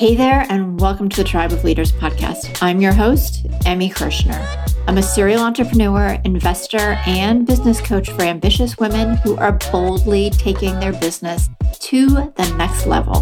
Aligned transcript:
Hey 0.00 0.14
there, 0.14 0.46
and 0.48 0.80
welcome 0.80 1.10
to 1.10 1.16
the 1.18 1.28
Tribe 1.28 1.52
of 1.52 1.62
Leaders 1.62 1.92
podcast. 1.92 2.62
I'm 2.62 2.80
your 2.80 2.94
host, 2.94 3.46
Emmy 3.66 3.90
Kirschner. 3.90 4.40
I'm 4.88 4.96
a 4.96 5.02
serial 5.02 5.42
entrepreneur, 5.42 6.18
investor, 6.24 6.96
and 7.06 7.46
business 7.46 7.82
coach 7.82 8.08
for 8.08 8.22
ambitious 8.22 8.78
women 8.78 9.18
who 9.18 9.36
are 9.36 9.58
boldly 9.70 10.30
taking 10.30 10.80
their 10.80 10.94
business 10.94 11.50
to 11.80 12.06
the 12.08 12.54
next 12.56 12.86
level. 12.86 13.16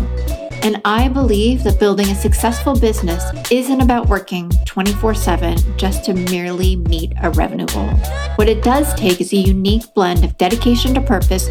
And 0.62 0.80
I 0.84 1.08
believe 1.08 1.64
that 1.64 1.80
building 1.80 2.10
a 2.10 2.14
successful 2.14 2.78
business 2.78 3.24
isn't 3.50 3.80
about 3.80 4.08
working 4.08 4.48
24 4.64 5.16
7 5.16 5.58
just 5.76 6.04
to 6.04 6.14
merely 6.14 6.76
meet 6.76 7.12
a 7.20 7.30
revenue 7.30 7.66
goal. 7.66 7.90
What 8.36 8.48
it 8.48 8.62
does 8.62 8.94
take 8.94 9.20
is 9.20 9.32
a 9.32 9.36
unique 9.36 9.92
blend 9.94 10.22
of 10.22 10.38
dedication 10.38 10.94
to 10.94 11.00
purpose 11.00 11.48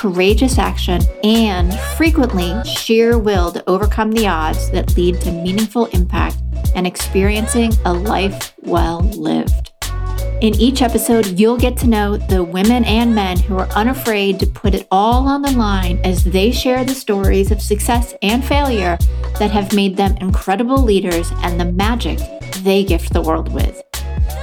courageous 0.00 0.56
action, 0.56 1.02
and 1.22 1.74
frequently 1.98 2.58
sheer 2.64 3.18
will 3.18 3.52
to 3.52 3.62
overcome 3.68 4.10
the 4.12 4.26
odds 4.26 4.70
that 4.70 4.96
lead 4.96 5.20
to 5.20 5.30
meaningful 5.30 5.84
impact 5.86 6.38
and 6.74 6.86
experiencing 6.86 7.70
a 7.84 7.92
life 7.92 8.54
well 8.62 9.00
lived. 9.00 9.72
In 10.40 10.54
each 10.54 10.80
episode, 10.80 11.38
you'll 11.38 11.58
get 11.58 11.76
to 11.78 11.86
know 11.86 12.16
the 12.16 12.42
women 12.42 12.82
and 12.84 13.14
men 13.14 13.38
who 13.38 13.58
are 13.58 13.68
unafraid 13.72 14.40
to 14.40 14.46
put 14.46 14.74
it 14.74 14.88
all 14.90 15.28
on 15.28 15.42
the 15.42 15.50
line 15.50 16.00
as 16.02 16.24
they 16.24 16.50
share 16.50 16.82
the 16.82 16.94
stories 16.94 17.50
of 17.50 17.60
success 17.60 18.14
and 18.22 18.42
failure 18.42 18.96
that 19.38 19.50
have 19.50 19.74
made 19.74 19.98
them 19.98 20.16
incredible 20.22 20.82
leaders 20.82 21.30
and 21.42 21.60
the 21.60 21.70
magic 21.70 22.18
they 22.62 22.84
gift 22.84 23.12
the 23.12 23.20
world 23.20 23.52
with. 23.52 23.82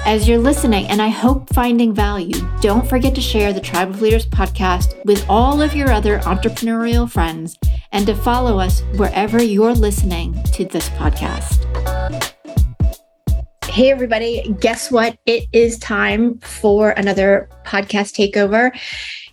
As 0.07 0.25
you're 0.25 0.37
listening, 0.37 0.87
and 0.87 1.01
I 1.01 1.09
hope 1.09 1.53
finding 1.53 1.93
value, 1.93 2.39
don't 2.61 2.87
forget 2.87 3.13
to 3.15 3.19
share 3.19 3.51
the 3.51 3.59
Tribe 3.59 3.89
of 3.89 4.01
Leaders 4.01 4.25
podcast 4.25 5.03
with 5.03 5.25
all 5.27 5.61
of 5.61 5.75
your 5.75 5.91
other 5.91 6.19
entrepreneurial 6.19 7.11
friends 7.11 7.57
and 7.91 8.07
to 8.07 8.15
follow 8.15 8.57
us 8.57 8.83
wherever 8.95 9.43
you're 9.43 9.73
listening 9.73 10.41
to 10.53 10.63
this 10.63 10.87
podcast. 10.91 11.65
Hey, 13.65 13.91
everybody, 13.91 14.55
guess 14.61 14.89
what? 14.89 15.17
It 15.25 15.43
is 15.51 15.77
time 15.77 16.39
for 16.39 16.91
another 16.91 17.49
podcast 17.65 18.15
takeover. 18.15 18.71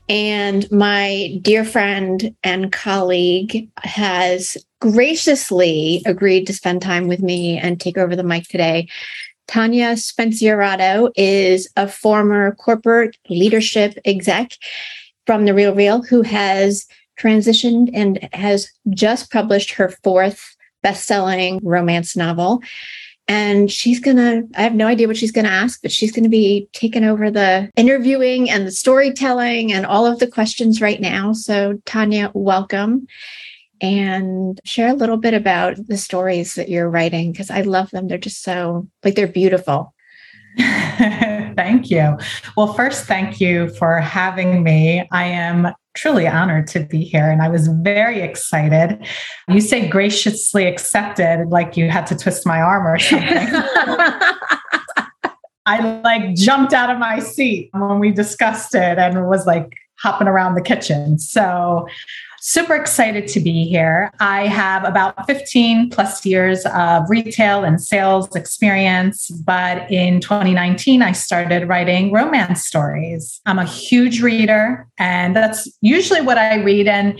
And 0.08 0.68
my 0.72 1.38
dear 1.40 1.64
friend 1.64 2.34
and 2.42 2.72
colleague 2.72 3.70
has 3.84 4.56
graciously 4.80 6.02
agreed 6.04 6.48
to 6.48 6.52
spend 6.52 6.82
time 6.82 7.06
with 7.06 7.20
me 7.20 7.58
and 7.58 7.80
take 7.80 7.96
over 7.96 8.16
the 8.16 8.24
mic 8.24 8.48
today. 8.48 8.88
Tanya 9.46 9.92
Spencierato 9.92 11.10
is 11.16 11.68
a 11.76 11.86
former 11.88 12.54
corporate 12.56 13.16
leadership 13.28 13.98
exec 14.04 14.52
from 15.26 15.44
The 15.44 15.54
Real 15.54 15.74
Real 15.74 16.02
who 16.02 16.22
has 16.22 16.86
transitioned 17.18 17.90
and 17.94 18.28
has 18.32 18.70
just 18.90 19.30
published 19.30 19.72
her 19.72 19.90
fourth 20.02 20.56
best-selling 20.82 21.60
romance 21.62 22.16
novel. 22.16 22.62
And 23.26 23.70
she's 23.70 24.00
going 24.00 24.18
to, 24.18 24.46
I 24.54 24.62
have 24.62 24.74
no 24.74 24.86
idea 24.86 25.06
what 25.06 25.16
she's 25.16 25.32
going 25.32 25.46
to 25.46 25.50
ask, 25.50 25.80
but 25.80 25.92
she's 25.92 26.12
going 26.12 26.24
to 26.24 26.30
be 26.30 26.68
taking 26.72 27.04
over 27.04 27.30
the 27.30 27.70
interviewing 27.76 28.50
and 28.50 28.66
the 28.66 28.70
storytelling 28.70 29.72
and 29.72 29.86
all 29.86 30.04
of 30.04 30.18
the 30.18 30.26
questions 30.26 30.82
right 30.82 31.00
now. 31.00 31.32
So, 31.32 31.80
Tanya, 31.86 32.30
welcome 32.34 33.06
and 33.80 34.60
share 34.64 34.88
a 34.88 34.94
little 34.94 35.16
bit 35.16 35.34
about 35.34 35.76
the 35.88 35.96
stories 35.96 36.54
that 36.54 36.68
you're 36.68 36.88
writing 36.88 37.32
because 37.32 37.50
I 37.50 37.62
love 37.62 37.90
them. 37.90 38.08
They're 38.08 38.18
just 38.18 38.42
so 38.42 38.88
like 39.02 39.14
they're 39.14 39.26
beautiful. 39.26 39.94
thank 40.58 41.90
you. 41.90 42.16
Well, 42.56 42.72
first, 42.74 43.06
thank 43.06 43.40
you 43.40 43.70
for 43.70 43.98
having 43.98 44.62
me. 44.62 45.08
I 45.10 45.24
am 45.24 45.72
truly 45.94 46.26
honored 46.26 46.66
to 46.68 46.80
be 46.80 47.04
here 47.04 47.30
and 47.30 47.42
I 47.42 47.48
was 47.48 47.68
very 47.68 48.20
excited. 48.20 49.04
You 49.48 49.60
say 49.60 49.88
graciously 49.88 50.66
accepted, 50.66 51.46
like 51.48 51.76
you 51.76 51.88
had 51.88 52.06
to 52.08 52.16
twist 52.16 52.46
my 52.46 52.60
arm 52.60 52.86
or 52.86 52.98
something. 52.98 53.28
I 55.66 56.00
like 56.04 56.34
jumped 56.34 56.72
out 56.72 56.90
of 56.90 56.98
my 56.98 57.20
seat 57.20 57.70
when 57.72 57.98
we 57.98 58.10
discussed 58.10 58.74
it 58.74 58.98
and 58.98 59.28
was 59.28 59.46
like 59.46 59.72
hopping 59.98 60.28
around 60.28 60.54
the 60.54 60.62
kitchen. 60.62 61.18
So 61.18 61.86
super 62.46 62.74
excited 62.74 63.26
to 63.26 63.40
be 63.40 63.64
here. 63.64 64.10
I 64.20 64.46
have 64.48 64.84
about 64.84 65.26
15 65.26 65.88
plus 65.88 66.26
years 66.26 66.66
of 66.66 67.08
retail 67.08 67.64
and 67.64 67.82
sales 67.82 68.36
experience, 68.36 69.30
but 69.30 69.90
in 69.90 70.20
2019, 70.20 71.00
I 71.00 71.12
started 71.12 71.66
writing 71.66 72.12
romance 72.12 72.62
stories. 72.62 73.40
I'm 73.46 73.58
a 73.58 73.64
huge 73.64 74.20
reader, 74.20 74.86
and 74.98 75.34
that's 75.34 75.66
usually 75.80 76.20
what 76.20 76.36
I 76.36 76.62
read. 76.62 76.86
And 76.86 77.18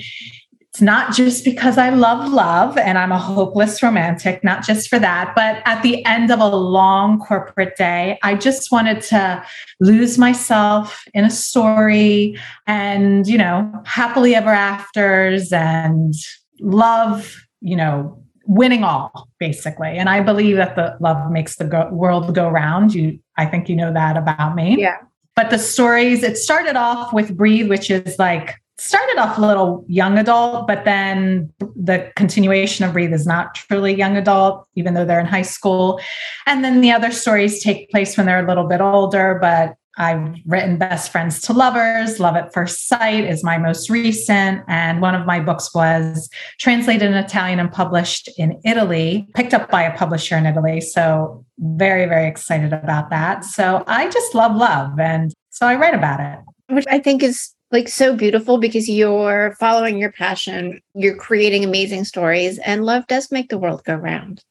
it's 0.75 0.83
not 0.83 1.15
just 1.15 1.45
because 1.45 1.79
I 1.79 1.91
love 1.91 2.33
love 2.33 2.77
and 2.77 2.99
I'm 2.99 3.13
a 3.13 3.19
hopeless 3.19 3.81
romantic, 3.81 4.43
not 4.43 4.65
just 4.65 4.89
for 4.89 4.99
that, 4.99 5.33
but 5.37 5.63
at 5.67 5.85
the 5.85 6.05
end 6.05 6.33
of 6.33 6.41
a 6.41 6.49
long 6.49 7.21
corporate 7.21 7.77
day, 7.77 8.19
I 8.25 8.35
just 8.35 8.73
wanted 8.73 9.01
to 9.03 9.45
lose 9.79 10.19
myself 10.19 11.05
in 11.15 11.25
a 11.25 11.31
story 11.31 12.37
and, 12.67 13.25
you 13.25 13.39
know, 13.39 13.71
happily 13.85 14.35
ever 14.35 14.51
afters 14.51 15.53
and 15.53 16.13
love, 16.59 17.37
you 17.61 17.77
know, 17.77 18.21
winning 18.47 18.83
all 18.83 19.29
basically. 19.39 19.97
And 19.97 20.09
I 20.09 20.23
believe 20.23 20.57
that 20.57 20.75
the 20.75 20.97
love 20.99 21.31
makes 21.31 21.55
the 21.55 21.67
go- 21.67 21.91
world 21.93 22.35
go 22.35 22.49
round. 22.49 22.97
You, 22.97 23.21
I 23.37 23.47
think 23.47 23.69
you 23.69 23.77
know 23.77 23.93
that 23.93 24.17
about 24.17 24.57
me. 24.57 24.81
Yeah. 24.81 24.97
But 25.37 25.51
the 25.51 25.59
stories, 25.59 26.25
it 26.25 26.37
started 26.37 26.75
off 26.75 27.13
with 27.13 27.37
Breathe, 27.37 27.69
which 27.69 27.93
is 27.93 28.19
like 28.19 28.57
started 28.79 29.19
off 29.19 29.39
a 29.39 29.41
little 29.41 29.85
young 29.89 30.19
adult, 30.19 30.67
but 30.67 30.85
then 30.85 31.53
the 31.77 32.11
continuation 32.17 32.85
of 32.85 32.93
Breathe 32.93 33.13
is 33.13 33.27
not 33.27 33.55
truly 33.55 33.95
young 33.95 34.17
adult, 34.17 34.67
even 34.75 34.95
though 34.95 35.05
they're 35.05 35.21
in 35.21 35.27
high 35.27 35.43
school. 35.43 36.01
And 36.47 36.65
then 36.65 36.81
the 36.81 36.91
other 36.91 37.13
stories 37.13 37.63
take 37.63 37.91
place 37.91 38.17
when 38.17 38.27
they're 38.27 38.45
a 38.45 38.49
little 38.49 38.67
bit 38.67 38.81
older, 38.81 39.39
but 39.41 39.75
I've 39.97 40.35
written 40.45 40.77
Best 40.77 41.13
Friends 41.13 41.41
to 41.43 41.53
Lovers. 41.53 42.19
Love 42.19 42.35
at 42.35 42.53
First 42.53 42.89
Sight 42.89 43.25
is 43.25 43.45
my 43.45 43.59
most 43.59 43.89
recent. 43.89 44.63
And 44.67 45.01
one 45.01 45.15
of 45.15 45.25
my 45.25 45.39
books 45.39 45.73
was 45.73 46.29
translated 46.59 47.09
in 47.09 47.15
Italian 47.15 47.61
and 47.61 47.71
published 47.71 48.29
in 48.37 48.61
Italy, 48.65 49.29
picked 49.35 49.55
up 49.55 49.71
by 49.71 49.83
a 49.83 49.97
publisher 49.97 50.37
in 50.37 50.47
Italy. 50.47 50.81
So, 50.81 51.45
very, 51.59 52.07
very 52.07 52.27
excited 52.27 52.73
about 52.73 53.11
that. 53.11 53.45
So, 53.45 53.85
I 53.87 54.11
just 54.11 54.35
love 54.35 54.57
love. 54.57 54.99
And 54.99 55.33
so 55.51 55.67
I 55.67 55.77
write 55.77 55.95
about 55.95 56.19
it. 56.19 56.41
Which 56.75 56.87
I 56.91 56.99
think 56.99 57.23
is 57.23 57.54
like 57.75 57.89
so 57.89 58.15
beautiful 58.15 58.59
because 58.59 58.89
you're 58.89 59.57
following 59.59 59.99
your 59.99 60.13
passion, 60.13 60.81
you're 60.95 61.17
creating 61.17 61.65
amazing 61.65 62.05
stories, 62.05 62.59
and 62.61 62.87
love 62.87 63.05
does 63.09 63.33
make 63.33 63.49
the 63.49 63.59
world 63.59 63.83
go 63.85 63.97
round. 63.97 64.45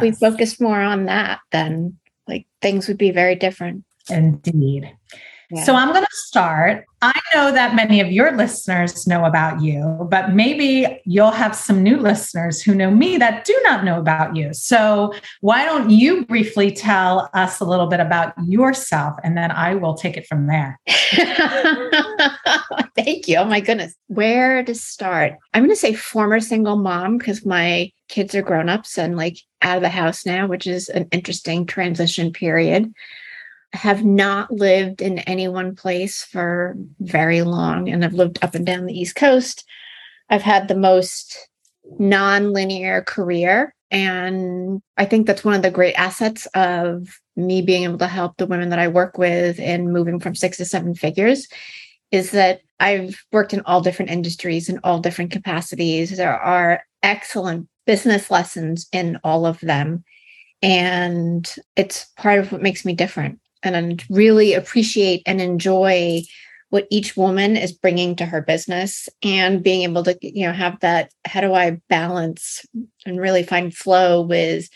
We 0.00 0.12
focus 0.12 0.60
more 0.60 0.80
on 0.80 1.06
that, 1.06 1.40
then 1.50 1.98
like 2.28 2.46
things 2.62 2.86
would 2.86 2.98
be 2.98 3.10
very 3.10 3.34
different. 3.34 3.84
Indeed. 4.08 4.96
So 5.64 5.74
I'm 5.74 5.88
going 5.88 6.04
to 6.04 6.08
start. 6.12 6.84
I 7.02 7.18
know 7.34 7.50
that 7.52 7.74
many 7.74 8.00
of 8.00 8.12
your 8.12 8.36
listeners 8.36 9.06
know 9.06 9.24
about 9.24 9.62
you, 9.62 10.06
but 10.10 10.34
maybe 10.34 11.00
you'll 11.06 11.30
have 11.30 11.56
some 11.56 11.82
new 11.82 11.96
listeners 11.96 12.60
who 12.60 12.74
know 12.74 12.90
me 12.90 13.16
that 13.16 13.46
do 13.46 13.58
not 13.64 13.84
know 13.84 13.98
about 13.98 14.36
you. 14.36 14.52
So 14.52 15.14
why 15.40 15.64
don't 15.64 15.88
you 15.88 16.26
briefly 16.26 16.70
tell 16.70 17.30
us 17.32 17.58
a 17.58 17.64
little 17.64 17.86
bit 17.86 18.00
about 18.00 18.34
yourself 18.46 19.16
and 19.24 19.34
then 19.34 19.50
I 19.50 19.76
will 19.76 19.94
take 19.94 20.18
it 20.18 20.26
from 20.26 20.46
there. 20.46 20.78
Thank 22.94 23.28
you. 23.28 23.36
Oh 23.38 23.46
my 23.46 23.60
goodness. 23.60 23.94
Where 24.08 24.62
to 24.62 24.74
start? 24.74 25.38
I'm 25.54 25.62
going 25.62 25.70
to 25.70 25.76
say 25.76 25.94
former 25.94 26.38
single 26.40 26.76
mom 26.76 27.16
because 27.16 27.46
my 27.46 27.90
kids 28.08 28.34
are 28.34 28.42
grown-ups 28.42 28.98
and 28.98 29.16
like 29.16 29.38
out 29.62 29.78
of 29.78 29.82
the 29.82 29.88
house 29.88 30.26
now, 30.26 30.46
which 30.46 30.66
is 30.66 30.90
an 30.90 31.08
interesting 31.12 31.64
transition 31.64 32.30
period 32.30 32.92
have 33.72 34.04
not 34.04 34.50
lived 34.50 35.00
in 35.00 35.20
any 35.20 35.46
one 35.48 35.76
place 35.76 36.24
for 36.24 36.74
very 36.98 37.42
long 37.42 37.88
and 37.88 38.04
I've 38.04 38.14
lived 38.14 38.38
up 38.42 38.54
and 38.54 38.66
down 38.66 38.86
the 38.86 38.98
East 38.98 39.14
Coast. 39.14 39.64
I've 40.28 40.42
had 40.42 40.68
the 40.68 40.76
most 40.76 41.48
non-linear 41.98 43.02
career 43.02 43.74
and 43.90 44.80
I 44.96 45.04
think 45.04 45.26
that's 45.26 45.44
one 45.44 45.54
of 45.54 45.62
the 45.62 45.70
great 45.70 45.94
assets 45.94 46.46
of 46.54 47.20
me 47.36 47.62
being 47.62 47.84
able 47.84 47.98
to 47.98 48.06
help 48.06 48.36
the 48.36 48.46
women 48.46 48.70
that 48.70 48.78
I 48.78 48.88
work 48.88 49.18
with 49.18 49.58
in 49.58 49.92
moving 49.92 50.20
from 50.20 50.34
6 50.34 50.56
to 50.56 50.64
7 50.64 50.94
figures 50.94 51.48
is 52.10 52.32
that 52.32 52.60
I've 52.80 53.22
worked 53.32 53.52
in 53.52 53.62
all 53.66 53.80
different 53.80 54.10
industries 54.10 54.68
in 54.68 54.80
all 54.82 55.00
different 55.00 55.30
capacities. 55.30 56.16
There 56.16 56.36
are 56.36 56.82
excellent 57.02 57.68
business 57.86 58.30
lessons 58.30 58.88
in 58.92 59.18
all 59.22 59.46
of 59.46 59.60
them 59.60 60.04
and 60.62 61.52
it's 61.76 62.06
part 62.16 62.40
of 62.40 62.52
what 62.52 62.62
makes 62.62 62.84
me 62.84 62.94
different 62.94 63.40
and 63.62 64.04
really 64.10 64.54
appreciate 64.54 65.22
and 65.26 65.40
enjoy 65.40 66.22
what 66.70 66.86
each 66.90 67.16
woman 67.16 67.56
is 67.56 67.72
bringing 67.72 68.14
to 68.16 68.26
her 68.26 68.40
business 68.40 69.08
and 69.22 69.62
being 69.62 69.82
able 69.82 70.04
to 70.04 70.16
you 70.22 70.46
know 70.46 70.52
have 70.52 70.78
that 70.80 71.12
how 71.24 71.40
do 71.40 71.52
i 71.52 71.80
balance 71.88 72.64
and 73.04 73.20
really 73.20 73.42
find 73.42 73.74
flow 73.74 74.22
with 74.22 74.68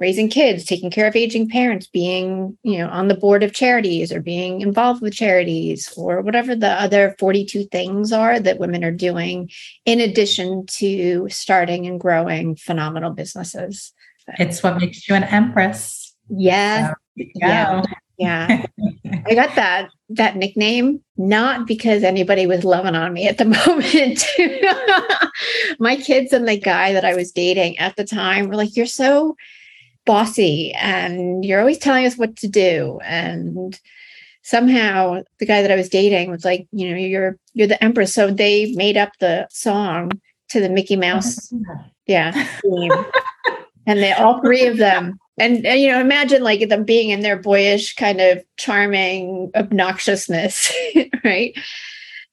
raising 0.00 0.30
kids, 0.30 0.64
taking 0.64 0.90
care 0.90 1.06
of 1.06 1.14
aging 1.14 1.48
parents, 1.48 1.86
being, 1.86 2.56
you 2.62 2.78
know, 2.78 2.88
on 2.88 3.08
the 3.08 3.14
board 3.14 3.42
of 3.42 3.52
charities 3.52 4.10
or 4.10 4.20
being 4.20 4.62
involved 4.62 5.02
with 5.02 5.12
charities 5.12 5.92
or 5.96 6.22
whatever 6.22 6.56
the 6.56 6.70
other 6.70 7.14
42 7.18 7.64
things 7.64 8.10
are 8.10 8.40
that 8.40 8.58
women 8.58 8.82
are 8.82 8.90
doing 8.90 9.50
in 9.84 10.00
addition 10.00 10.64
to 10.66 11.28
starting 11.28 11.86
and 11.86 12.00
growing 12.00 12.56
phenomenal 12.56 13.10
businesses. 13.10 13.92
It's 14.38 14.62
what 14.62 14.78
makes 14.78 15.06
you 15.06 15.14
an 15.14 15.24
empress. 15.24 16.16
Yeah. 16.30 16.88
So, 16.88 16.94
yeah. 17.16 17.82
Yeah. 17.82 17.82
I 19.26 19.34
got 19.34 19.54
that 19.56 19.90
that 20.10 20.36
nickname 20.36 21.02
not 21.16 21.66
because 21.66 22.02
anybody 22.02 22.46
was 22.46 22.64
loving 22.64 22.94
on 22.94 23.12
me 23.12 23.28
at 23.28 23.38
the 23.38 23.44
moment. 23.66 24.24
My 25.78 25.96
kids 25.96 26.32
and 26.32 26.46
the 26.48 26.58
guy 26.58 26.92
that 26.92 27.04
I 27.04 27.14
was 27.14 27.32
dating 27.32 27.78
at 27.78 27.96
the 27.96 28.04
time 28.04 28.48
were 28.48 28.56
like, 28.56 28.76
You're 28.76 28.86
so 28.86 29.36
bossy 30.06 30.72
and 30.72 31.44
you're 31.44 31.60
always 31.60 31.78
telling 31.78 32.06
us 32.06 32.16
what 32.16 32.36
to 32.36 32.48
do. 32.48 32.98
And 33.04 33.78
somehow 34.42 35.22
the 35.38 35.46
guy 35.46 35.62
that 35.62 35.70
I 35.70 35.76
was 35.76 35.88
dating 35.88 36.30
was 36.30 36.44
like, 36.44 36.66
you 36.72 36.90
know, 36.90 36.96
you're 36.96 37.36
you're 37.54 37.68
the 37.68 37.82
empress. 37.82 38.12
So 38.12 38.30
they 38.30 38.72
made 38.74 38.96
up 38.96 39.12
the 39.20 39.46
song 39.50 40.10
to 40.48 40.60
the 40.60 40.68
Mickey 40.68 40.96
Mouse. 40.96 41.52
Yeah. 42.06 42.32
and 43.86 44.00
they 44.00 44.12
all 44.12 44.40
three 44.40 44.66
of 44.66 44.78
them 44.78 45.19
and, 45.38 45.64
and, 45.64 45.80
you 45.80 45.88
know 45.88 46.00
imagine 46.00 46.42
like 46.42 46.68
them 46.68 46.84
being 46.84 47.10
in 47.10 47.20
their 47.20 47.38
boyish 47.38 47.94
kind 47.94 48.20
of 48.20 48.42
charming 48.56 49.50
obnoxiousness 49.54 50.72
right 51.24 51.56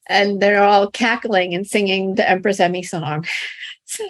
and 0.08 0.40
they're 0.40 0.62
all 0.62 0.90
cackling 0.90 1.54
and 1.54 1.66
singing 1.66 2.14
the 2.14 2.28
empress 2.28 2.60
emmy 2.60 2.82
song 2.82 3.26
so. 3.84 4.04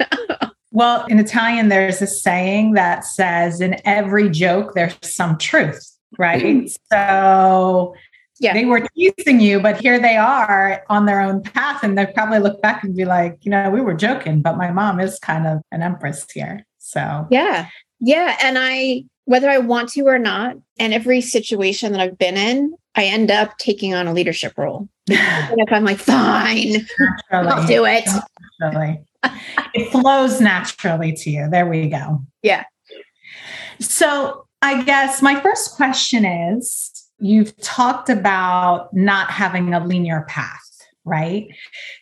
well 0.71 1.05
in 1.07 1.19
italian 1.19 1.69
there's 1.69 2.03
a 2.03 2.07
saying 2.07 2.73
that 2.73 3.05
says 3.05 3.61
in 3.61 3.81
every 3.85 4.29
joke 4.29 4.75
there's 4.75 4.97
some 5.03 5.37
truth 5.39 5.97
right 6.19 6.43
mm-hmm. 6.43 6.67
so 6.91 7.95
yeah. 8.41 8.53
they 8.53 8.65
were 8.65 8.87
teasing 8.95 9.41
you, 9.41 9.61
but 9.61 9.81
here 9.81 9.99
they 9.99 10.17
are 10.17 10.85
on 10.89 11.07
their 11.07 11.21
own 11.21 11.43
path. 11.43 11.83
And 11.83 11.97
they 11.97 12.07
probably 12.07 12.39
look 12.39 12.63
back 12.63 12.85
and 12.85 12.95
be 12.97 13.05
like, 13.05 13.39
you 13.43 13.51
know, 13.51 13.71
we 13.71 13.81
were 13.81 13.95
joking, 13.95 14.43
but 14.43 14.57
my 14.57 14.71
mom 14.71 15.01
is 15.01 15.19
kind 15.19 15.47
of 15.47 15.61
an 15.73 15.83
empress 15.83 16.27
here. 16.33 16.65
So, 16.79 17.27
yeah. 17.31 17.69
Yeah. 18.01 18.37
And 18.43 18.57
I, 18.59 19.05
whether 19.25 19.49
I 19.51 19.59
want 19.59 19.91
to 19.91 20.03
or 20.03 20.19
not, 20.19 20.57
and 20.79 20.95
every 20.95 21.21
situation 21.21 21.93
that 21.93 22.01
I've 22.01 22.19
been 22.19 22.37
in, 22.37 22.75
I 22.95 23.05
end 23.05 23.31
up 23.31 23.57
taking 23.59 23.95
on 23.95 24.07
a 24.07 24.13
leadership 24.13 24.57
role. 24.57 24.89
and 25.11 25.61
if 25.61 25.73
I'm 25.73 25.85
like, 25.85 25.99
fine, 25.99 26.87
naturally, 27.31 27.49
I'll 27.49 27.67
do 27.67 27.85
it. 27.85 28.09
Naturally. 28.61 29.01
it 29.75 29.91
flows 29.91 30.41
naturally 30.41 31.13
to 31.13 31.31
you. 31.31 31.49
There 31.51 31.67
we 31.67 31.89
go. 31.89 32.21
Yeah. 32.43 32.65
So 33.81 34.47
I 34.63 34.83
guess 34.83 35.23
my 35.23 35.41
first 35.41 35.77
question 35.77 36.25
is 36.25 36.91
you've 37.19 37.57
talked 37.61 38.09
about 38.09 38.93
not 38.95 39.31
having 39.31 39.73
a 39.75 39.85
linear 39.85 40.25
path 40.29 40.78
right? 41.09 41.49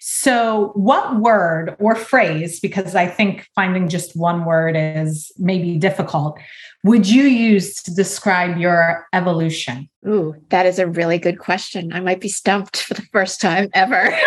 So, 0.00 0.72
what 0.74 1.20
word 1.20 1.76
or 1.78 1.94
phrase, 1.94 2.60
because 2.60 2.94
I 2.94 3.06
think 3.06 3.48
finding 3.54 3.88
just 3.88 4.16
one 4.16 4.44
word 4.44 4.76
is 4.76 5.32
maybe 5.38 5.76
difficult, 5.78 6.38
would 6.84 7.08
you 7.08 7.24
use 7.24 7.82
to 7.82 7.94
describe 7.94 8.58
your 8.58 9.06
evolution? 9.12 9.88
Ooh, 10.06 10.34
that 10.50 10.66
is 10.66 10.78
a 10.78 10.86
really 10.86 11.18
good 11.18 11.38
question. 11.38 11.92
I 11.92 12.00
might 12.00 12.20
be 12.20 12.28
stumped 12.28 12.82
for 12.82 12.94
the 12.94 13.02
first 13.12 13.40
time 13.40 13.68
ever. 13.74 14.10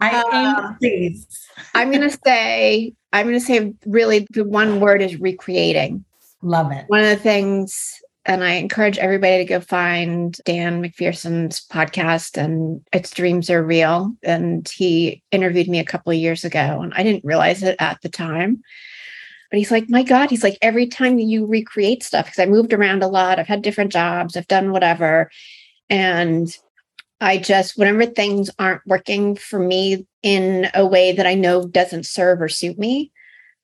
I 0.00 0.22
uh, 0.32 0.72
please. 0.78 1.26
I'm 1.74 1.90
going 1.90 2.08
to 2.08 2.18
say, 2.24 2.92
I'm 3.12 3.26
going 3.26 3.38
to 3.38 3.44
say, 3.44 3.72
really, 3.86 4.26
the 4.30 4.44
one 4.44 4.80
word 4.80 5.00
is 5.00 5.18
recreating. 5.18 6.04
Love 6.42 6.70
it. 6.70 6.84
One 6.88 7.00
of 7.00 7.08
the 7.08 7.16
things 7.16 8.00
and 8.26 8.42
I 8.42 8.54
encourage 8.54 8.98
everybody 8.98 9.38
to 9.38 9.44
go 9.44 9.60
find 9.60 10.36
Dan 10.44 10.82
McPherson's 10.82 11.64
podcast 11.64 12.36
and 12.36 12.84
Its 12.92 13.12
Dreams 13.12 13.48
Are 13.50 13.62
Real. 13.62 14.14
And 14.24 14.68
he 14.68 15.22
interviewed 15.30 15.68
me 15.68 15.78
a 15.78 15.84
couple 15.84 16.10
of 16.10 16.18
years 16.18 16.44
ago, 16.44 16.80
and 16.82 16.92
I 16.94 17.04
didn't 17.04 17.24
realize 17.24 17.62
it 17.62 17.76
at 17.78 18.02
the 18.02 18.08
time. 18.08 18.62
But 19.50 19.58
he's 19.58 19.70
like, 19.70 19.88
my 19.88 20.02
God, 20.02 20.28
he's 20.28 20.42
like, 20.42 20.58
every 20.60 20.88
time 20.88 21.20
you 21.20 21.46
recreate 21.46 22.02
stuff, 22.02 22.26
because 22.26 22.40
I 22.40 22.46
moved 22.46 22.72
around 22.72 23.04
a 23.04 23.08
lot, 23.08 23.38
I've 23.38 23.46
had 23.46 23.62
different 23.62 23.92
jobs, 23.92 24.36
I've 24.36 24.48
done 24.48 24.72
whatever. 24.72 25.30
And 25.88 26.48
I 27.20 27.38
just, 27.38 27.78
whenever 27.78 28.06
things 28.06 28.50
aren't 28.58 28.84
working 28.86 29.36
for 29.36 29.60
me 29.60 30.04
in 30.24 30.68
a 30.74 30.84
way 30.84 31.12
that 31.12 31.28
I 31.28 31.34
know 31.34 31.64
doesn't 31.64 32.06
serve 32.06 32.42
or 32.42 32.48
suit 32.48 32.76
me, 32.76 33.12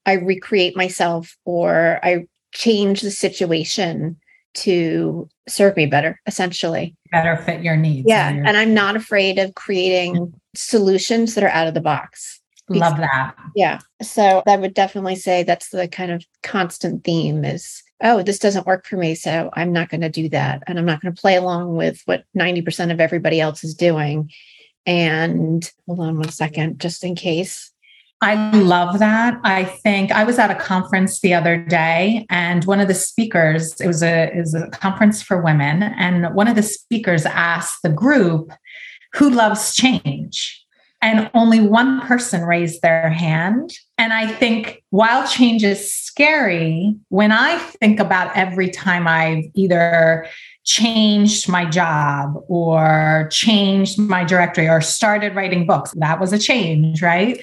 I 0.07 0.13
recreate 0.13 0.77
myself 0.77 1.37
or 1.45 1.99
I 2.05 2.27
change 2.53 3.01
the 3.01 3.11
situation 3.11 4.19
to 4.55 5.29
serve 5.49 5.77
me 5.77 5.87
better, 5.87 6.21
essentially. 6.27 6.95
Better 7.11 7.37
fit 7.37 7.63
your 7.63 7.77
needs. 7.77 8.07
Yeah. 8.09 8.29
And, 8.29 8.47
and 8.47 8.57
I'm 8.57 8.75
not 8.75 8.97
afraid 8.97 9.39
of 9.39 9.55
creating 9.55 10.15
mm-hmm. 10.15 10.35
solutions 10.55 11.35
that 11.35 11.45
are 11.45 11.49
out 11.49 11.69
of 11.69 11.75
the 11.75 11.81
box. 11.81 12.41
Love 12.69 12.97
that. 12.99 13.35
Yeah. 13.55 13.81
So 14.03 14.43
I 14.47 14.57
would 14.57 14.75
definitely 14.75 15.17
say 15.17 15.43
that's 15.43 15.71
the 15.71 15.89
kind 15.89 16.11
of 16.11 16.25
constant 16.43 17.05
theme 17.05 17.45
is, 17.45 17.83
oh, 18.03 18.23
this 18.23 18.39
doesn't 18.39 18.67
work 18.67 18.87
for 18.87 18.97
me. 18.97 19.15
So 19.15 19.51
I'm 19.53 19.73
not 19.73 19.89
going 19.89 20.01
to 20.01 20.09
do 20.09 20.29
that. 20.31 20.63
And 20.67 20.79
I'm 20.79 20.87
not 20.87 21.01
going 21.01 21.15
to 21.15 21.21
play 21.21 21.37
along 21.37 21.77
with 21.77 22.01
what 22.07 22.25
90% 22.37 22.93
of 22.93 23.01
everybody 23.01 23.41
else 23.41 23.65
is 23.65 23.75
doing. 23.75 24.31
And 24.87 25.71
hold 25.87 26.01
on 26.01 26.17
one 26.17 26.31
second, 26.31 26.81
just 26.81 27.05
in 27.05 27.15
case. 27.15 27.73
I 28.23 28.37
love 28.53 29.01
that. 29.01 29.41
I 29.43 29.65
think 29.65 30.13
I 30.13 30.23
was 30.23 30.39
at 30.39 30.49
a 30.49 30.55
conference 30.55 31.21
the 31.21 31.35
other 31.35 31.57
day, 31.57 32.25
and 32.31 32.65
one 32.65 32.79
of 32.79 32.87
the 32.87 32.95
speakers, 32.95 33.81
it 33.81 33.89
was 33.89 34.01
a, 34.01 34.31
it 34.33 34.39
was 34.39 34.55
a 34.55 34.71
conference 34.71 35.21
for 35.21 35.43
women, 35.43 35.83
and 35.83 36.33
one 36.33 36.47
of 36.47 36.55
the 36.55 36.63
speakers 36.63 37.27
asked 37.27 37.83
the 37.83 37.89
group, 37.89 38.53
Who 39.15 39.29
loves 39.29 39.75
change? 39.75 40.65
And 41.05 41.33
only 41.35 41.61
one 41.61 42.01
person 42.03 42.45
raised 42.45 42.81
their 42.81 43.11
hand. 43.11 43.73
And 43.99 44.13
I 44.13 44.29
think 44.29 44.85
while 44.91 45.27
change 45.27 45.65
is 45.65 45.93
scary, 45.93 46.95
when 47.09 47.33
I 47.33 47.59
think 47.59 47.99
about 47.99 48.37
every 48.37 48.71
time 48.71 49.09
I've 49.09 49.47
either 49.55 50.29
changed 50.63 51.49
my 51.49 51.65
job 51.65 52.35
or 52.47 53.29
changed 53.33 53.99
my 53.99 54.23
directory 54.23 54.69
or 54.69 54.81
started 54.81 55.35
writing 55.35 55.67
books, 55.67 55.93
that 55.97 56.21
was 56.21 56.33
a 56.33 56.39
change, 56.39 57.03
right? 57.03 57.43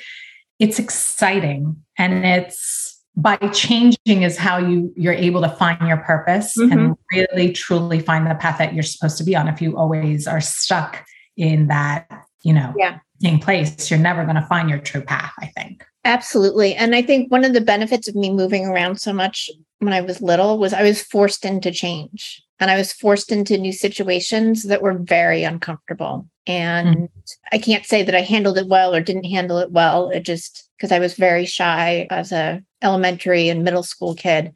It's 0.60 0.80
exciting 0.80 1.76
and 1.98 2.26
it's 2.26 3.02
by 3.16 3.38
changing 3.54 4.24
is 4.24 4.38
how 4.38 4.58
you 4.58 4.94
you're 4.96 5.14
able 5.14 5.42
to 5.42 5.50
find 5.50 5.88
your 5.88 5.98
purpose 5.98 6.56
mm-hmm. 6.58 6.72
and 6.72 6.98
really 7.14 7.52
truly 7.52 8.00
find 8.00 8.30
the 8.30 8.36
path 8.36 8.58
that 8.58 8.74
you're 8.74 8.84
supposed 8.84 9.18
to 9.18 9.24
be 9.24 9.36
on 9.36 9.48
if 9.48 9.62
you 9.62 9.78
always 9.78 10.28
are 10.28 10.42
stuck 10.42 11.06
in 11.36 11.68
that 11.68 12.08
you 12.44 12.54
know 12.54 12.74
yeah. 12.78 13.00
same 13.22 13.40
place 13.40 13.90
you're 13.90 14.00
never 14.00 14.24
going 14.24 14.36
to 14.36 14.46
find 14.46 14.70
your 14.70 14.80
true 14.80 15.02
path 15.02 15.34
i 15.40 15.48
think 15.48 15.84
absolutely 16.10 16.76
and 16.76 16.96
i 16.96 17.02
think 17.02 17.32
one 17.32 17.46
of 17.46 17.54
the 17.54 17.62
benefits 17.62 18.08
of 18.08 18.16
me 18.16 18.32
moving 18.32 18.66
around 18.66 19.00
so 19.00 19.14
much 19.14 19.50
when 19.80 19.94
i 19.94 20.02
was 20.02 20.22
little 20.22 20.58
was 20.58 20.74
i 20.74 20.84
was 20.84 21.02
forced 21.02 21.46
into 21.46 21.72
change 21.72 22.42
and 22.60 22.70
i 22.70 22.78
was 22.78 22.92
forced 22.92 23.32
into 23.32 23.58
new 23.58 23.74
situations 23.74 24.64
that 24.64 24.82
were 24.82 24.98
very 24.98 25.44
uncomfortable 25.44 26.28
and 26.50 26.98
mm. 26.98 27.10
I 27.52 27.60
can't 27.60 27.86
say 27.86 28.02
that 28.02 28.16
I 28.16 28.22
handled 28.22 28.58
it 28.58 28.68
well 28.68 28.96
or 28.96 29.02
didn't 29.02 29.26
handle 29.26 29.60
it 29.60 29.72
well. 29.72 30.10
It 30.10 30.22
just 30.22 30.68
because 30.76 30.92
I 30.92 30.98
was 30.98 31.14
very 31.14 31.46
shy 31.46 32.08
as 32.10 32.32
a 32.32 32.64
elementary 32.82 33.50
and 33.50 33.64
middle 33.64 33.84
school 33.84 34.16
kid 34.16 34.54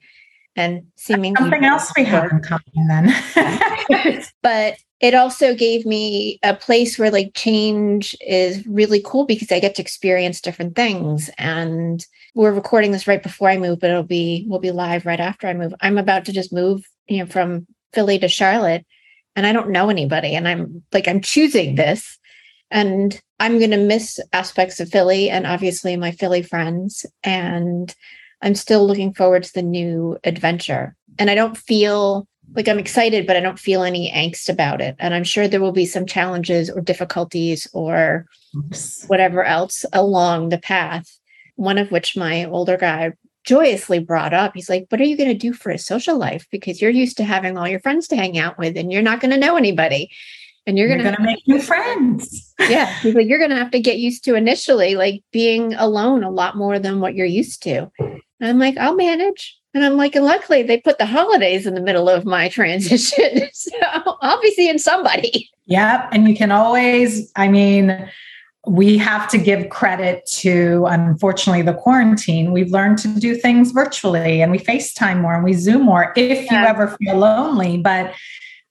and 0.56 0.88
seemingly 0.96 1.40
something 1.40 1.64
else 1.64 1.92
we 1.96 2.04
have 2.06 2.32
in 2.32 2.42
common 2.42 2.88
then. 2.88 4.24
but 4.42 4.78
it 5.04 5.14
also 5.14 5.54
gave 5.54 5.86
me 5.86 6.40
a 6.44 6.56
place 6.56 6.98
where 6.98 7.12
like 7.12 7.34
change 7.36 8.16
is 8.26 8.66
really 8.66 9.02
cool 9.04 9.26
because 9.26 9.52
I 9.52 9.60
get 9.60 9.76
to 9.76 9.82
experience 9.82 10.40
different 10.40 10.78
things. 10.78 11.30
And 11.38 12.06
we're 12.36 12.54
recording 12.54 12.94
this 12.94 13.06
right 13.06 13.22
before 13.22 13.50
I 13.50 13.58
move, 13.58 13.82
but 13.82 13.90
it'll 13.90 14.04
be 14.04 14.46
we'll 14.48 14.62
be 14.62 14.72
live 14.72 15.06
right 15.06 15.20
after 15.20 15.46
I 15.46 15.56
move. 15.56 15.74
I'm 15.82 15.98
about 15.98 16.24
to 16.26 16.32
just 16.32 16.54
move, 16.54 16.86
you 17.08 17.18
know, 17.18 17.26
from 17.26 17.68
Philly 17.92 18.18
to 18.20 18.30
Charlotte 18.30 18.86
and 19.36 19.46
I 19.46 19.52
don't 19.52 19.72
know 19.72 19.90
anybody. 19.90 20.36
And 20.36 20.48
I'm 20.48 20.82
like, 20.94 21.10
I'm 21.10 21.20
choosing 21.20 21.76
this. 21.76 22.18
And 22.72 23.22
I'm 23.42 23.60
going 23.60 23.72
to 23.72 23.78
miss 23.78 24.22
aspects 24.32 24.80
of 24.80 24.90
Philly 24.90 25.30
and 25.30 25.46
obviously 25.46 25.98
my 25.98 26.12
Philly 26.12 26.44
friends. 26.44 27.06
And 27.26 27.94
I'm 28.42 28.56
still 28.56 28.88
looking 28.88 29.14
forward 29.14 29.44
to 29.44 29.54
the 29.54 29.64
new 29.64 30.18
adventure. 30.24 30.96
And 31.20 31.30
I 31.30 31.36
don't 31.36 31.58
feel 31.58 32.26
like 32.56 32.68
I'm 32.68 32.80
excited, 32.80 33.26
but 33.26 33.36
I 33.36 33.40
don't 33.40 33.60
feel 33.60 33.84
any 33.84 34.12
angst 34.12 34.50
about 34.50 34.82
it. 34.82 34.96
And 35.00 35.14
I'm 35.14 35.24
sure 35.24 35.48
there 35.48 35.62
will 35.62 35.72
be 35.72 35.86
some 35.86 36.06
challenges 36.06 36.70
or 36.70 36.82
difficulties 36.82 37.68
or 37.74 38.26
whatever 39.08 39.44
else 39.44 39.86
along 39.94 40.50
the 40.50 40.58
path. 40.58 41.20
One 41.56 41.78
of 41.78 41.92
which 41.92 42.18
my 42.18 42.46
older 42.46 42.78
guy 42.78 43.14
joyously 43.44 44.00
brought 44.00 44.34
up. 44.34 44.54
He's 44.56 44.70
like, 44.70 44.86
What 44.90 45.02
are 45.02 45.06
you 45.06 45.18
going 45.18 45.30
to 45.30 45.36
do 45.36 45.54
for 45.54 45.72
a 45.72 45.78
social 45.78 46.18
life? 46.18 46.48
Because 46.52 46.82
you're 46.82 46.92
used 46.92 47.18
to 47.18 47.24
having 47.24 47.58
all 47.58 47.68
your 47.68 47.80
friends 47.80 48.08
to 48.10 48.16
hang 48.16 48.38
out 48.38 48.58
with 48.58 48.78
and 48.78 48.92
you're 48.92 49.02
not 49.02 49.20
going 49.20 49.32
to 49.32 49.38
know 49.38 49.56
anybody. 49.56 50.12
And 50.66 50.78
you're, 50.78 50.88
you're 50.88 51.00
going 51.00 51.16
to 51.16 51.22
make 51.22 51.46
new 51.46 51.60
friends. 51.60 52.54
yeah. 52.60 52.98
He's 53.00 53.14
like, 53.14 53.28
You're 53.28 53.40
going 53.40 53.52
to 53.52 53.58
have 53.58 53.72
to 53.72 53.80
get 53.80 54.00
used 54.00 54.24
to 54.26 54.36
initially 54.36 54.96
like 54.96 55.24
being 55.32 55.74
alone 55.74 56.24
a 56.24 56.32
lot 56.32 56.56
more 56.56 56.80
than 56.80 57.00
what 57.00 57.16
you're 57.16 57.26
used 57.26 57.64
to. 57.64 57.92
And 58.00 58.22
I'm 58.40 58.60
like, 58.60 58.78
I'll 58.78 58.96
manage. 58.96 59.58
And 59.74 59.84
I'm 59.84 59.98
like, 59.98 60.16
and 60.16 60.26
luckily 60.26 60.64
they 60.64 60.80
put 60.80 60.98
the 61.00 61.06
holidays 61.06 61.66
in 61.66 61.74
the 61.74 61.82
middle 61.82 62.10
of 62.10 62.26
my 62.26 62.48
transition. 62.50 63.50
so 63.54 63.72
I'll 64.22 64.42
be 64.42 64.52
seeing 64.52 64.78
somebody. 64.78 65.50
Yep. 65.66 66.10
And 66.12 66.28
you 66.28 66.36
can 66.36 66.52
always, 66.52 67.32
I 67.36 67.48
mean, 67.48 68.10
we 68.66 68.98
have 68.98 69.30
to 69.30 69.38
give 69.38 69.70
credit 69.70 70.26
to, 70.26 70.86
unfortunately, 70.88 71.64
the 71.64 71.74
quarantine. 71.74 72.52
We've 72.52 72.72
learned 72.72 72.98
to 73.00 73.08
do 73.20 73.36
things 73.36 73.72
virtually 73.72 74.42
and 74.42 74.52
we 74.52 74.60
FaceTime 74.60 75.22
more 75.22 75.36
and 75.36 75.44
we 75.44 75.54
Zoom 75.54 75.84
more 75.84 76.14
if 76.16 76.46
yeah. 76.46 76.62
you 76.62 76.68
ever 76.68 76.96
feel 76.98 77.18
lonely. 77.18 77.78
But 77.78 78.14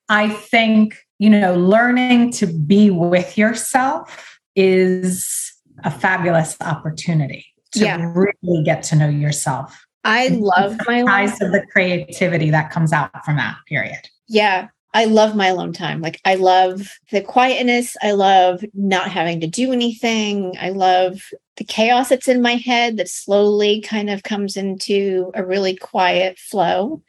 I 0.08 0.30
think, 0.30 0.96
you 1.18 1.28
know, 1.28 1.54
learning 1.54 2.30
to 2.32 2.46
be 2.46 2.90
with 2.90 3.36
yourself 3.36 4.40
is 4.54 5.52
a 5.84 5.90
fabulous 5.90 6.56
opportunity 6.60 7.46
to 7.72 7.80
yeah. 7.80 8.12
really 8.14 8.64
get 8.64 8.82
to 8.84 8.96
know 8.96 9.08
yourself. 9.08 9.86
I 10.04 10.28
love 10.28 10.76
my 10.86 11.04
size 11.04 11.40
of 11.40 11.52
the 11.52 11.64
creativity 11.72 12.50
that 12.50 12.70
comes 12.70 12.92
out 12.92 13.24
from 13.24 13.36
that 13.36 13.56
period. 13.68 14.08
Yeah. 14.28 14.68
I 14.94 15.06
love 15.06 15.34
my 15.34 15.46
alone 15.46 15.72
time. 15.72 16.00
Like 16.02 16.20
I 16.24 16.34
love 16.34 16.98
the 17.10 17.22
quietness. 17.22 17.96
I 18.02 18.12
love 18.12 18.64
not 18.74 19.10
having 19.10 19.40
to 19.40 19.46
do 19.46 19.72
anything. 19.72 20.54
I 20.60 20.70
love 20.70 21.30
the 21.56 21.64
chaos 21.64 22.10
that's 22.10 22.28
in 22.28 22.42
my 22.42 22.56
head 22.56 22.98
that 22.98 23.08
slowly 23.08 23.80
kind 23.80 24.10
of 24.10 24.22
comes 24.22 24.56
into 24.56 25.30
a 25.34 25.44
really 25.44 25.76
quiet 25.76 26.38
flow. 26.38 27.02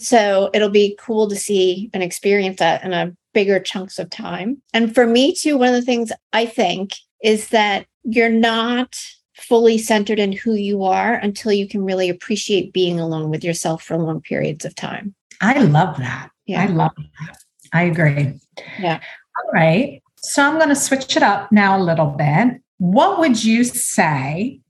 So 0.00 0.50
it'll 0.52 0.70
be 0.70 0.98
cool 1.00 1.28
to 1.28 1.36
see 1.36 1.88
and 1.94 2.02
experience 2.02 2.58
that 2.58 2.82
in 2.84 2.92
a 2.92 3.14
bigger 3.32 3.60
chunks 3.60 3.98
of 3.98 4.10
time. 4.10 4.60
And 4.72 4.94
for 4.94 5.06
me 5.06 5.34
too, 5.34 5.56
one 5.56 5.68
of 5.68 5.74
the 5.74 5.82
things 5.82 6.10
I 6.32 6.46
think 6.46 6.94
is 7.22 7.50
that 7.50 7.86
you're 8.02 8.28
not 8.28 8.96
fully 9.36 9.78
centered 9.78 10.18
in 10.18 10.32
who 10.32 10.54
you 10.54 10.84
are 10.84 11.14
until 11.14 11.52
you 11.52 11.68
can 11.68 11.84
really 11.84 12.08
appreciate 12.08 12.72
being 12.72 13.00
alone 13.00 13.30
with 13.30 13.44
yourself 13.44 13.82
for 13.82 13.96
long 13.96 14.20
periods 14.20 14.64
of 14.64 14.74
time. 14.74 15.14
I 15.40 15.58
love 15.58 15.96
that. 15.98 16.30
Yeah. 16.46 16.62
I 16.62 16.66
love 16.66 16.92
that. 16.96 17.36
I 17.72 17.82
agree. 17.84 18.38
Yeah. 18.78 19.00
All 19.36 19.52
right. 19.52 20.02
So 20.16 20.42
I'm 20.42 20.56
going 20.56 20.68
to 20.68 20.76
switch 20.76 21.16
it 21.16 21.22
up 21.22 21.50
now 21.50 21.76
a 21.78 21.82
little 21.82 22.06
bit. 22.06 22.60
What 22.78 23.18
would 23.18 23.42
you 23.42 23.64
say 23.64 24.60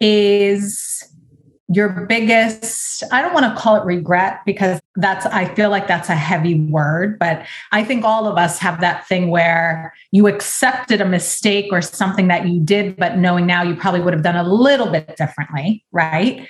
is 0.00 1.02
your 1.68 1.88
biggest 2.06 3.02
i 3.12 3.20
don't 3.20 3.34
want 3.34 3.44
to 3.44 3.60
call 3.60 3.76
it 3.76 3.84
regret 3.84 4.40
because 4.46 4.80
that's 4.96 5.26
i 5.26 5.44
feel 5.54 5.70
like 5.70 5.86
that's 5.86 6.08
a 6.08 6.14
heavy 6.14 6.60
word 6.60 7.18
but 7.18 7.44
i 7.72 7.84
think 7.84 8.04
all 8.04 8.26
of 8.26 8.36
us 8.36 8.58
have 8.58 8.80
that 8.80 9.06
thing 9.06 9.30
where 9.30 9.92
you 10.10 10.26
accepted 10.26 11.00
a 11.00 11.06
mistake 11.06 11.68
or 11.70 11.82
something 11.82 12.28
that 12.28 12.48
you 12.48 12.60
did 12.60 12.96
but 12.96 13.18
knowing 13.18 13.46
now 13.46 13.62
you 13.62 13.76
probably 13.76 14.00
would 14.00 14.14
have 14.14 14.22
done 14.22 14.36
a 14.36 14.42
little 14.42 14.90
bit 14.90 15.16
differently 15.16 15.84
right? 15.96 16.46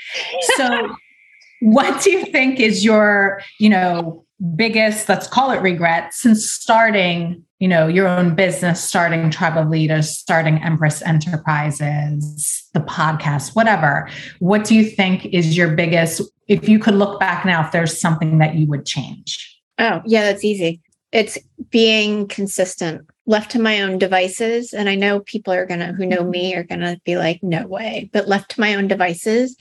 So 0.56 0.94
what 1.60 2.02
do 2.02 2.10
you 2.10 2.26
think 2.26 2.60
is 2.60 2.84
your 2.84 3.40
you 3.58 3.70
know 3.70 4.24
biggest 4.54 5.08
let's 5.08 5.26
call 5.26 5.50
it 5.50 5.62
regret 5.62 6.12
since 6.12 6.50
starting 6.50 7.42
you 7.58 7.66
know 7.66 7.88
your 7.88 8.06
own 8.06 8.34
business 8.34 8.84
starting 8.84 9.30
tribe 9.30 9.56
of 9.56 9.70
leaders 9.70 10.10
starting 10.10 10.62
empress 10.62 11.00
enterprises 11.02 12.68
the 12.74 12.80
podcast 12.80 13.54
whatever? 13.54 14.08
What 14.40 14.64
do 14.64 14.74
you 14.74 14.84
think 14.84 15.26
is 15.26 15.56
your 15.56 15.74
biggest 15.74 16.20
if 16.48 16.68
you 16.68 16.78
could 16.78 16.94
look 16.94 17.18
back 17.18 17.44
now 17.44 17.64
if 17.64 17.72
there's 17.72 18.00
something 18.00 18.38
that 18.38 18.54
you 18.54 18.66
would 18.66 18.86
change 18.86 19.58
oh 19.78 20.00
yeah 20.04 20.22
that's 20.22 20.44
easy 20.44 20.80
it's 21.12 21.38
being 21.70 22.26
consistent 22.28 23.06
left 23.26 23.50
to 23.50 23.58
my 23.58 23.82
own 23.82 23.98
devices 23.98 24.72
and 24.72 24.88
i 24.88 24.94
know 24.94 25.20
people 25.20 25.52
are 25.52 25.66
gonna 25.66 25.92
who 25.92 26.06
know 26.06 26.24
me 26.24 26.54
are 26.54 26.64
gonna 26.64 26.98
be 27.04 27.16
like 27.16 27.42
no 27.42 27.66
way 27.66 28.08
but 28.12 28.28
left 28.28 28.50
to 28.50 28.60
my 28.60 28.74
own 28.74 28.88
devices 28.88 29.56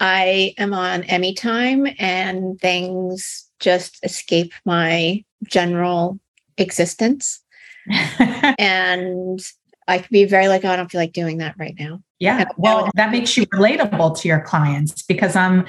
i 0.00 0.52
am 0.58 0.74
on 0.74 1.02
emmy 1.04 1.34
time 1.34 1.86
and 1.98 2.60
things 2.60 3.48
just 3.60 3.98
escape 4.04 4.52
my 4.64 5.24
general 5.44 6.20
existence. 6.58 7.40
and 8.58 9.40
I 9.88 9.98
could 9.98 10.10
be 10.10 10.24
very 10.24 10.48
like, 10.48 10.64
oh, 10.64 10.70
I 10.70 10.76
don't 10.76 10.90
feel 10.90 11.00
like 11.00 11.12
doing 11.12 11.38
that 11.38 11.56
right 11.58 11.74
now. 11.78 12.00
Yeah. 12.18 12.44
Well, 12.56 12.90
that 12.94 13.10
makes 13.10 13.36
you 13.36 13.46
relatable 13.46 14.18
to 14.20 14.28
your 14.28 14.40
clients 14.40 15.02
because 15.02 15.36
I'm 15.36 15.66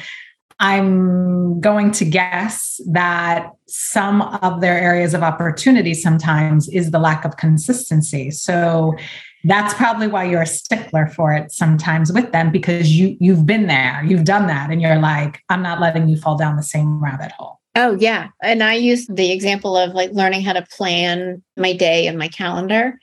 I'm 0.59 1.59
going 1.59 1.91
to 1.91 2.05
guess 2.05 2.79
that 2.91 3.50
some 3.67 4.21
of 4.21 4.62
their 4.62 4.79
areas 4.79 5.13
of 5.13 5.21
opportunity 5.21 5.93
sometimes 5.93 6.69
is 6.69 6.91
the 6.91 7.00
lack 7.00 7.25
of 7.25 7.38
consistency. 7.38 8.31
So 8.31 8.95
that's 9.43 9.74
probably 9.74 10.07
why 10.07 10.24
you're 10.24 10.41
a 10.41 10.47
stickler 10.47 11.07
for 11.07 11.33
it 11.33 11.51
sometimes 11.51 12.12
with 12.12 12.31
them 12.31 12.51
because 12.51 12.97
you 12.97 13.15
you've 13.19 13.45
been 13.45 13.67
there, 13.67 14.03
you've 14.03 14.24
done 14.24 14.47
that 14.47 14.71
and 14.71 14.81
you're 14.81 14.97
like, 14.97 15.41
I'm 15.50 15.62
not 15.62 15.79
letting 15.79 16.07
you 16.07 16.17
fall 16.17 16.38
down 16.38 16.55
the 16.55 16.63
same 16.63 17.03
rabbit 17.03 17.31
hole. 17.33 17.59
Oh, 17.75 17.97
yeah. 18.00 18.29
And 18.41 18.63
I 18.63 18.75
use 18.75 19.05
the 19.07 19.31
example 19.31 19.75
of 19.77 19.93
like 19.93 20.12
learning 20.12 20.43
how 20.43 20.53
to 20.53 20.65
plan 20.71 21.43
my 21.57 21.74
day 21.74 22.07
and 22.07 22.17
my 22.17 22.29
calendar, 22.29 22.97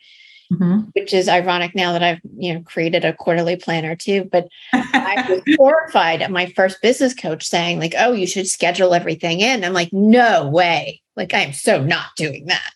mm-hmm. 0.52 0.80
which 0.92 1.12
is 1.12 1.28
ironic 1.28 1.75
now 1.75 1.92
that 1.92 2.02
I've, 2.02 2.21
you 2.37 2.54
know, 2.54 2.62
created 2.62 3.04
a 3.04 3.12
quarterly 3.12 3.56
planner 3.56 3.97
too. 3.97 4.28
But 4.30 4.49
I 4.73 5.25
was 5.47 5.56
horrified 5.56 6.23
at 6.23 6.30
my 6.30 6.47
first 6.47 6.82
business 6.82 7.14
coach 7.14 7.47
saying, 7.47 7.78
like, 7.78 7.94
oh, 7.99 8.12
you 8.12 8.26
should 8.26 8.49
schedule 8.49 8.94
everything 8.94 9.40
in. 9.40 9.64
I'm 9.64 9.73
like, 9.73 9.92
no 9.92 10.49
way. 10.49 11.00
Like, 11.16 11.35
I 11.35 11.40
am 11.40 11.52
so 11.52 11.82
not 11.82 12.06
doing 12.16 12.47
that. 12.47 12.71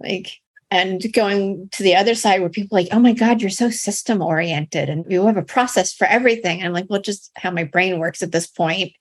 Like, 0.00 0.38
and 0.70 1.02
going 1.12 1.68
to 1.72 1.82
the 1.82 1.96
other 1.96 2.14
side 2.14 2.40
where 2.40 2.50
people 2.50 2.76
like, 2.76 2.88
oh 2.92 2.98
my 2.98 3.12
God, 3.12 3.40
you're 3.40 3.50
so 3.50 3.70
system 3.70 4.20
oriented 4.20 4.90
and 4.90 5.04
you 5.10 5.24
have 5.26 5.38
a 5.38 5.42
process 5.42 5.94
for 5.94 6.06
everything. 6.06 6.58
And 6.58 6.66
I'm 6.66 6.74
like, 6.74 6.86
well, 6.90 7.00
just 7.00 7.30
how 7.36 7.50
my 7.50 7.64
brain 7.64 7.98
works 7.98 8.22
at 8.22 8.32
this 8.32 8.46
point. 8.46 8.92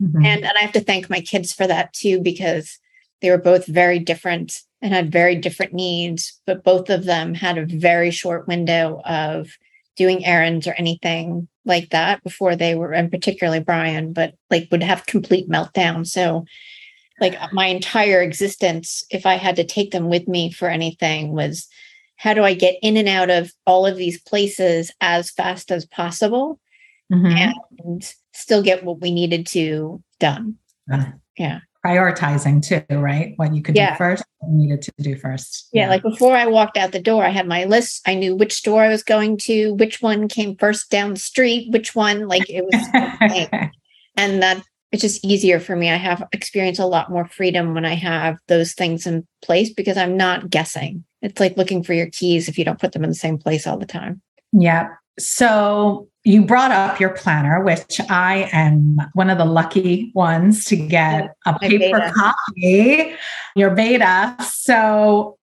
Mm-hmm. 0.00 0.24
And, 0.24 0.44
and 0.44 0.52
I 0.56 0.60
have 0.60 0.72
to 0.72 0.80
thank 0.80 1.10
my 1.10 1.20
kids 1.20 1.52
for 1.52 1.66
that 1.66 1.92
too, 1.92 2.20
because 2.20 2.78
they 3.20 3.30
were 3.30 3.38
both 3.38 3.66
very 3.66 3.98
different 3.98 4.60
and 4.82 4.94
had 4.94 5.12
very 5.12 5.36
different 5.36 5.72
needs, 5.72 6.40
but 6.46 6.64
both 6.64 6.88
of 6.90 7.04
them 7.04 7.34
had 7.34 7.58
a 7.58 7.66
very 7.66 8.10
short 8.10 8.48
window 8.48 9.02
of 9.04 9.50
doing 9.96 10.24
errands 10.24 10.66
or 10.66 10.72
anything 10.74 11.46
like 11.66 11.90
that 11.90 12.22
before 12.22 12.56
they 12.56 12.74
were, 12.74 12.92
and 12.92 13.10
particularly 13.10 13.60
Brian, 13.60 14.12
but 14.12 14.34
like 14.50 14.68
would 14.70 14.82
have 14.82 15.06
complete 15.06 15.48
meltdown. 15.48 16.06
So, 16.06 16.44
like 17.20 17.38
my 17.52 17.66
entire 17.66 18.22
existence, 18.22 19.04
if 19.10 19.26
I 19.26 19.34
had 19.34 19.56
to 19.56 19.64
take 19.64 19.90
them 19.90 20.08
with 20.08 20.26
me 20.26 20.50
for 20.50 20.68
anything, 20.68 21.32
was 21.32 21.68
how 22.16 22.32
do 22.32 22.42
I 22.42 22.54
get 22.54 22.76
in 22.82 22.96
and 22.96 23.08
out 23.08 23.28
of 23.28 23.52
all 23.66 23.86
of 23.86 23.96
these 23.96 24.20
places 24.22 24.90
as 25.02 25.30
fast 25.30 25.70
as 25.70 25.84
possible? 25.84 26.58
Mm-hmm. 27.12 27.52
And 27.84 28.14
still 28.32 28.62
get 28.62 28.84
what 28.84 29.00
we 29.00 29.10
needed 29.10 29.46
to 29.48 30.02
done. 30.18 30.56
Yeah. 30.88 31.12
yeah. 31.36 31.60
Prioritizing 31.84 32.62
too, 32.62 32.98
right? 32.98 33.32
What 33.36 33.54
you 33.54 33.62
could 33.62 33.74
yeah. 33.74 33.92
do 33.92 33.96
first, 33.98 34.24
you 34.42 34.48
needed 34.52 34.82
to 34.82 34.92
do 34.98 35.16
first. 35.16 35.68
Yeah, 35.72 35.84
yeah, 35.84 35.88
like 35.88 36.02
before 36.02 36.36
I 36.36 36.46
walked 36.46 36.76
out 36.76 36.92
the 36.92 37.00
door, 37.00 37.24
I 37.24 37.30
had 37.30 37.46
my 37.46 37.64
list. 37.64 38.02
I 38.06 38.14
knew 38.14 38.34
which 38.34 38.52
store 38.52 38.82
I 38.82 38.88
was 38.88 39.02
going 39.02 39.38
to, 39.38 39.72
which 39.74 40.02
one 40.02 40.28
came 40.28 40.56
first 40.56 40.90
down 40.90 41.14
the 41.14 41.20
street, 41.20 41.72
which 41.72 41.94
one, 41.94 42.28
like 42.28 42.48
it 42.50 42.64
was. 42.64 43.70
and 44.16 44.42
that 44.42 44.62
it's 44.92 45.02
just 45.02 45.24
easier 45.24 45.60
for 45.60 45.76
me. 45.76 45.88
I 45.88 45.96
have 45.96 46.26
experienced 46.32 46.80
a 46.80 46.86
lot 46.86 47.10
more 47.10 47.26
freedom 47.26 47.74
when 47.74 47.84
I 47.84 47.94
have 47.94 48.38
those 48.48 48.72
things 48.74 49.06
in 49.06 49.26
place 49.42 49.72
because 49.72 49.96
I'm 49.96 50.16
not 50.16 50.50
guessing. 50.50 51.04
It's 51.22 51.40
like 51.40 51.56
looking 51.56 51.82
for 51.82 51.94
your 51.94 52.10
keys 52.10 52.48
if 52.48 52.58
you 52.58 52.64
don't 52.64 52.80
put 52.80 52.92
them 52.92 53.04
in 53.04 53.10
the 53.10 53.14
same 53.14 53.38
place 53.38 53.66
all 53.66 53.78
the 53.78 53.86
time. 53.86 54.20
Yeah. 54.52 54.88
So 55.18 56.09
you 56.24 56.44
brought 56.44 56.70
up 56.70 57.00
your 57.00 57.10
planner, 57.10 57.62
which 57.62 58.00
I 58.10 58.48
am 58.52 58.98
one 59.14 59.30
of 59.30 59.38
the 59.38 59.44
lucky 59.44 60.12
ones 60.14 60.64
to 60.66 60.76
get 60.76 61.34
a 61.46 61.58
paper 61.58 62.12
copy, 62.14 63.14
your 63.56 63.70
beta. 63.70 64.36
So, 64.44 65.38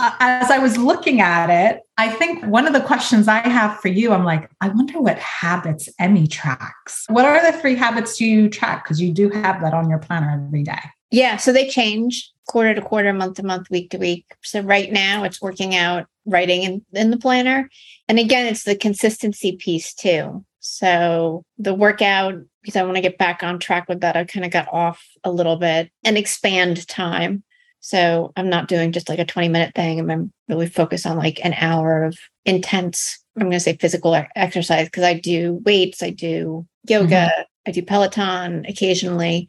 uh, 0.00 0.12
as 0.20 0.50
I 0.50 0.58
was 0.58 0.76
looking 0.76 1.20
at 1.20 1.50
it, 1.50 1.80
I 1.96 2.08
think 2.08 2.44
one 2.46 2.66
of 2.66 2.72
the 2.72 2.80
questions 2.80 3.28
I 3.28 3.38
have 3.38 3.78
for 3.80 3.88
you, 3.88 4.12
I'm 4.12 4.24
like, 4.24 4.50
I 4.60 4.68
wonder 4.68 5.00
what 5.00 5.18
habits 5.18 5.88
Emmy 5.98 6.26
tracks. 6.26 7.04
What 7.08 7.24
are 7.24 7.50
the 7.50 7.56
three 7.58 7.76
habits 7.76 8.20
you 8.20 8.48
track? 8.48 8.84
Because 8.84 9.00
you 9.00 9.12
do 9.12 9.30
have 9.30 9.60
that 9.62 9.72
on 9.72 9.88
your 9.88 9.98
planner 9.98 10.44
every 10.46 10.64
day. 10.64 10.80
Yeah. 11.10 11.36
So 11.36 11.52
they 11.52 11.68
change 11.68 12.33
quarter 12.46 12.74
to 12.74 12.82
quarter, 12.82 13.12
month 13.12 13.36
to 13.36 13.42
month, 13.44 13.70
week 13.70 13.90
to 13.90 13.98
week. 13.98 14.26
So 14.42 14.60
right 14.60 14.90
now 14.90 15.24
it's 15.24 15.42
working 15.42 15.74
out 15.74 16.06
writing 16.26 16.62
in, 16.62 16.84
in 16.92 17.10
the 17.10 17.18
planner. 17.18 17.68
And 18.08 18.18
again, 18.18 18.46
it's 18.46 18.64
the 18.64 18.76
consistency 18.76 19.56
piece 19.56 19.94
too. 19.94 20.44
So 20.60 21.44
the 21.58 21.74
workout, 21.74 22.34
because 22.62 22.76
I 22.76 22.82
want 22.84 22.96
to 22.96 23.02
get 23.02 23.18
back 23.18 23.42
on 23.42 23.58
track 23.58 23.88
with 23.88 24.00
that, 24.00 24.16
I 24.16 24.24
kind 24.24 24.46
of 24.46 24.50
got 24.50 24.72
off 24.72 25.04
a 25.22 25.30
little 25.30 25.56
bit 25.56 25.90
and 26.04 26.16
expand 26.16 26.88
time. 26.88 27.42
So 27.80 28.32
I'm 28.36 28.48
not 28.48 28.68
doing 28.68 28.92
just 28.92 29.10
like 29.10 29.18
a 29.18 29.26
20 29.26 29.48
minute 29.48 29.74
thing. 29.74 30.10
I'm 30.10 30.32
really 30.48 30.68
focused 30.68 31.04
on 31.04 31.18
like 31.18 31.44
an 31.44 31.52
hour 31.54 32.04
of 32.04 32.16
intense, 32.46 33.22
I'm 33.36 33.42
going 33.42 33.52
to 33.52 33.60
say 33.60 33.76
physical 33.76 34.18
exercise 34.34 34.86
because 34.86 35.02
I 35.02 35.14
do 35.20 35.60
weights, 35.66 36.02
I 36.02 36.10
do 36.10 36.66
yoga, 36.88 37.30
mm-hmm. 37.30 37.42
I 37.66 37.70
do 37.70 37.82
Peloton 37.82 38.64
occasionally. 38.66 39.48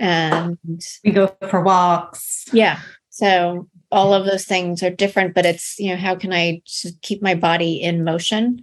And 0.00 0.58
we 1.04 1.12
go 1.12 1.36
for 1.50 1.60
walks. 1.60 2.46
Yeah. 2.52 2.80
So 3.10 3.68
all 3.92 4.14
of 4.14 4.24
those 4.24 4.46
things 4.46 4.82
are 4.82 4.90
different, 4.90 5.34
but 5.34 5.44
it's, 5.44 5.78
you 5.78 5.90
know, 5.90 5.96
how 5.96 6.14
can 6.14 6.32
I 6.32 6.62
just 6.64 7.00
keep 7.02 7.22
my 7.22 7.34
body 7.34 7.74
in 7.74 8.02
motion? 8.02 8.60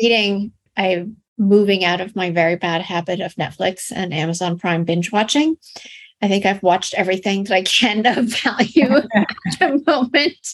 Reading, 0.00 0.52
I'm 0.76 1.16
moving 1.36 1.84
out 1.84 2.00
of 2.00 2.14
my 2.14 2.30
very 2.30 2.54
bad 2.54 2.82
habit 2.82 3.20
of 3.20 3.34
Netflix 3.34 3.90
and 3.92 4.14
Amazon 4.14 4.56
Prime 4.56 4.84
binge 4.84 5.10
watching. 5.10 5.56
I 6.22 6.28
think 6.28 6.46
I've 6.46 6.62
watched 6.62 6.94
everything 6.94 7.44
that 7.44 7.54
I 7.54 7.62
can 7.62 8.06
of 8.06 8.26
value 8.42 8.96
at 9.14 9.28
the 9.58 9.82
moment. 9.84 10.48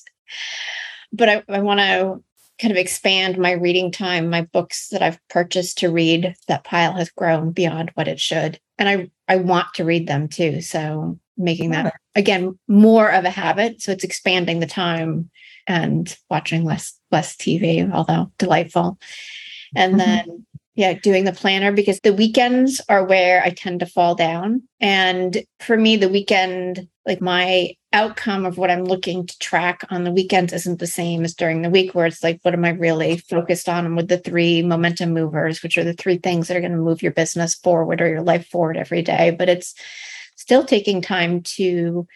But 1.12 1.28
I, 1.28 1.42
I 1.48 1.60
want 1.60 1.80
to 1.80 2.22
kind 2.60 2.70
of 2.70 2.78
expand 2.78 3.38
my 3.38 3.52
reading 3.52 3.90
time, 3.90 4.30
my 4.30 4.42
books 4.42 4.88
that 4.88 5.02
I've 5.02 5.18
purchased 5.28 5.78
to 5.78 5.90
read. 5.90 6.34
That 6.48 6.64
pile 6.64 6.92
has 6.92 7.10
grown 7.10 7.52
beyond 7.52 7.90
what 7.94 8.08
it 8.08 8.20
should. 8.20 8.60
And 8.78 8.88
I, 8.88 9.10
I 9.28 9.36
want 9.36 9.68
to 9.74 9.84
read 9.84 10.06
them 10.06 10.28
too. 10.28 10.60
So 10.60 11.18
making 11.36 11.70
that 11.70 11.94
again 12.14 12.58
more 12.68 13.10
of 13.10 13.24
a 13.24 13.30
habit. 13.30 13.82
So 13.82 13.92
it's 13.92 14.04
expanding 14.04 14.60
the 14.60 14.66
time 14.66 15.30
and 15.66 16.16
watching 16.30 16.64
less 16.64 16.98
less 17.10 17.36
TV, 17.36 17.90
although 17.92 18.30
delightful. 18.38 18.98
And 19.74 19.94
mm-hmm. 19.94 19.98
then 19.98 20.46
yeah, 20.76 20.94
doing 20.94 21.24
the 21.24 21.32
planner 21.32 21.70
because 21.70 22.00
the 22.00 22.12
weekends 22.12 22.80
are 22.88 23.04
where 23.04 23.42
I 23.42 23.50
tend 23.50 23.80
to 23.80 23.86
fall 23.86 24.14
down. 24.14 24.62
And 24.80 25.44
for 25.60 25.76
me, 25.76 25.96
the 25.96 26.08
weekend, 26.08 26.88
like 27.06 27.20
my 27.20 27.76
outcome 27.94 28.44
of 28.44 28.58
what 28.58 28.70
I'm 28.70 28.84
looking 28.84 29.26
to 29.26 29.38
track 29.38 29.84
on 29.90 30.04
the 30.04 30.10
weekends 30.10 30.52
isn't 30.52 30.80
the 30.80 30.86
same 30.86 31.24
as 31.24 31.32
during 31.32 31.62
the 31.62 31.70
week, 31.70 31.94
where 31.94 32.06
it's 32.06 32.22
like, 32.22 32.40
what 32.42 32.52
am 32.52 32.64
I 32.64 32.70
really 32.70 33.18
focused 33.18 33.68
on 33.68 33.94
with 33.94 34.08
the 34.08 34.18
three 34.18 34.62
momentum 34.62 35.14
movers, 35.14 35.62
which 35.62 35.78
are 35.78 35.84
the 35.84 35.94
three 35.94 36.18
things 36.18 36.48
that 36.48 36.56
are 36.56 36.60
going 36.60 36.72
to 36.72 36.78
move 36.78 37.02
your 37.02 37.12
business 37.12 37.54
forward 37.54 38.00
or 38.00 38.08
your 38.08 38.22
life 38.22 38.48
forward 38.48 38.76
every 38.76 39.02
day. 39.02 39.30
But 39.30 39.48
it's 39.48 39.74
still 40.36 40.64
taking 40.64 41.00
time 41.00 41.42
to 41.42 42.06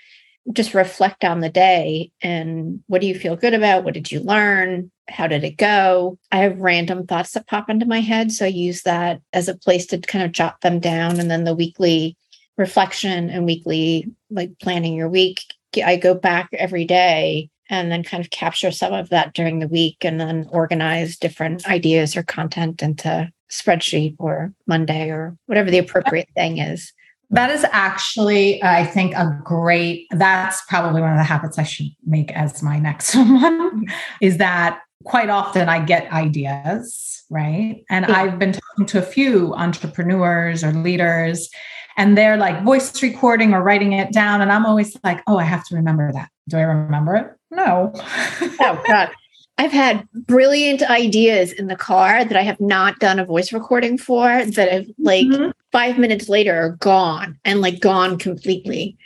just 0.53 0.75
reflect 0.75 1.25
on 1.25 1.41
the 1.41 1.51
day 1.51 2.11
and 2.23 2.83
what 2.87 3.01
do 3.01 3.07
you 3.07 3.15
feel 3.15 3.37
good 3.37 3.55
about? 3.55 3.85
What 3.85 3.95
did 3.95 4.11
you 4.11 4.21
learn? 4.21 4.91
How 5.09 5.27
did 5.27 5.45
it 5.45 5.57
go? 5.57 6.19
I 6.33 6.39
have 6.39 6.59
random 6.59 7.07
thoughts 7.07 7.33
that 7.33 7.47
pop 7.47 7.69
into 7.71 7.87
my 7.87 8.01
head. 8.01 8.33
So 8.33 8.47
I 8.47 8.49
use 8.49 8.83
that 8.83 9.21
as 9.33 9.49
a 9.49 9.57
place 9.57 9.87
to 9.87 9.99
kind 9.99 10.25
of 10.25 10.33
jot 10.33 10.61
them 10.63 10.81
down. 10.81 11.21
And 11.21 11.31
then 11.31 11.45
the 11.45 11.55
weekly 11.55 12.17
reflection 12.57 13.31
and 13.31 13.45
weekly, 13.45 14.07
like 14.31 14.59
planning 14.59 14.95
your 14.95 15.09
week, 15.09 15.41
I 15.85 15.97
go 15.97 16.15
back 16.15 16.49
every 16.53 16.85
day 16.85 17.51
and 17.71 17.93
then 17.93 18.03
kind 18.03 18.25
of 18.25 18.31
capture 18.31 18.71
some 18.71 18.93
of 18.93 19.11
that 19.11 19.35
during 19.35 19.59
the 19.59 19.69
week 19.69 19.99
and 20.03 20.21
then 20.21 20.49
organize 20.51 21.17
different 21.17 21.69
ideas 21.69 22.17
or 22.17 22.23
content 22.23 22.83
into 22.83 23.31
spreadsheet 23.51 24.17
or 24.19 24.53
Monday 24.67 25.11
or 25.11 25.37
whatever 25.47 25.71
the 25.71 25.79
appropriate 25.79 26.29
thing 26.35 26.59
is. 26.59 26.93
That 27.31 27.51
is 27.51 27.65
actually, 27.73 28.63
I 28.63 28.87
think, 28.87 29.15
a 29.15 29.39
great, 29.45 30.07
that's 30.13 30.63
probably 30.67 31.03
one 31.03 31.13
of 31.13 31.19
the 31.19 31.25
habits 31.25 31.59
I 31.59 31.63
should 31.63 31.91
make 32.07 32.33
as 32.33 32.63
my 32.63 32.79
next 32.79 33.15
one 33.15 33.87
is 34.23 34.39
that 34.39 34.81
quite 35.05 35.29
often 35.29 35.69
I 35.69 35.85
get 35.85 36.11
ideas, 36.11 37.23
right? 37.29 37.85
And 37.91 38.07
yeah. 38.09 38.19
I've 38.19 38.39
been 38.39 38.53
talking 38.53 38.87
to 38.87 38.99
a 38.99 39.03
few 39.03 39.55
entrepreneurs 39.55 40.65
or 40.65 40.73
leaders, 40.73 41.51
and 41.99 42.17
they're 42.17 42.37
like 42.37 42.63
voice 42.63 43.03
recording 43.03 43.53
or 43.53 43.63
writing 43.63 43.93
it 43.93 44.13
down. 44.13 44.41
And 44.41 44.51
I'm 44.51 44.65
always 44.65 44.97
like, 45.03 45.21
oh, 45.27 45.37
I 45.37 45.43
have 45.43 45.67
to 45.67 45.75
remember 45.75 46.11
that. 46.13 46.31
Do 46.49 46.57
I 46.57 46.63
remember 46.63 47.17
it? 47.17 47.27
No. 47.51 47.93
oh, 47.97 48.83
God. 48.87 49.11
I've 49.59 49.73
had 49.73 50.09
brilliant 50.13 50.89
ideas 50.89 51.51
in 51.51 51.67
the 51.67 51.75
car 51.75 52.25
that 52.25 52.37
I 52.37 52.43
have 52.43 52.61
not 52.61 53.01
done 53.01 53.19
a 53.19 53.25
voice 53.25 53.53
recording 53.53 53.99
for 53.99 54.45
that 54.45 54.73
have 54.73 54.87
like 55.01 55.27
mm-hmm. 55.27 55.51
five 55.73 55.99
minutes 55.99 56.29
later 56.29 56.55
are 56.55 56.77
gone 56.77 57.37
and 57.45 57.61
like 57.61 57.81
gone 57.81 58.17
completely. 58.17 58.97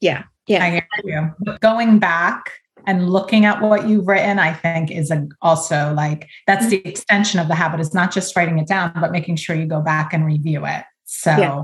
Yeah. 0.00 0.24
Yeah. 0.46 0.64
I 0.64 0.70
hear 0.70 0.88
you. 1.04 1.34
But 1.40 1.60
going 1.60 1.98
back 1.98 2.50
and 2.86 3.10
looking 3.10 3.44
at 3.44 3.60
what 3.60 3.86
you've 3.86 4.08
written, 4.08 4.38
I 4.38 4.54
think 4.54 4.90
is 4.90 5.10
a, 5.10 5.28
also 5.42 5.92
like 5.92 6.30
that's 6.46 6.68
the 6.68 6.84
extension 6.88 7.38
of 7.38 7.48
the 7.48 7.54
habit 7.54 7.78
is 7.78 7.92
not 7.92 8.10
just 8.10 8.34
writing 8.34 8.58
it 8.58 8.66
down, 8.66 8.94
but 8.98 9.12
making 9.12 9.36
sure 9.36 9.54
you 9.54 9.66
go 9.66 9.82
back 9.82 10.14
and 10.14 10.24
review 10.24 10.64
it. 10.64 10.84
So, 11.04 11.30
yeah. 11.36 11.62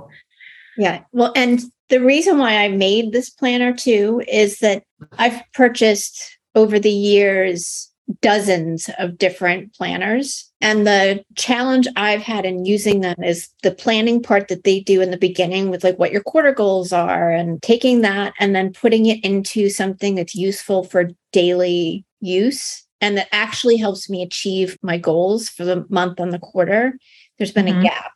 Yeah. 0.78 1.02
Well, 1.12 1.32
and 1.36 1.60
the 1.90 2.00
reason 2.00 2.38
why 2.38 2.56
I 2.56 2.68
made 2.68 3.12
this 3.12 3.28
planner 3.28 3.74
too 3.74 4.22
is 4.28 4.60
that 4.60 4.84
I've 5.18 5.40
purchased 5.52 6.38
over 6.54 6.78
the 6.78 6.90
years 6.90 7.90
dozens 8.22 8.88
of 8.98 9.18
different 9.18 9.74
planners. 9.74 10.50
And 10.60 10.86
the 10.86 11.22
challenge 11.36 11.86
I've 11.96 12.22
had 12.22 12.46
in 12.46 12.64
using 12.64 13.00
them 13.00 13.22
is 13.22 13.48
the 13.62 13.70
planning 13.70 14.22
part 14.22 14.48
that 14.48 14.64
they 14.64 14.80
do 14.80 15.02
in 15.02 15.10
the 15.10 15.18
beginning 15.18 15.68
with 15.68 15.84
like 15.84 15.98
what 15.98 16.10
your 16.10 16.22
quarter 16.22 16.52
goals 16.52 16.92
are 16.92 17.30
and 17.30 17.62
taking 17.62 18.00
that 18.00 18.32
and 18.40 18.56
then 18.56 18.72
putting 18.72 19.06
it 19.06 19.22
into 19.22 19.68
something 19.68 20.14
that's 20.14 20.34
useful 20.34 20.84
for 20.84 21.10
daily 21.32 22.04
use 22.20 22.86
and 23.00 23.16
that 23.16 23.28
actually 23.30 23.76
helps 23.76 24.10
me 24.10 24.22
achieve 24.22 24.76
my 24.82 24.98
goals 24.98 25.48
for 25.48 25.64
the 25.64 25.84
month 25.88 26.18
and 26.18 26.32
the 26.32 26.38
quarter. 26.38 26.94
There's 27.36 27.52
been 27.52 27.66
mm-hmm. 27.66 27.80
a 27.80 27.84
gap. 27.84 28.12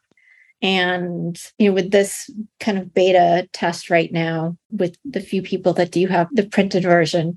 And 0.62 1.36
you 1.58 1.68
know, 1.68 1.74
with 1.74 1.90
this 1.90 2.30
kind 2.60 2.78
of 2.78 2.94
beta 2.94 3.48
test 3.52 3.90
right 3.90 4.12
now, 4.12 4.56
with 4.70 4.96
the 5.04 5.20
few 5.20 5.42
people 5.42 5.72
that 5.74 5.90
do 5.90 6.06
have 6.06 6.28
the 6.32 6.46
printed 6.46 6.84
version, 6.84 7.36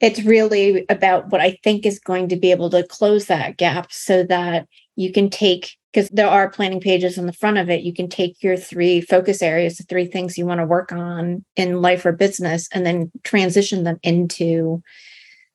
it's 0.00 0.22
really 0.22 0.86
about 0.88 1.30
what 1.30 1.40
I 1.40 1.58
think 1.62 1.86
is 1.86 1.98
going 1.98 2.28
to 2.30 2.36
be 2.36 2.50
able 2.50 2.70
to 2.70 2.82
close 2.82 3.26
that 3.26 3.58
gap 3.58 3.92
so 3.92 4.22
that 4.24 4.66
you 4.96 5.12
can 5.12 5.30
take 5.30 5.76
because 5.92 6.08
there 6.10 6.28
are 6.28 6.50
planning 6.50 6.80
pages 6.80 7.16
on 7.16 7.24
the 7.24 7.32
front 7.32 7.56
of 7.56 7.70
it. 7.70 7.82
You 7.82 7.94
can 7.94 8.08
take 8.08 8.42
your 8.42 8.56
three 8.56 9.00
focus 9.00 9.40
areas 9.40 9.78
the 9.78 9.84
three 9.84 10.06
things 10.06 10.36
you 10.36 10.44
want 10.44 10.60
to 10.60 10.66
work 10.66 10.92
on 10.92 11.44
in 11.56 11.80
life 11.80 12.04
or 12.04 12.12
business 12.12 12.68
and 12.72 12.84
then 12.84 13.10
transition 13.24 13.84
them 13.84 13.98
into 14.02 14.82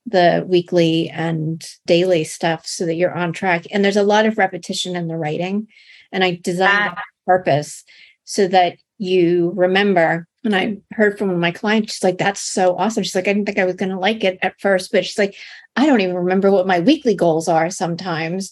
the 0.07 0.43
weekly 0.47 1.09
and 1.09 1.63
daily 1.85 2.23
stuff 2.23 2.65
so 2.65 2.87
that 2.87 2.95
you're 2.95 3.15
on 3.15 3.33
track. 3.33 3.65
And 3.71 3.85
there's 3.85 3.97
a 3.97 4.03
lot 4.03 4.25
of 4.25 4.39
repetition 4.39 4.95
in 4.95 5.07
the 5.07 5.17
writing 5.17 5.67
and 6.11 6.23
i 6.23 6.39
designed 6.43 6.95
that 6.95 7.03
purpose 7.25 7.83
so 8.23 8.47
that 8.47 8.77
you 8.97 9.51
remember 9.55 10.27
and 10.43 10.55
I 10.55 10.77
heard 10.91 11.17
from 11.17 11.27
one 11.27 11.35
of 11.35 11.41
my 11.41 11.51
clients, 11.51 11.93
she's 11.93 12.03
like, 12.03 12.17
that's 12.17 12.41
so 12.41 12.75
awesome. 12.75 13.03
She's 13.03 13.15
like, 13.15 13.27
I 13.27 13.33
didn't 13.33 13.45
think 13.45 13.59
I 13.59 13.65
was 13.65 13.75
going 13.75 13.91
to 13.91 13.99
like 13.99 14.23
it 14.23 14.39
at 14.41 14.59
first, 14.59 14.91
but 14.91 15.05
she's 15.05 15.17
like, 15.17 15.35
I 15.75 15.85
don't 15.85 16.01
even 16.01 16.15
remember 16.15 16.51
what 16.51 16.67
my 16.67 16.79
weekly 16.79 17.15
goals 17.15 17.47
are 17.47 17.69
sometimes. 17.69 18.51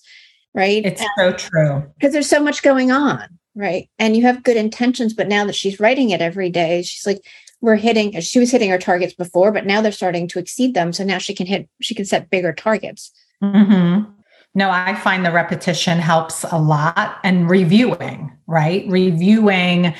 Right. 0.53 0.85
It's 0.85 1.01
and, 1.01 1.09
so 1.17 1.33
true. 1.33 1.91
Because 1.95 2.13
there's 2.13 2.29
so 2.29 2.43
much 2.43 2.61
going 2.61 2.91
on. 2.91 3.27
Right. 3.55 3.89
And 3.97 4.15
you 4.15 4.23
have 4.23 4.43
good 4.43 4.57
intentions, 4.57 5.13
but 5.13 5.27
now 5.27 5.45
that 5.45 5.55
she's 5.55 5.79
writing 5.79 6.11
it 6.11 6.21
every 6.21 6.49
day, 6.49 6.83
she's 6.83 7.05
like, 7.05 7.25
we're 7.61 7.75
hitting, 7.75 8.17
she 8.21 8.39
was 8.39 8.51
hitting 8.51 8.69
her 8.69 8.77
targets 8.77 9.13
before, 9.13 9.51
but 9.51 9.65
now 9.65 9.81
they're 9.81 9.91
starting 9.91 10.27
to 10.29 10.39
exceed 10.39 10.75
them. 10.75 10.93
So 10.93 11.03
now 11.03 11.17
she 11.17 11.33
can 11.33 11.45
hit, 11.45 11.67
she 11.81 11.95
can 11.95 12.05
set 12.05 12.29
bigger 12.29 12.53
targets. 12.53 13.11
Mm-hmm. 13.43 14.11
No, 14.55 14.69
I 14.71 14.95
find 14.95 15.25
the 15.25 15.31
repetition 15.31 15.99
helps 15.99 16.43
a 16.43 16.57
lot 16.57 17.19
and 17.23 17.49
reviewing, 17.49 18.31
right? 18.47 18.85
Reviewing 18.89 19.93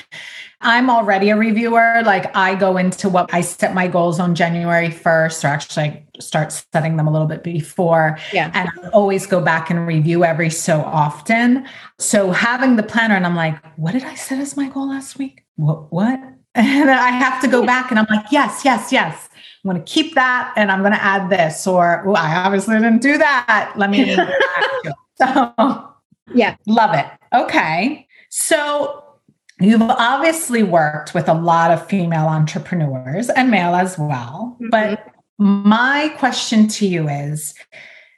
I'm 0.62 0.90
already 0.90 1.30
a 1.30 1.36
reviewer. 1.36 2.02
Like 2.04 2.34
I 2.36 2.54
go 2.54 2.76
into 2.76 3.08
what 3.08 3.32
I 3.32 3.40
set 3.40 3.74
my 3.74 3.88
goals 3.88 4.20
on 4.20 4.34
January 4.34 4.88
1st, 4.88 5.44
or 5.44 5.46
actually 5.46 5.82
I 5.84 6.06
start 6.20 6.52
setting 6.52 6.96
them 6.96 7.08
a 7.08 7.10
little 7.10 7.26
bit 7.26 7.42
before. 7.42 8.18
Yeah. 8.32 8.50
And 8.52 8.68
I 8.68 8.88
always 8.88 9.26
go 9.26 9.40
back 9.40 9.70
and 9.70 9.86
review 9.86 10.22
every 10.22 10.50
so 10.50 10.82
often. 10.82 11.66
So 11.98 12.30
having 12.32 12.76
the 12.76 12.82
planner, 12.82 13.14
and 13.14 13.24
I'm 13.24 13.36
like, 13.36 13.56
what 13.76 13.92
did 13.92 14.04
I 14.04 14.14
set 14.14 14.38
as 14.38 14.56
my 14.56 14.68
goal 14.68 14.90
last 14.90 15.18
week? 15.18 15.44
What? 15.56 15.90
what? 15.92 16.20
And 16.56 16.90
I 16.90 17.10
have 17.10 17.40
to 17.42 17.48
go 17.48 17.64
back 17.64 17.92
and 17.92 17.98
I'm 18.00 18.08
like, 18.10 18.26
yes, 18.32 18.64
yes, 18.64 18.90
yes. 18.90 19.28
I'm 19.64 19.70
going 19.70 19.82
to 19.84 19.92
keep 19.92 20.14
that 20.14 20.52
and 20.56 20.70
I'm 20.70 20.80
going 20.80 20.92
to 20.92 21.02
add 21.02 21.30
this. 21.30 21.66
Or 21.66 22.08
I 22.16 22.36
obviously 22.36 22.76
didn't 22.76 23.02
do 23.02 23.18
that. 23.18 23.72
Let 23.76 23.90
me. 23.90 24.14
so, 25.16 25.92
yeah. 26.34 26.56
Love 26.66 26.94
it. 26.94 27.06
Okay. 27.34 28.06
So 28.30 29.04
You've 29.60 29.82
obviously 29.82 30.62
worked 30.62 31.12
with 31.12 31.28
a 31.28 31.34
lot 31.34 31.70
of 31.70 31.86
female 31.86 32.26
entrepreneurs 32.28 33.28
and 33.28 33.50
male 33.50 33.74
as 33.74 33.98
well. 33.98 34.56
Mm-hmm. 34.58 34.70
But 34.70 35.06
my 35.38 36.14
question 36.16 36.66
to 36.68 36.86
you 36.86 37.08
is 37.08 37.54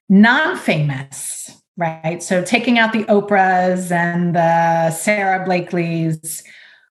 non 0.09 0.57
famous, 0.57 1.61
right? 1.77 2.23
So 2.23 2.45
taking 2.45 2.79
out 2.79 2.93
the 2.93 3.05
Oprahs 3.05 3.91
and 3.91 4.37
the 4.37 4.93
Sara 4.93 5.45
Blakely's, 5.45 6.45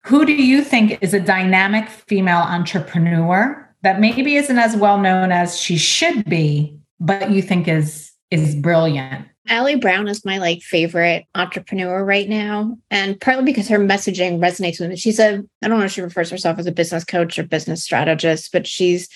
who 0.06 0.24
do 0.24 0.32
you 0.32 0.64
think 0.64 0.98
is 1.02 1.12
a 1.12 1.20
dynamic 1.20 1.90
female 1.90 2.40
entrepreneur 2.40 3.67
that 3.82 4.00
maybe 4.00 4.36
isn't 4.36 4.58
as 4.58 4.76
well 4.76 4.98
known 4.98 5.32
as 5.32 5.58
she 5.58 5.76
should 5.76 6.24
be, 6.24 6.78
but 7.00 7.30
you 7.30 7.42
think 7.42 7.68
is 7.68 8.12
is 8.30 8.54
brilliant? 8.56 9.26
Ali 9.50 9.76
Brown 9.76 10.08
is 10.08 10.24
my 10.24 10.38
like 10.38 10.60
favorite 10.60 11.24
entrepreneur 11.34 12.04
right 12.04 12.28
now. 12.28 12.76
And 12.90 13.18
partly 13.20 13.44
because 13.44 13.68
her 13.68 13.78
messaging 13.78 14.38
resonates 14.38 14.78
with 14.80 14.90
me. 14.90 14.96
She's 14.96 15.18
a, 15.18 15.42
I 15.62 15.68
don't 15.68 15.78
know 15.78 15.84
if 15.84 15.92
she 15.92 16.02
refers 16.02 16.30
herself 16.30 16.58
as 16.58 16.66
a 16.66 16.72
business 16.72 17.04
coach 17.04 17.38
or 17.38 17.44
business 17.44 17.82
strategist, 17.82 18.52
but 18.52 18.66
she's 18.66 19.08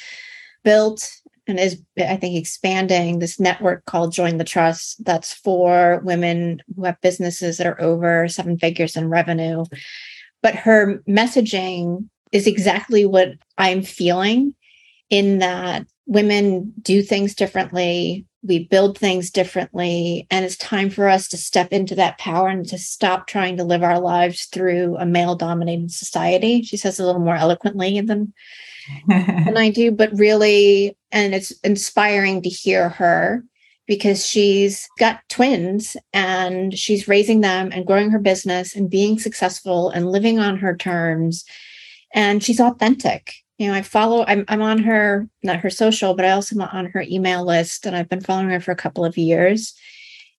built 0.65 1.11
and 1.47 1.59
is, 1.59 1.83
I 1.99 2.17
think, 2.17 2.37
expanding 2.37 3.19
this 3.19 3.41
network 3.41 3.85
called 3.85 4.13
Join 4.13 4.39
the 4.39 4.45
Trust 4.45 5.05
that's 5.05 5.35
for 5.35 6.01
women 6.05 6.63
who 6.77 6.85
have 6.85 7.01
businesses 7.01 7.59
that 7.59 7.67
are 7.67 7.81
over 7.81 8.29
seven 8.29 8.59
figures 8.59 8.97
in 8.97 9.09
revenue. 9.09 9.65
But 10.41 10.55
her 10.55 11.03
messaging 11.09 12.09
is 12.33 12.47
exactly 12.47 13.07
what 13.07 13.35
I'm 13.59 13.83
feeling 13.83 14.55
in 15.11 15.39
that 15.39 15.87
women 16.07 16.73
do 16.83 17.03
things 17.03 17.35
differently 17.35 18.27
we 18.43 18.67
build 18.67 18.99
things 18.99 19.31
differently. 19.31 20.27
And 20.31 20.45
it's 20.45 20.57
time 20.57 20.91
for 20.91 21.09
us 21.09 21.29
to 21.29 21.37
step 21.37 21.73
into 21.73 21.95
that 21.95 22.19
power 22.19 22.49
and 22.49 22.69
to 22.69 22.79
stop 22.79 23.27
trying 23.27 23.57
to 23.57 23.65
live 23.65 23.83
our 23.83 24.01
lives 24.01 24.47
through 24.47 24.97
a 24.97 25.07
male 25.07 25.37
dominated 25.37 25.93
society. 25.93 26.63
She 26.63 26.77
says 26.77 26.99
a 26.99 27.07
little 27.07 27.21
more 27.21 27.37
eloquently 27.37 28.01
than, 28.01 28.33
than 29.07 29.57
I 29.57 29.71
do, 29.71 29.93
but 29.93 30.13
really, 30.15 30.97
and 31.13 31.35
it's 31.35 31.53
inspiring 31.61 32.43
to 32.43 32.49
hear 32.49 32.89
her 32.89 33.45
because 33.87 34.27
she's 34.27 34.89
got 34.99 35.21
twins 35.29 35.97
and 36.13 36.77
she's 36.77 37.09
raising 37.09 37.43
them 37.43 37.71
and 37.73 37.87
growing 37.87 38.11
her 38.11 38.19
business 38.19 38.75
and 38.75 38.91
being 38.91 39.19
successful 39.19 39.91
and 39.91 40.11
living 40.11 40.39
on 40.39 40.57
her 40.59 40.77
terms. 40.77 41.45
And 42.15 42.43
she's 42.43 42.61
authentic 42.61 43.35
you 43.63 43.69
know, 43.69 43.75
I 43.75 43.83
follow, 43.83 44.25
I'm, 44.27 44.45
I'm 44.49 44.61
on 44.61 44.79
her, 44.79 45.29
not 45.45 45.61
her 45.61 45.71
social, 45.71 46.15
but 46.15 46.25
I 46.25 46.31
also 46.31 46.57
am 46.57 46.63
on 46.63 46.87
her 46.87 47.03
email 47.03 47.45
list 47.45 47.87
and 47.87 47.95
I've 47.95 48.09
been 48.09 48.21
following 48.21 48.51
her 48.51 48.59
for 48.59 48.73
a 48.73 48.77
couple 48.77 49.05
of 49.05 49.17
years. 49.17 49.75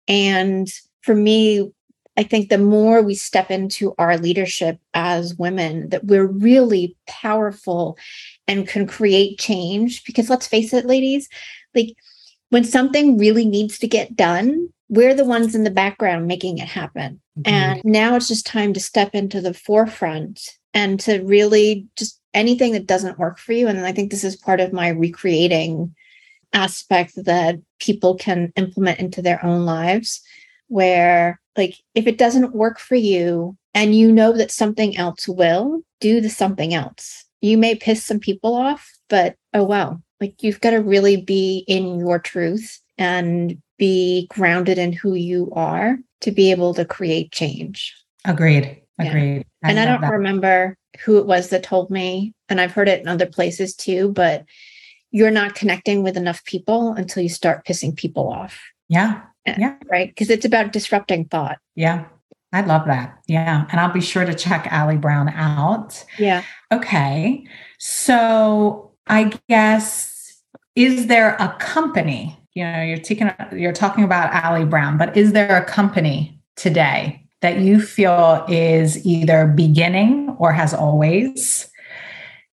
And 0.09 0.67
for 1.03 1.15
me, 1.15 1.71
I 2.17 2.23
think 2.23 2.49
the 2.49 2.57
more 2.57 3.01
we 3.01 3.15
step 3.15 3.49
into 3.49 3.95
our 3.97 4.17
leadership 4.17 4.77
as 4.93 5.35
women, 5.35 5.87
that 5.89 6.03
we're 6.03 6.27
really 6.27 6.97
powerful 7.07 7.97
and 8.45 8.67
can 8.67 8.85
create 8.85 9.39
change. 9.39 10.03
Because 10.03 10.29
let's 10.29 10.45
face 10.45 10.73
it, 10.73 10.85
ladies, 10.85 11.29
like 11.73 11.95
when 12.49 12.65
something 12.65 13.17
really 13.17 13.45
needs 13.45 13.79
to 13.79 13.87
get 13.87 14.17
done, 14.17 14.67
we're 14.89 15.15
the 15.15 15.23
ones 15.23 15.55
in 15.55 15.63
the 15.63 15.71
background 15.71 16.27
making 16.27 16.57
it 16.57 16.67
happen. 16.67 17.21
Mm-hmm. 17.39 17.53
And 17.53 17.81
now 17.85 18.17
it's 18.17 18.27
just 18.27 18.45
time 18.45 18.73
to 18.73 18.81
step 18.81 19.15
into 19.15 19.39
the 19.39 19.53
forefront 19.53 20.41
and 20.73 20.99
to 21.01 21.21
really 21.23 21.87
just 21.95 22.19
anything 22.33 22.73
that 22.73 22.87
doesn't 22.87 23.19
work 23.19 23.37
for 23.37 23.53
you. 23.53 23.67
And 23.67 23.85
I 23.85 23.91
think 23.91 24.09
this 24.09 24.23
is 24.23 24.35
part 24.35 24.59
of 24.59 24.73
my 24.73 24.89
recreating 24.89 25.93
aspect 26.53 27.13
that 27.25 27.59
people 27.79 28.15
can 28.15 28.51
implement 28.55 28.99
into 28.99 29.21
their 29.21 29.43
own 29.43 29.65
lives, 29.65 30.21
where, 30.67 31.39
like, 31.57 31.75
if 31.95 32.07
it 32.07 32.17
doesn't 32.17 32.55
work 32.55 32.79
for 32.79 32.95
you 32.95 33.57
and 33.73 33.95
you 33.95 34.11
know 34.11 34.33
that 34.33 34.51
something 34.51 34.97
else 34.97 35.27
will, 35.27 35.81
do 35.99 36.21
the 36.21 36.29
something 36.29 36.73
else. 36.73 37.25
You 37.41 37.57
may 37.57 37.75
piss 37.75 38.05
some 38.05 38.19
people 38.19 38.53
off, 38.55 38.89
but 39.09 39.35
oh 39.53 39.63
well, 39.63 40.01
like, 40.21 40.41
you've 40.43 40.61
got 40.61 40.71
to 40.71 40.77
really 40.77 41.17
be 41.17 41.65
in 41.67 41.99
your 41.99 42.19
truth 42.19 42.79
and 42.97 43.61
be 43.77 44.27
grounded 44.29 44.77
in 44.77 44.93
who 44.93 45.15
you 45.15 45.51
are 45.55 45.97
to 46.21 46.31
be 46.31 46.51
able 46.51 46.73
to 46.75 46.85
create 46.85 47.31
change. 47.31 47.93
Agreed. 48.25 48.82
Agreed. 48.99 49.37
Yeah. 49.37 49.43
I 49.63 49.69
and 49.69 49.79
I 49.79 49.85
don't 49.85 50.01
that. 50.01 50.11
remember 50.11 50.77
who 51.03 51.17
it 51.17 51.25
was 51.25 51.49
that 51.49 51.63
told 51.63 51.89
me, 51.89 52.33
and 52.49 52.61
I've 52.61 52.71
heard 52.71 52.87
it 52.87 53.01
in 53.01 53.07
other 53.07 53.25
places 53.25 53.75
too, 53.75 54.09
but 54.09 54.45
you're 55.11 55.31
not 55.31 55.55
connecting 55.55 56.03
with 56.03 56.17
enough 56.17 56.43
people 56.45 56.93
until 56.93 57.23
you 57.23 57.29
start 57.29 57.65
pissing 57.65 57.95
people 57.95 58.29
off. 58.29 58.59
Yeah. 58.89 59.21
Eh, 59.45 59.55
yeah. 59.59 59.75
Right. 59.89 60.09
Because 60.09 60.29
it's 60.29 60.45
about 60.45 60.73
disrupting 60.73 61.25
thought. 61.25 61.59
Yeah. 61.75 62.05
I 62.51 62.61
love 62.61 62.85
that. 62.85 63.17
Yeah. 63.27 63.65
And 63.71 63.79
I'll 63.79 63.91
be 63.91 64.01
sure 64.01 64.25
to 64.25 64.33
check 64.33 64.67
Ali 64.71 64.97
Brown 64.97 65.29
out. 65.29 66.03
Yeah. 66.19 66.43
Okay. 66.71 67.45
So 67.79 68.91
I 69.07 69.33
guess, 69.49 70.41
is 70.75 71.07
there 71.07 71.35
a 71.39 71.55
company? 71.59 72.39
You 72.53 72.63
know, 72.65 72.83
you're 72.83 72.97
taking 72.97 73.31
you're 73.51 73.73
talking 73.73 74.03
about 74.03 74.45
Ali 74.45 74.65
Brown, 74.65 74.97
but 74.97 75.17
is 75.17 75.33
there 75.33 75.57
a 75.57 75.65
company 75.65 76.39
today 76.55 77.22
that 77.43 77.59
you 77.59 77.79
feel 77.79 78.43
is 78.47 79.05
either 79.05 79.47
beginning 79.47 80.35
or 80.39 80.53
has 80.53 80.73
always 80.73 81.69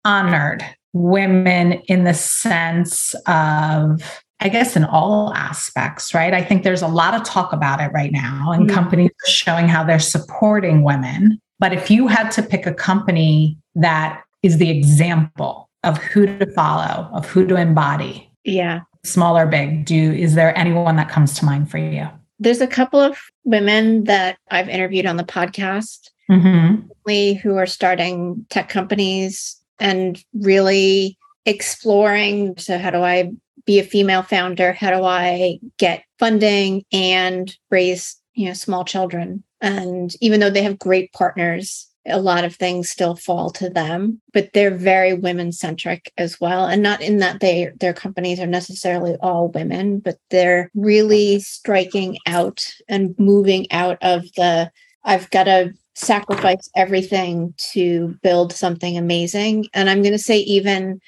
honored 0.06 0.66
women 0.94 1.74
in 1.88 2.06
the 2.06 2.14
sense 2.14 3.14
of 3.28 4.02
I 4.40 4.50
guess 4.50 4.76
in 4.76 4.84
all 4.84 5.34
aspects, 5.34 6.14
right? 6.14 6.32
I 6.32 6.44
think 6.44 6.64
there's 6.64 6.84
a 6.84 6.88
lot 6.88 7.16
of 7.16 7.24
talk 7.24 7.54
about 7.54 7.82
it 7.82 7.92
right 7.92 8.12
now, 8.12 8.52
and 8.52 8.68
mm-hmm. 8.68 8.76
companies 8.76 9.10
are 9.10 9.32
showing 9.32 9.68
how 9.68 9.84
they're 9.84 10.00
supporting 10.00 10.84
women. 10.84 11.42
But 11.60 11.74
if 11.74 11.90
you 11.90 12.08
had 12.08 12.30
to 12.32 12.44
pick 12.44 12.68
a 12.68 12.74
company 12.74 13.58
that 13.74 14.22
is 14.44 14.60
the 14.60 14.70
example 14.70 15.70
of 15.84 15.98
who 15.98 16.28
to 16.28 16.46
follow, 16.54 17.10
of 17.14 17.26
who 17.26 17.48
to 17.48 17.56
embody, 17.56 18.32
yeah, 18.44 18.82
small 19.04 19.36
or 19.36 19.48
big, 19.48 19.86
do 19.86 20.14
is 20.14 20.36
there 20.36 20.56
anyone 20.56 20.98
that 20.98 21.10
comes 21.10 21.34
to 21.40 21.46
mind 21.46 21.72
for 21.72 21.80
you? 21.80 22.08
There's 22.40 22.62
a 22.62 22.68
couple 22.68 23.00
of 23.00 23.18
women 23.44 24.06
that 24.06 24.38
I've 24.52 24.70
interviewed 24.70 25.06
on 25.06 25.18
the 25.18 25.24
podcast 25.24 26.10
mm-hmm. 26.30 27.36
who 27.38 27.56
are 27.58 27.66
starting 27.66 28.46
tech 28.50 28.70
companies 28.70 29.60
and 29.80 30.24
really 30.34 31.18
exploring. 31.46 32.58
So, 32.58 32.78
how 32.78 32.92
do 32.92 33.02
I 33.02 33.32
be 33.66 33.80
a 33.80 33.84
female 33.84 34.24
founder? 34.24 34.74
How 34.74 34.92
do 34.92 35.04
I 35.04 35.60
get 35.78 36.04
funding 36.20 36.84
and 36.92 37.56
raise, 37.70 38.16
you 38.34 38.48
know, 38.48 38.54
small 38.54 38.86
children? 38.86 39.44
And 39.62 40.14
even 40.22 40.40
though 40.40 40.50
they 40.50 40.62
have 40.62 40.80
great 40.80 41.12
partners, 41.14 41.88
a 42.08 42.20
lot 42.20 42.44
of 42.44 42.56
things 42.56 42.90
still 42.90 43.16
fall 43.16 43.50
to 43.50 43.70
them 43.70 44.22
but 44.34 44.52
they're 44.54 44.76
very 44.76 45.14
women 45.14 45.52
centric 45.52 46.12
as 46.18 46.40
well. 46.40 46.66
And 46.66 46.84
not 46.84 47.02
in 47.02 47.18
that 47.18 47.40
they 47.40 47.72
their 47.80 47.94
companies 47.94 48.40
are 48.40 48.48
necessarily 48.48 49.16
all 49.22 49.50
women 49.50 50.00
but 50.00 50.18
they're 50.30 50.72
really 50.76 51.40
striking 51.40 52.18
out 52.26 52.66
and 52.88 53.16
moving 53.18 53.72
out 53.72 53.98
of 54.02 54.24
the 54.36 54.72
i've 55.04 55.30
got 55.32 55.46
to 55.46 55.74
sacrifice 55.96 56.70
everything 56.76 57.56
to 57.58 58.16
build 58.22 58.54
something 58.54 58.98
amazing. 58.98 59.66
And 59.74 59.90
i'm 59.90 60.02
going 60.02 60.14
to 60.14 60.20
say 60.20 60.38
even 60.40 61.02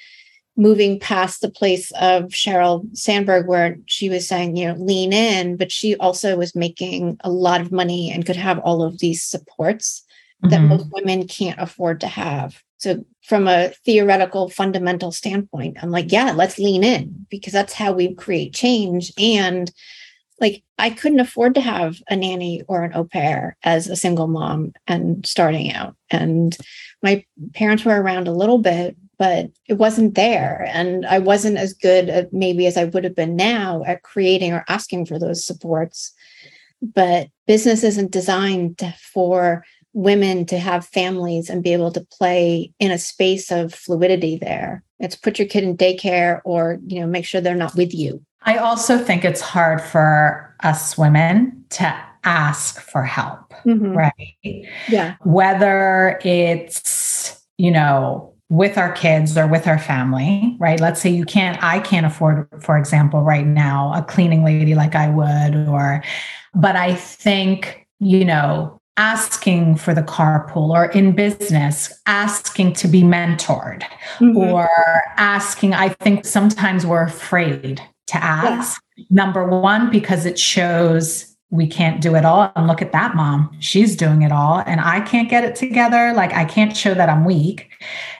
moving 0.56 1.00
past 1.00 1.40
the 1.40 1.50
place 1.50 1.90
of 1.92 2.24
Sheryl 2.24 2.84
Sandberg, 2.94 3.46
where 3.46 3.78
she 3.86 4.10
was 4.10 4.28
saying, 4.28 4.56
you 4.56 4.68
know, 4.68 4.74
lean 4.74 5.12
in, 5.12 5.56
but 5.56 5.72
she 5.72 5.96
also 5.96 6.36
was 6.36 6.54
making 6.54 7.16
a 7.20 7.30
lot 7.30 7.62
of 7.62 7.72
money 7.72 8.10
and 8.10 8.26
could 8.26 8.36
have 8.36 8.58
all 8.58 8.82
of 8.82 8.98
these 8.98 9.22
supports 9.22 10.04
that 10.42 10.60
mm-hmm. 10.60 10.68
most 10.68 10.86
women 10.92 11.26
can't 11.26 11.60
afford 11.60 12.00
to 12.00 12.06
have. 12.06 12.62
So, 12.78 13.04
from 13.22 13.46
a 13.46 13.68
theoretical, 13.84 14.48
fundamental 14.48 15.12
standpoint, 15.12 15.76
I'm 15.82 15.90
like, 15.90 16.10
yeah, 16.10 16.32
let's 16.32 16.58
lean 16.58 16.82
in 16.82 17.26
because 17.28 17.52
that's 17.52 17.74
how 17.74 17.92
we 17.92 18.14
create 18.14 18.54
change. 18.54 19.12
And 19.18 19.70
like, 20.40 20.62
I 20.78 20.88
couldn't 20.88 21.20
afford 21.20 21.54
to 21.54 21.60
have 21.60 21.98
a 22.08 22.16
nanny 22.16 22.62
or 22.66 22.82
an 22.82 22.94
au 22.94 23.04
pair 23.04 23.56
as 23.62 23.86
a 23.86 23.96
single 23.96 24.26
mom 24.26 24.72
and 24.86 25.24
starting 25.26 25.72
out. 25.72 25.94
And 26.10 26.56
my 27.02 27.24
parents 27.54 27.84
were 27.84 28.00
around 28.00 28.26
a 28.26 28.32
little 28.32 28.58
bit, 28.58 28.96
but 29.18 29.50
it 29.68 29.74
wasn't 29.74 30.14
there. 30.14 30.66
And 30.72 31.04
I 31.04 31.18
wasn't 31.18 31.58
as 31.58 31.74
good 31.74 32.08
at 32.08 32.32
maybe 32.32 32.66
as 32.66 32.78
I 32.78 32.84
would 32.84 33.04
have 33.04 33.14
been 33.14 33.36
now 33.36 33.84
at 33.86 34.02
creating 34.02 34.54
or 34.54 34.64
asking 34.68 35.04
for 35.04 35.18
those 35.18 35.44
supports. 35.44 36.14
But 36.80 37.28
business 37.46 37.84
isn't 37.84 38.10
designed 38.10 38.80
for 39.12 39.66
women 39.92 40.46
to 40.46 40.58
have 40.58 40.86
families 40.86 41.50
and 41.50 41.62
be 41.62 41.72
able 41.72 41.90
to 41.92 42.06
play 42.12 42.72
in 42.78 42.90
a 42.90 42.98
space 42.98 43.50
of 43.50 43.74
fluidity 43.74 44.36
there. 44.36 44.84
It's 44.98 45.16
put 45.16 45.38
your 45.38 45.48
kid 45.48 45.64
in 45.64 45.76
daycare 45.76 46.40
or, 46.44 46.78
you 46.86 47.00
know, 47.00 47.06
make 47.06 47.24
sure 47.24 47.40
they're 47.40 47.54
not 47.54 47.74
with 47.74 47.94
you. 47.94 48.24
I 48.42 48.56
also 48.56 48.98
think 48.98 49.24
it's 49.24 49.40
hard 49.40 49.80
for 49.80 50.54
us 50.62 50.96
women 50.96 51.64
to 51.70 52.04
ask 52.24 52.80
for 52.80 53.02
help, 53.02 53.52
mm-hmm. 53.64 53.92
right? 53.92 54.66
Yeah. 54.88 55.16
Whether 55.22 56.18
it's, 56.22 57.42
you 57.58 57.70
know, 57.70 58.34
with 58.48 58.76
our 58.76 58.92
kids 58.92 59.38
or 59.38 59.46
with 59.46 59.66
our 59.66 59.78
family, 59.78 60.56
right? 60.58 60.80
Let's 60.80 61.00
say 61.00 61.10
you 61.10 61.24
can't, 61.24 61.62
I 61.62 61.78
can't 61.78 62.04
afford, 62.04 62.48
for 62.60 62.76
example, 62.76 63.22
right 63.22 63.46
now, 63.46 63.92
a 63.94 64.02
cleaning 64.02 64.44
lady 64.44 64.74
like 64.74 64.94
I 64.94 65.08
would, 65.08 65.68
or, 65.68 66.02
but 66.54 66.76
I 66.76 66.94
think, 66.94 67.86
you 68.00 68.24
know, 68.24 68.79
asking 68.96 69.76
for 69.76 69.94
the 69.94 70.02
carpool 70.02 70.70
or 70.70 70.86
in 70.86 71.12
business 71.12 71.92
asking 72.06 72.72
to 72.72 72.88
be 72.88 73.02
mentored 73.02 73.82
mm-hmm. 74.18 74.36
or 74.36 74.68
asking 75.16 75.72
i 75.74 75.88
think 75.88 76.24
sometimes 76.24 76.84
we're 76.84 77.02
afraid 77.02 77.80
to 78.06 78.16
ask 78.16 78.82
yeah. 78.96 79.04
number 79.10 79.46
one 79.46 79.90
because 79.90 80.26
it 80.26 80.38
shows 80.38 81.30
we 81.50 81.66
can't 81.66 82.00
do 82.00 82.14
it 82.14 82.24
all. 82.24 82.52
And 82.54 82.68
look 82.68 82.80
at 82.80 82.92
that 82.92 83.16
mom. 83.16 83.54
She's 83.58 83.96
doing 83.96 84.22
it 84.22 84.32
all 84.32 84.62
and 84.66 84.80
i 84.80 85.00
can't 85.00 85.28
get 85.28 85.44
it 85.44 85.56
together. 85.56 86.12
Like 86.14 86.32
i 86.32 86.44
can't 86.44 86.76
show 86.76 86.94
that 86.94 87.08
i'm 87.08 87.24
weak. 87.24 87.70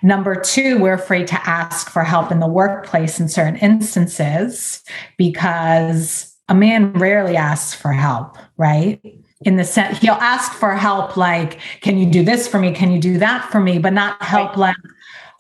Number 0.02 0.34
two 0.34 0.78
we're 0.78 0.94
afraid 0.94 1.26
to 1.28 1.48
ask 1.48 1.88
for 1.88 2.02
help 2.02 2.32
in 2.32 2.40
the 2.40 2.48
workplace 2.48 3.20
in 3.20 3.28
certain 3.28 3.56
instances 3.56 4.82
because 5.16 6.34
a 6.48 6.54
man 6.54 6.92
rarely 6.94 7.36
asks 7.36 7.72
for 7.72 7.92
help 7.92 8.36
right 8.56 9.00
in 9.42 9.56
the 9.56 9.64
sense 9.64 9.98
he'll 9.98 10.14
ask 10.14 10.52
for 10.52 10.74
help 10.74 11.16
like 11.16 11.60
can 11.80 11.98
you 11.98 12.06
do 12.06 12.22
this 12.22 12.46
for 12.46 12.58
me 12.58 12.72
can 12.72 12.90
you 12.92 13.00
do 13.00 13.18
that 13.18 13.50
for 13.50 13.60
me 13.60 13.78
but 13.78 13.92
not 13.92 14.20
help 14.22 14.50
right. 14.50 14.58
like 14.58 14.76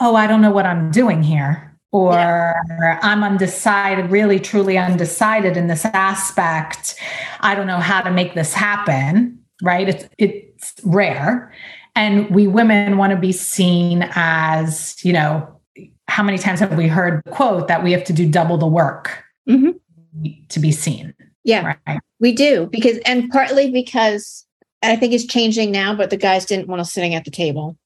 oh 0.00 0.14
i 0.14 0.26
don't 0.26 0.40
know 0.40 0.50
what 0.50 0.66
i'm 0.66 0.90
doing 0.90 1.22
here 1.22 1.76
or 1.92 2.12
yeah. 2.14 2.98
i'm 3.02 3.22
undecided 3.22 4.10
really 4.10 4.38
truly 4.38 4.78
undecided 4.78 5.56
in 5.56 5.66
this 5.66 5.84
aspect 5.84 6.94
i 7.40 7.54
don't 7.54 7.66
know 7.66 7.80
how 7.80 8.00
to 8.00 8.10
make 8.10 8.34
this 8.34 8.54
happen 8.54 9.38
right 9.62 9.88
it's 9.88 10.08
it's 10.18 10.74
rare 10.84 11.52
and 11.94 12.30
we 12.30 12.46
women 12.46 12.96
want 12.96 13.10
to 13.10 13.18
be 13.18 13.32
seen 13.32 14.08
as 14.14 14.96
you 15.04 15.12
know 15.12 15.46
how 16.10 16.24
many 16.24 16.38
times 16.38 16.58
have 16.58 16.76
we 16.76 16.88
heard 16.88 17.22
the 17.24 17.30
quote 17.30 17.68
that 17.68 17.84
we 17.84 17.92
have 17.92 18.02
to 18.02 18.12
do 18.12 18.28
double 18.28 18.58
the 18.58 18.66
work 18.66 19.22
mm-hmm. 19.48 19.70
to 20.48 20.60
be 20.60 20.72
seen. 20.72 21.14
Yeah, 21.44 21.74
right? 21.86 22.00
we 22.18 22.32
do 22.32 22.68
because, 22.70 22.98
and 22.98 23.30
partly 23.30 23.70
because 23.70 24.46
I 24.82 24.96
think 24.96 25.12
it's 25.12 25.26
changing 25.26 25.70
now, 25.70 25.94
but 25.94 26.10
the 26.10 26.16
guys 26.16 26.44
didn't 26.44 26.68
want 26.68 26.80
us 26.80 26.92
sitting 26.92 27.14
at 27.14 27.24
the 27.24 27.30
table. 27.30 27.76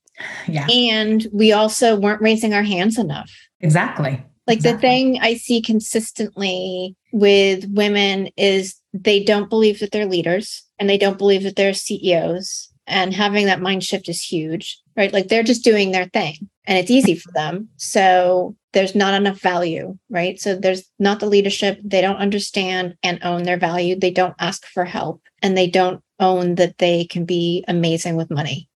Yeah. 0.46 0.66
And 0.68 1.26
we 1.32 1.52
also 1.52 1.96
weren't 1.96 2.22
raising 2.22 2.54
our 2.54 2.62
hands 2.62 2.98
enough. 2.98 3.30
Exactly. 3.60 4.22
Like 4.46 4.58
exactly. 4.58 4.72
the 4.72 4.78
thing 4.78 5.18
I 5.20 5.34
see 5.34 5.60
consistently 5.60 6.96
with 7.12 7.66
women 7.70 8.28
is 8.36 8.76
they 8.92 9.24
don't 9.24 9.50
believe 9.50 9.80
that 9.80 9.90
they're 9.90 10.06
leaders 10.06 10.62
and 10.78 10.88
they 10.88 10.98
don't 10.98 11.18
believe 11.18 11.42
that 11.44 11.56
they're 11.56 11.74
CEOs. 11.74 12.70
And 12.86 13.14
having 13.14 13.46
that 13.46 13.62
mind 13.62 13.82
shift 13.82 14.08
is 14.10 14.22
huge, 14.22 14.78
right? 14.96 15.12
Like 15.12 15.28
they're 15.28 15.42
just 15.42 15.64
doing 15.64 15.90
their 15.92 16.06
thing 16.06 16.50
and 16.66 16.78
it's 16.78 16.90
easy 16.90 17.14
for 17.14 17.30
them. 17.32 17.68
So 17.76 18.56
there's 18.72 18.94
not 18.94 19.14
enough 19.14 19.40
value, 19.40 19.96
right? 20.10 20.40
So 20.40 20.54
there's 20.56 20.84
not 20.98 21.20
the 21.20 21.26
leadership. 21.26 21.78
They 21.84 22.00
don't 22.00 22.16
understand 22.16 22.96
and 23.02 23.18
own 23.22 23.44
their 23.44 23.58
value. 23.58 23.98
They 23.98 24.10
don't 24.10 24.34
ask 24.38 24.66
for 24.66 24.84
help 24.84 25.22
and 25.42 25.56
they 25.56 25.68
don't 25.68 26.02
own 26.20 26.56
that 26.56 26.78
they 26.78 27.04
can 27.04 27.24
be 27.24 27.64
amazing 27.68 28.16
with 28.16 28.30
money. 28.30 28.68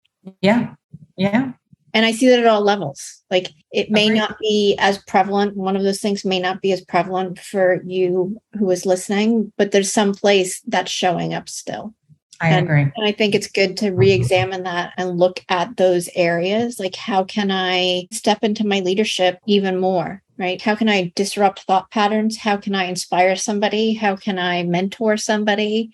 Yeah. 0.41 0.75
Yeah. 1.17 1.53
And 1.95 2.05
I 2.05 2.13
see 2.13 2.29
that 2.29 2.41
at 2.41 2.47
all 2.47 2.61
levels. 2.61 3.23
Like 3.31 3.53
it 3.73 3.91
may 3.91 4.07
Agreed. 4.07 4.19
not 4.19 4.39
be 4.39 4.77
as 4.79 4.99
prevalent. 4.99 5.57
One 5.57 5.77
of 5.77 5.83
those 5.83 6.01
things 6.01 6.27
may 6.27 6.39
not 6.39 6.61
be 6.61 6.73
as 6.73 6.85
prevalent 6.85 7.39
for 7.39 7.83
you 7.87 8.39
who 8.59 8.71
is 8.71 8.85
listening, 8.85 9.51
but 9.57 9.71
there's 9.71 9.93
some 9.93 10.13
place 10.13 10.61
that's 10.67 10.91
showing 10.91 11.33
up 11.33 11.49
still. 11.49 11.95
I 12.41 12.51
and, 12.51 12.67
agree. 12.67 12.83
And 12.83 13.07
I 13.07 13.13
think 13.13 13.35
it's 13.35 13.49
good 13.49 13.77
to 13.79 13.91
re 13.91 14.13
examine 14.13 14.65
that 14.65 14.93
and 14.97 15.19
look 15.19 15.45
at 15.49 15.77
those 15.77 16.09
areas. 16.15 16.79
Like, 16.79 16.97
how 16.97 17.25
can 17.25 17.51
I 17.51 18.09
step 18.13 18.43
into 18.43 18.67
my 18.67 18.81
leadership 18.81 19.41
even 19.47 19.79
more? 19.79 20.23
Right? 20.39 20.61
How 20.61 20.75
can 20.75 20.89
I 20.89 21.13
disrupt 21.15 21.61
thought 21.61 21.91
patterns? 21.91 22.37
How 22.37 22.57
can 22.57 22.75
I 22.75 22.85
inspire 22.85 23.37
somebody? 23.37 23.95
How 23.95 24.17
can 24.17 24.39
I 24.39 24.65
mentor 24.65 25.17
somebody? 25.17 25.93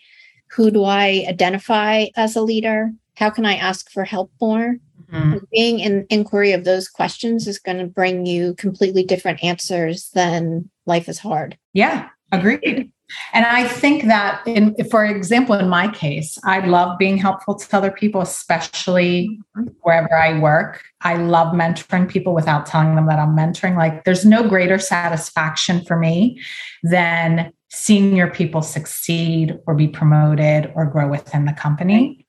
Who 0.53 0.71
do 0.71 0.85
I 0.85 1.25
identify 1.29 2.07
as 2.17 2.35
a 2.35 2.43
leader? 2.43 2.91
How 3.17 3.31
can 3.31 3.47
I 3.47 3.55
ask 3.55 3.91
for 3.91 4.05
help 4.05 4.33
more? 4.41 4.77
Mm-hmm. 5.13 5.39
Being 5.53 5.81
in 5.81 6.07
inquiry 6.11 6.53
of 6.53 6.65
those 6.65 6.89
questions 6.89 7.47
is 7.47 7.59
going 7.59 7.79
to 7.79 7.87
bring 7.87 8.27
you 8.27 8.55
completely 8.55 9.05
different 9.05 9.45
answers 9.45 10.11
than 10.11 10.71
life 10.87 11.09
is 11.09 11.19
hard. 11.19 11.57
Yeah, 11.73 12.09
agreed. 12.33 12.91
And 13.33 13.45
I 13.47 13.67
think 13.67 14.05
that, 14.05 14.47
in, 14.47 14.75
for 14.91 15.05
example, 15.05 15.55
in 15.55 15.69
my 15.69 15.89
case, 15.89 16.39
I 16.45 16.61
love 16.67 16.99
being 16.99 17.17
helpful 17.17 17.55
to 17.55 17.77
other 17.77 17.91
people, 17.91 18.21
especially 18.21 19.39
wherever 19.81 20.15
I 20.15 20.39
work. 20.39 20.83
I 21.01 21.17
love 21.17 21.55
mentoring 21.55 22.09
people 22.09 22.35
without 22.35 22.67
telling 22.67 22.95
them 22.95 23.07
that 23.07 23.19
I'm 23.19 23.37
mentoring. 23.37 23.77
Like, 23.77 24.05
there's 24.05 24.25
no 24.25 24.49
greater 24.49 24.79
satisfaction 24.79 25.85
for 25.85 25.99
me 25.99 26.41
than 26.83 27.53
seeing 27.71 28.15
your 28.15 28.31
people 28.31 28.63
succeed 28.63 29.59
or 29.67 29.75
be 29.75 29.89
promoted 29.89 30.71
or 30.75 30.85
grow 30.87 31.09
within 31.09 31.47
the 31.47 31.55
company. 31.55 32.27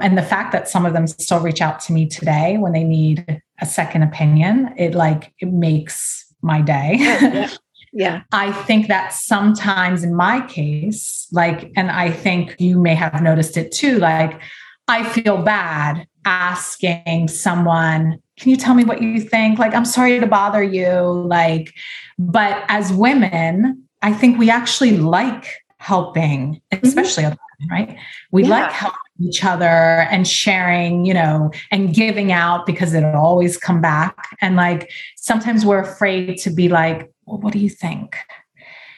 And 0.00 0.16
the 0.16 0.22
fact 0.22 0.52
that 0.52 0.68
some 0.68 0.86
of 0.86 0.92
them 0.92 1.06
still 1.06 1.40
reach 1.40 1.60
out 1.60 1.80
to 1.80 1.92
me 1.92 2.06
today 2.06 2.56
when 2.56 2.72
they 2.72 2.84
need 2.84 3.42
a 3.60 3.66
second 3.66 4.02
opinion, 4.02 4.72
it 4.76 4.94
like 4.94 5.32
it 5.40 5.52
makes 5.52 6.32
my 6.40 6.60
day. 6.62 6.96
yeah. 6.98 7.50
yeah. 7.92 8.22
I 8.32 8.52
think 8.52 8.88
that 8.88 9.12
sometimes 9.12 10.04
in 10.04 10.14
my 10.14 10.46
case, 10.46 11.26
like, 11.32 11.70
and 11.76 11.90
I 11.90 12.10
think 12.10 12.56
you 12.58 12.78
may 12.78 12.94
have 12.94 13.22
noticed 13.22 13.56
it 13.56 13.72
too, 13.72 13.98
like, 13.98 14.40
I 14.88 15.04
feel 15.04 15.42
bad 15.42 16.06
asking 16.24 17.28
someone, 17.28 18.22
can 18.38 18.50
you 18.50 18.56
tell 18.56 18.74
me 18.74 18.84
what 18.84 19.02
you 19.02 19.20
think? 19.20 19.58
Like, 19.58 19.74
I'm 19.74 19.84
sorry 19.84 20.18
to 20.20 20.26
bother 20.26 20.62
you. 20.62 21.00
Like, 21.00 21.74
but 22.18 22.64
as 22.68 22.92
women, 22.92 23.84
I 24.02 24.12
think 24.12 24.38
we 24.38 24.50
actually 24.50 24.96
like 24.96 25.54
helping, 25.78 26.60
mm-hmm. 26.72 26.86
especially 26.86 27.24
mm-hmm. 27.24 27.32
other 27.32 27.40
women, 27.60 27.86
right? 27.88 27.98
We 28.30 28.44
yeah. 28.44 28.50
like 28.50 28.72
helping 28.72 28.98
each 29.20 29.44
other 29.44 29.64
and 29.64 30.26
sharing, 30.26 31.04
you 31.04 31.14
know, 31.14 31.50
and 31.70 31.94
giving 31.94 32.30
out 32.30 32.66
because 32.66 32.94
it'll 32.94 33.16
always 33.16 33.56
come 33.56 33.80
back. 33.80 34.36
And 34.40 34.56
like 34.56 34.90
sometimes 35.16 35.66
we're 35.66 35.80
afraid 35.80 36.38
to 36.38 36.50
be 36.50 36.68
like, 36.68 37.10
well, 37.28 37.38
what 37.38 37.52
do 37.52 37.58
you 37.58 37.70
think? 37.70 38.16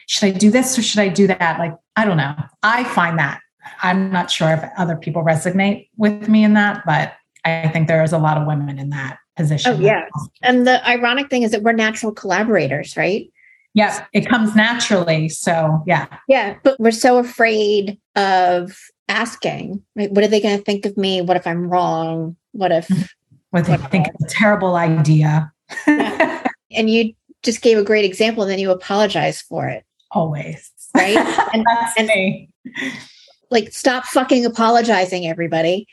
Should 0.06 0.26
I 0.26 0.30
do 0.30 0.50
this 0.50 0.78
or 0.78 0.82
should 0.82 1.00
I 1.00 1.08
do 1.08 1.26
that? 1.26 1.58
Like, 1.58 1.74
I 1.96 2.04
don't 2.04 2.16
know. 2.16 2.34
I 2.62 2.84
find 2.84 3.18
that 3.18 3.40
I'm 3.82 4.10
not 4.10 4.30
sure 4.30 4.50
if 4.50 4.64
other 4.76 4.96
people 4.96 5.22
resonate 5.22 5.88
with 5.96 6.28
me 6.28 6.44
in 6.44 6.54
that, 6.54 6.82
but 6.86 7.14
I 7.44 7.68
think 7.68 7.88
there's 7.88 8.12
a 8.12 8.18
lot 8.18 8.36
of 8.36 8.46
women 8.46 8.78
in 8.78 8.90
that 8.90 9.18
position. 9.36 9.74
Oh, 9.74 9.80
yeah. 9.80 10.06
And 10.42 10.66
the 10.66 10.86
ironic 10.86 11.30
thing 11.30 11.42
is 11.42 11.50
that 11.52 11.62
we're 11.62 11.72
natural 11.72 12.12
collaborators, 12.12 12.96
right? 12.96 13.30
Yeah, 13.72 14.04
it 14.12 14.28
comes 14.28 14.56
naturally. 14.56 15.28
So, 15.28 15.82
yeah. 15.86 16.06
Yeah, 16.28 16.56
but 16.64 16.78
we're 16.80 16.90
so 16.90 17.18
afraid 17.18 17.98
of 18.16 18.76
asking, 19.08 19.82
right? 19.94 20.10
What 20.10 20.24
are 20.24 20.28
they 20.28 20.40
going 20.40 20.58
to 20.58 20.64
think 20.64 20.86
of 20.86 20.96
me? 20.96 21.20
What 21.20 21.36
if 21.36 21.46
I'm 21.46 21.68
wrong? 21.68 22.36
What 22.52 22.72
if 22.72 22.88
what 23.50 23.66
they 23.66 23.76
think 23.76 24.08
it's 24.08 24.24
a 24.24 24.36
terrible 24.36 24.76
idea? 24.76 25.52
yeah. 25.86 26.46
And 26.72 26.90
you 26.90 27.14
just 27.42 27.62
gave 27.62 27.78
a 27.78 27.84
great 27.84 28.04
example, 28.04 28.42
and 28.42 28.50
then 28.50 28.58
you 28.58 28.70
apologize 28.70 29.40
for 29.40 29.68
it. 29.68 29.84
Always. 30.10 30.70
Right. 30.94 31.16
And 31.52 31.64
that's 31.66 31.92
and, 31.96 32.06
me. 32.08 32.48
Like, 33.50 33.72
stop 33.72 34.04
fucking 34.04 34.44
apologizing, 34.46 35.26
everybody. 35.26 35.86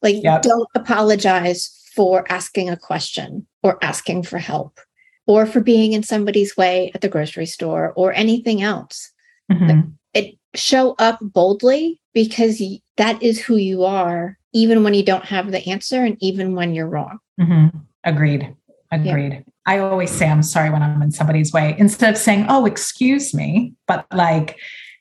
Like, 0.00 0.22
yep. 0.22 0.42
don't 0.42 0.68
apologize 0.74 1.70
for 1.94 2.24
asking 2.32 2.70
a 2.70 2.76
question 2.76 3.46
or 3.62 3.78
asking 3.84 4.22
for 4.22 4.38
help 4.38 4.80
or 5.26 5.44
for 5.46 5.60
being 5.60 5.92
in 5.92 6.02
somebody's 6.02 6.56
way 6.56 6.90
at 6.94 7.02
the 7.02 7.08
grocery 7.08 7.46
store 7.46 7.92
or 7.94 8.12
anything 8.14 8.62
else. 8.62 9.10
Mm-hmm. 9.50 9.66
Like, 9.68 9.84
it 10.14 10.38
show 10.54 10.94
up 10.98 11.18
boldly 11.20 12.00
because 12.14 12.62
that 12.96 13.22
is 13.22 13.40
who 13.40 13.56
you 13.56 13.84
are, 13.84 14.38
even 14.52 14.82
when 14.82 14.94
you 14.94 15.02
don't 15.02 15.24
have 15.24 15.50
the 15.50 15.66
answer 15.68 16.04
and 16.04 16.16
even 16.20 16.54
when 16.54 16.74
you're 16.74 16.88
wrong. 16.88 17.18
Mm-hmm. 17.40 17.78
Agreed. 18.04 18.54
Agreed. 18.90 19.32
Yeah. 19.32 19.51
I 19.66 19.78
always 19.78 20.10
say 20.10 20.28
I'm 20.28 20.42
sorry 20.42 20.70
when 20.70 20.82
I'm 20.82 21.02
in 21.02 21.12
somebody's 21.12 21.52
way 21.52 21.76
instead 21.78 22.12
of 22.12 22.18
saying, 22.18 22.46
oh, 22.48 22.66
excuse 22.66 23.32
me. 23.32 23.74
But 23.86 24.06
like, 24.12 24.58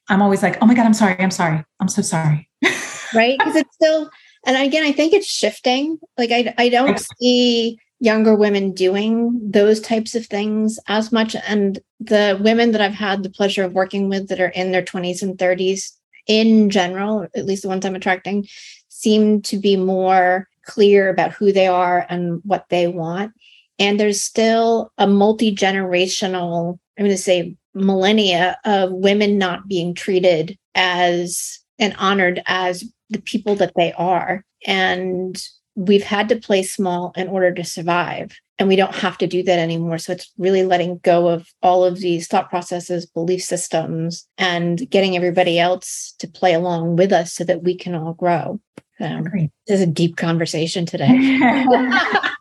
I'm 0.08 0.21
always 0.21 0.43
like, 0.43 0.58
oh 0.62 0.65
my 0.65 0.74
God, 0.74 0.86
I'm 0.86 0.93
sorry. 0.93 1.15
I'm 1.19 1.32
sorry. 1.32 1.63
I'm 1.80 1.88
so 1.88 2.02
sorry. 2.02 2.50
right. 3.13 3.38
Because 3.39 3.56
it's 3.56 3.74
still, 3.74 4.10
and 4.45 4.58
again, 4.58 4.84
I 4.84 4.91
think 4.91 5.13
it's 5.13 5.28
shifting. 5.28 6.00
Like, 6.17 6.32
I, 6.32 6.54
I 6.58 6.69
don't 6.69 7.00
see 7.19 7.80
younger 8.00 8.36
women 8.36 8.74
doing 8.74 9.39
those 9.43 9.80
types 9.80 10.15
of 10.15 10.26
things 10.26 10.80
as 10.88 11.12
much. 11.12 11.36
And 11.47 11.80
the 12.00 12.38
women 12.41 12.71
that 12.71 12.82
I've 12.82 12.93
had 12.93 13.21
the 13.24 13.30
pleasure 13.30 13.63
of 13.63 13.74
working 13.74 14.10
with 14.10 14.28
that 14.30 14.41
are 14.41 14.47
in 14.47 14.71
their 14.71 14.82
20s 14.82 15.21
and 15.21 15.38
30s 15.38 15.91
in 16.28 16.69
general, 16.69 17.28
at 17.36 17.45
least 17.45 17.62
the 17.62 17.67
ones 17.67 17.86
I'm 17.86 17.95
attracting, 17.95 18.47
seem 18.89 19.41
to 19.43 19.58
be 19.58 19.78
more 19.78 20.47
clear 20.65 21.10
about 21.10 21.32
who 21.32 21.52
they 21.52 21.67
are 21.67 22.06
and 22.10 22.41
what 22.43 22.65
they 22.69 22.88
want. 22.88 23.34
And 23.82 24.00
there's 24.00 24.22
still 24.22 24.91
a 25.00 25.08
multi 25.08 25.54
generational, 25.54 26.78
I'm 27.00 27.06
going 27.06 27.10
to 27.10 27.17
say 27.17 27.56
millennia 27.74 28.60
of 28.63 28.91
women 28.91 29.39
not 29.39 29.67
being 29.67 29.96
treated 29.96 30.56
as 30.76 31.58
and 31.80 31.96
honored 31.98 32.44
as 32.46 32.84
the 33.10 33.20
people 33.20 33.56
that 33.56 33.74
they 33.76 33.91
are. 33.94 34.46
And 34.67 35.44
we've 35.74 36.04
had 36.04 36.30
to 36.30 36.36
play 36.36 36.62
small 36.62 37.12
in 37.15 37.28
order 37.28 37.52
to 37.56 37.63
survive. 37.63 38.38
And 38.60 38.67
we 38.67 38.76
don't 38.76 38.94
have 38.94 39.17
to 39.17 39.26
do 39.26 39.41
that 39.41 39.58
anymore. 39.58 39.98
So 39.98 40.12
it's 40.12 40.32
really 40.38 40.63
letting 40.63 41.00
go 41.00 41.30
of 41.30 41.48
all 41.63 41.84
of 41.84 41.98
these 42.02 42.28
thought 42.28 42.52
processes 42.52 43.08
belief 43.08 43.41
systems 43.41 44.28
and 44.38 44.88
getting 44.91 45.15
everybody 45.15 45.58
else 45.58 46.13
to 46.20 46.28
play 46.28 46.54
along 46.54 46.98
with 46.98 47.12
us 47.12 47.34
so 47.34 47.44
that 47.46 47.63
we 47.63 47.76
can 47.76 47.96
all 47.96 48.13
grow. 48.13 48.62
Um, 49.00 49.24
this 49.65 49.80
is 49.80 49.82
a 49.82 49.88
deep 49.88 50.17
conversation 50.17 50.86
today 50.86 51.65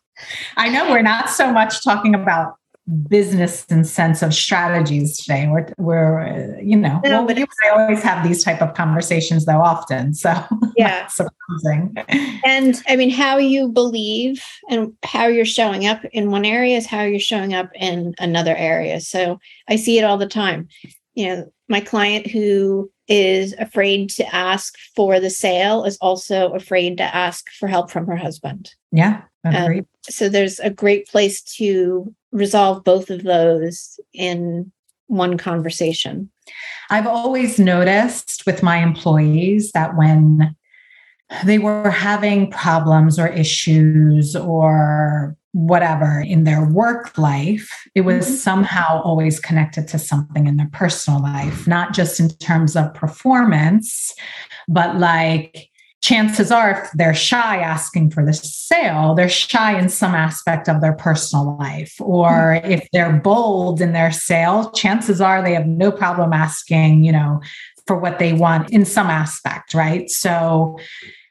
i 0.56 0.68
know 0.68 0.90
we're 0.90 1.02
not 1.02 1.28
so 1.30 1.52
much 1.52 1.82
talking 1.84 2.14
about 2.14 2.54
business 3.08 3.66
and 3.70 3.86
sense 3.86 4.22
of 4.22 4.34
strategies 4.34 5.18
today. 5.18 5.46
We're, 5.48 5.72
we're 5.78 6.58
you 6.60 6.76
know, 6.76 7.00
no, 7.04 7.24
well, 7.24 7.26
but 7.26 7.38
I 7.38 7.68
always 7.70 8.02
have 8.02 8.26
these 8.26 8.42
type 8.42 8.60
of 8.60 8.74
conversations 8.74 9.46
though 9.46 9.60
often. 9.60 10.14
So 10.14 10.32
yeah, 10.76 11.06
surprising. 11.06 11.94
And 12.44 12.82
I 12.88 12.96
mean, 12.96 13.10
how 13.10 13.38
you 13.38 13.68
believe 13.68 14.42
and 14.68 14.96
how 15.04 15.26
you're 15.26 15.44
showing 15.44 15.86
up 15.86 16.04
in 16.12 16.30
one 16.30 16.44
area 16.44 16.76
is 16.76 16.86
how 16.86 17.02
you're 17.02 17.20
showing 17.20 17.54
up 17.54 17.70
in 17.74 18.14
another 18.18 18.56
area. 18.56 19.00
So 19.00 19.38
I 19.68 19.76
see 19.76 19.98
it 19.98 20.04
all 20.04 20.18
the 20.18 20.26
time. 20.26 20.68
You 21.14 21.26
know, 21.28 21.52
my 21.68 21.80
client 21.80 22.26
who 22.26 22.90
is 23.08 23.54
afraid 23.58 24.10
to 24.10 24.34
ask 24.34 24.74
for 24.96 25.20
the 25.20 25.30
sale 25.30 25.84
is 25.84 25.98
also 26.00 26.52
afraid 26.52 26.96
to 26.98 27.14
ask 27.14 27.50
for 27.58 27.68
help 27.68 27.90
from 27.90 28.06
her 28.06 28.16
husband. 28.16 28.74
Yeah. 28.92 29.22
Um, 29.44 29.86
so 30.08 30.28
there's 30.28 30.58
a 30.60 30.70
great 30.70 31.06
place 31.08 31.42
to 31.42 32.14
resolve 32.32 32.84
both 32.84 33.10
of 33.10 33.22
those 33.22 33.98
in 34.12 34.72
one 35.06 35.36
conversation. 35.36 36.30
I've 36.88 37.06
always 37.06 37.58
noticed 37.58 38.44
with 38.46 38.62
my 38.62 38.78
employees 38.78 39.72
that 39.72 39.96
when 39.96 40.54
they 41.44 41.58
were 41.58 41.90
having 41.90 42.50
problems 42.50 43.18
or 43.18 43.28
issues 43.28 44.34
or 44.34 45.36
whatever 45.52 46.20
in 46.20 46.44
their 46.44 46.64
work 46.64 47.16
life, 47.18 47.70
it 47.94 48.02
was 48.02 48.26
mm-hmm. 48.26 48.34
somehow 48.34 49.02
always 49.02 49.40
connected 49.40 49.88
to 49.88 49.98
something 49.98 50.46
in 50.46 50.56
their 50.56 50.70
personal 50.72 51.20
life, 51.20 51.66
not 51.66 51.92
just 51.92 52.20
in 52.20 52.28
terms 52.28 52.76
of 52.76 52.94
performance, 52.94 54.14
but 54.68 54.96
like 54.96 55.69
chances 56.02 56.50
are 56.50 56.70
if 56.70 56.90
they're 56.92 57.14
shy 57.14 57.58
asking 57.58 58.10
for 58.10 58.24
the 58.24 58.32
sale 58.32 59.14
they're 59.14 59.28
shy 59.28 59.78
in 59.78 59.88
some 59.88 60.14
aspect 60.14 60.68
of 60.68 60.80
their 60.80 60.92
personal 60.92 61.56
life. 61.58 61.94
Or 62.00 62.30
mm-hmm. 62.30 62.70
if 62.70 62.88
they're 62.92 63.12
bold 63.12 63.80
in 63.80 63.92
their 63.92 64.12
sale 64.12 64.70
chances 64.70 65.20
are 65.20 65.42
they 65.42 65.54
have 65.54 65.66
no 65.66 65.92
problem 65.92 66.32
asking 66.32 67.04
you 67.04 67.12
know 67.12 67.40
for 67.86 67.96
what 67.96 68.18
they 68.18 68.32
want 68.32 68.70
in 68.70 68.84
some 68.84 69.08
aspect 69.08 69.74
right? 69.74 70.10
So 70.10 70.78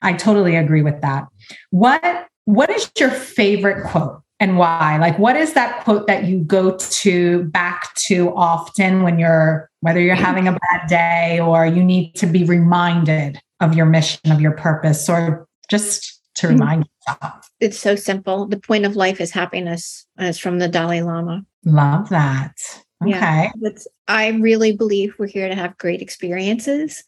i 0.02 0.14
totally 0.14 0.56
agree 0.56 0.82
with 0.82 1.02
that. 1.02 1.28
What 1.72 2.28
what 2.46 2.70
is 2.70 2.92
your 3.00 3.12
favorite 3.12 3.86
quote 3.86 4.22
and 4.40 4.58
why? 4.58 4.98
Like 4.98 5.18
what 5.18 5.36
is 5.36 5.54
that 5.54 5.84
quote 5.84 6.08
that 6.08 6.26
you 6.26 6.40
go 6.40 6.78
to 6.78 7.44
back 7.46 7.94
to 7.96 8.34
often 8.36 9.04
when 9.04 9.18
you're 9.18 9.70
whether 9.82 10.00
you're 10.00 10.16
having 10.16 10.48
a 10.48 10.52
bad 10.52 10.88
day 10.88 11.40
or 11.40 11.66
you 11.66 11.84
need 11.84 12.14
to 12.16 12.28
be 12.28 12.44
reminded 12.44 13.42
of 13.60 13.76
your 13.76 13.86
mission, 13.86 14.32
of 14.32 14.41
your 14.41 14.52
purpose, 14.52 15.10
or 15.10 15.48
just 15.69 16.19
to 16.36 16.48
mm-hmm. 16.48 16.56
remind 16.60 16.89
yourself. 17.08 17.52
It's 17.60 17.80
so 17.80 17.95
simple. 17.95 18.45
The 18.48 18.60
point 18.60 18.86
of 18.86 18.95
life 18.95 19.22
is 19.22 19.32
happiness. 19.32 20.06
And 20.17 20.28
it's 20.28 20.39
from 20.39 20.60
the 20.60 20.67
Dalai 20.67 21.02
Lama. 21.02 21.45
Love 21.65 22.10
that. 22.10 22.56
Okay. 23.04 23.50
Yeah, 23.62 23.72
I 24.08 24.30
really 24.30 24.74
believe 24.74 25.15
we're 25.17 25.28
here 25.28 25.48
to 25.48 25.56
have 25.56 25.78
great 25.78 26.02
experiences. 26.02 27.04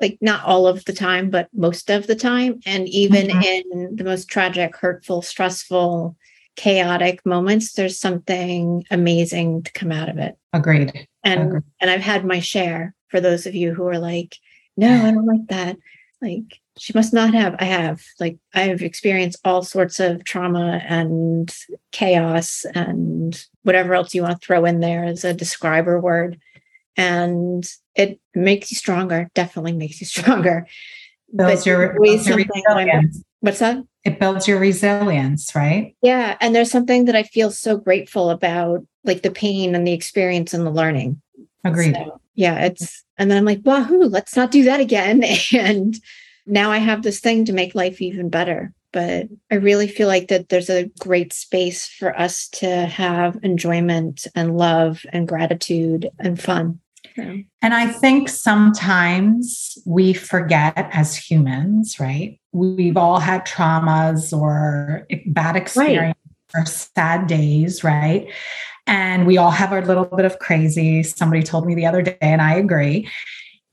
Like 0.00 0.18
not 0.20 0.44
all 0.44 0.66
of 0.66 0.84
the 0.84 0.92
time, 0.92 1.30
but 1.30 1.48
most 1.54 1.90
of 1.90 2.06
the 2.06 2.16
time. 2.16 2.60
And 2.66 2.88
even 2.88 3.28
mm-hmm. 3.28 3.42
in 3.74 3.96
the 3.96 4.04
most 4.04 4.28
tragic, 4.28 4.76
hurtful, 4.76 5.22
stressful, 5.22 6.16
chaotic 6.56 7.24
moments, 7.24 7.72
there's 7.72 7.98
something 7.98 8.84
amazing 8.90 9.62
to 9.62 9.72
come 9.72 9.92
out 9.92 10.08
of 10.08 10.18
it. 10.18 10.36
Agreed. 10.52 11.08
And 11.24 11.42
Agreed. 11.42 11.62
and 11.80 11.90
I've 11.90 12.00
had 12.00 12.24
my 12.24 12.40
share 12.40 12.94
for 13.08 13.20
those 13.20 13.46
of 13.46 13.54
you 13.54 13.72
who 13.72 13.86
are 13.86 13.98
like, 13.98 14.36
no, 14.76 15.06
I 15.06 15.10
don't 15.10 15.26
like 15.26 15.46
that 15.48 15.76
like 16.22 16.60
she 16.78 16.92
must 16.94 17.12
not 17.12 17.34
have 17.34 17.54
i 17.58 17.64
have 17.64 18.02
like 18.18 18.38
i 18.54 18.62
have 18.62 18.82
experienced 18.82 19.38
all 19.44 19.62
sorts 19.62 20.00
of 20.00 20.24
trauma 20.24 20.82
and 20.86 21.54
chaos 21.92 22.64
and 22.74 23.46
whatever 23.62 23.94
else 23.94 24.14
you 24.14 24.22
want 24.22 24.40
to 24.40 24.46
throw 24.46 24.64
in 24.64 24.80
there 24.80 25.04
as 25.04 25.24
a 25.24 25.34
describer 25.34 26.00
word. 26.00 26.38
And 26.96 27.68
it 27.94 28.20
makes 28.34 28.70
you 28.70 28.76
stronger 28.76 29.28
definitely 29.34 29.72
makes 29.72 30.00
you 30.00 30.06
stronger. 30.16 30.66
Builds 31.34 31.64
but 31.64 31.66
your, 31.66 32.00
builds 32.00 32.28
your 32.28 32.36
resilience. 32.36 33.22
what's 33.40 33.58
that? 33.58 33.78
It 34.04 34.20
builds 34.20 34.46
your 34.46 34.60
resilience 34.60 35.54
right? 35.54 35.96
Yeah 36.02 36.36
and 36.40 36.54
there's 36.54 36.70
something 36.70 37.06
that 37.06 37.16
i 37.16 37.24
feel 37.24 37.50
so 37.50 37.76
grateful 37.76 38.30
about 38.30 38.86
like 39.04 39.22
the 39.22 39.30
pain 39.30 39.74
and 39.74 39.86
the 39.86 39.92
experience 39.92 40.54
and 40.54 40.64
the 40.64 40.70
learning. 40.70 41.20
Agreed. 41.64 41.94
So, 41.94 42.20
yeah, 42.36 42.66
it's, 42.66 43.04
and 43.18 43.30
then 43.30 43.38
I'm 43.38 43.44
like, 43.44 43.62
wahoo, 43.64 44.04
let's 44.04 44.36
not 44.36 44.50
do 44.50 44.64
that 44.64 44.80
again. 44.80 45.24
And 45.52 45.98
now 46.46 46.70
I 46.70 46.78
have 46.78 47.02
this 47.02 47.18
thing 47.18 47.44
to 47.46 47.52
make 47.52 47.74
life 47.74 48.00
even 48.00 48.28
better. 48.28 48.72
But 48.92 49.26
I 49.50 49.56
really 49.56 49.88
feel 49.88 50.06
like 50.06 50.28
that 50.28 50.48
there's 50.48 50.70
a 50.70 50.90
great 51.00 51.32
space 51.32 51.86
for 51.86 52.18
us 52.18 52.48
to 52.50 52.86
have 52.86 53.38
enjoyment 53.42 54.26
and 54.34 54.56
love 54.56 55.04
and 55.12 55.26
gratitude 55.26 56.08
and 56.18 56.40
fun. 56.40 56.80
Yeah. 57.16 57.36
And 57.62 57.74
I 57.74 57.88
think 57.88 58.28
sometimes 58.28 59.78
we 59.86 60.12
forget 60.12 60.74
as 60.92 61.16
humans, 61.16 61.98
right? 61.98 62.38
We've 62.52 62.96
all 62.96 63.18
had 63.18 63.46
traumas 63.46 64.32
or 64.36 65.06
bad 65.26 65.56
experiences 65.56 66.14
right. 66.54 66.62
or 66.62 66.66
sad 66.66 67.26
days, 67.26 67.82
right? 67.82 68.28
And 68.86 69.26
we 69.26 69.36
all 69.36 69.50
have 69.50 69.72
our 69.72 69.84
little 69.84 70.04
bit 70.04 70.24
of 70.24 70.38
crazy. 70.38 71.02
Somebody 71.02 71.42
told 71.42 71.66
me 71.66 71.74
the 71.74 71.86
other 71.86 72.02
day, 72.02 72.16
and 72.20 72.40
I 72.40 72.54
agree. 72.54 73.08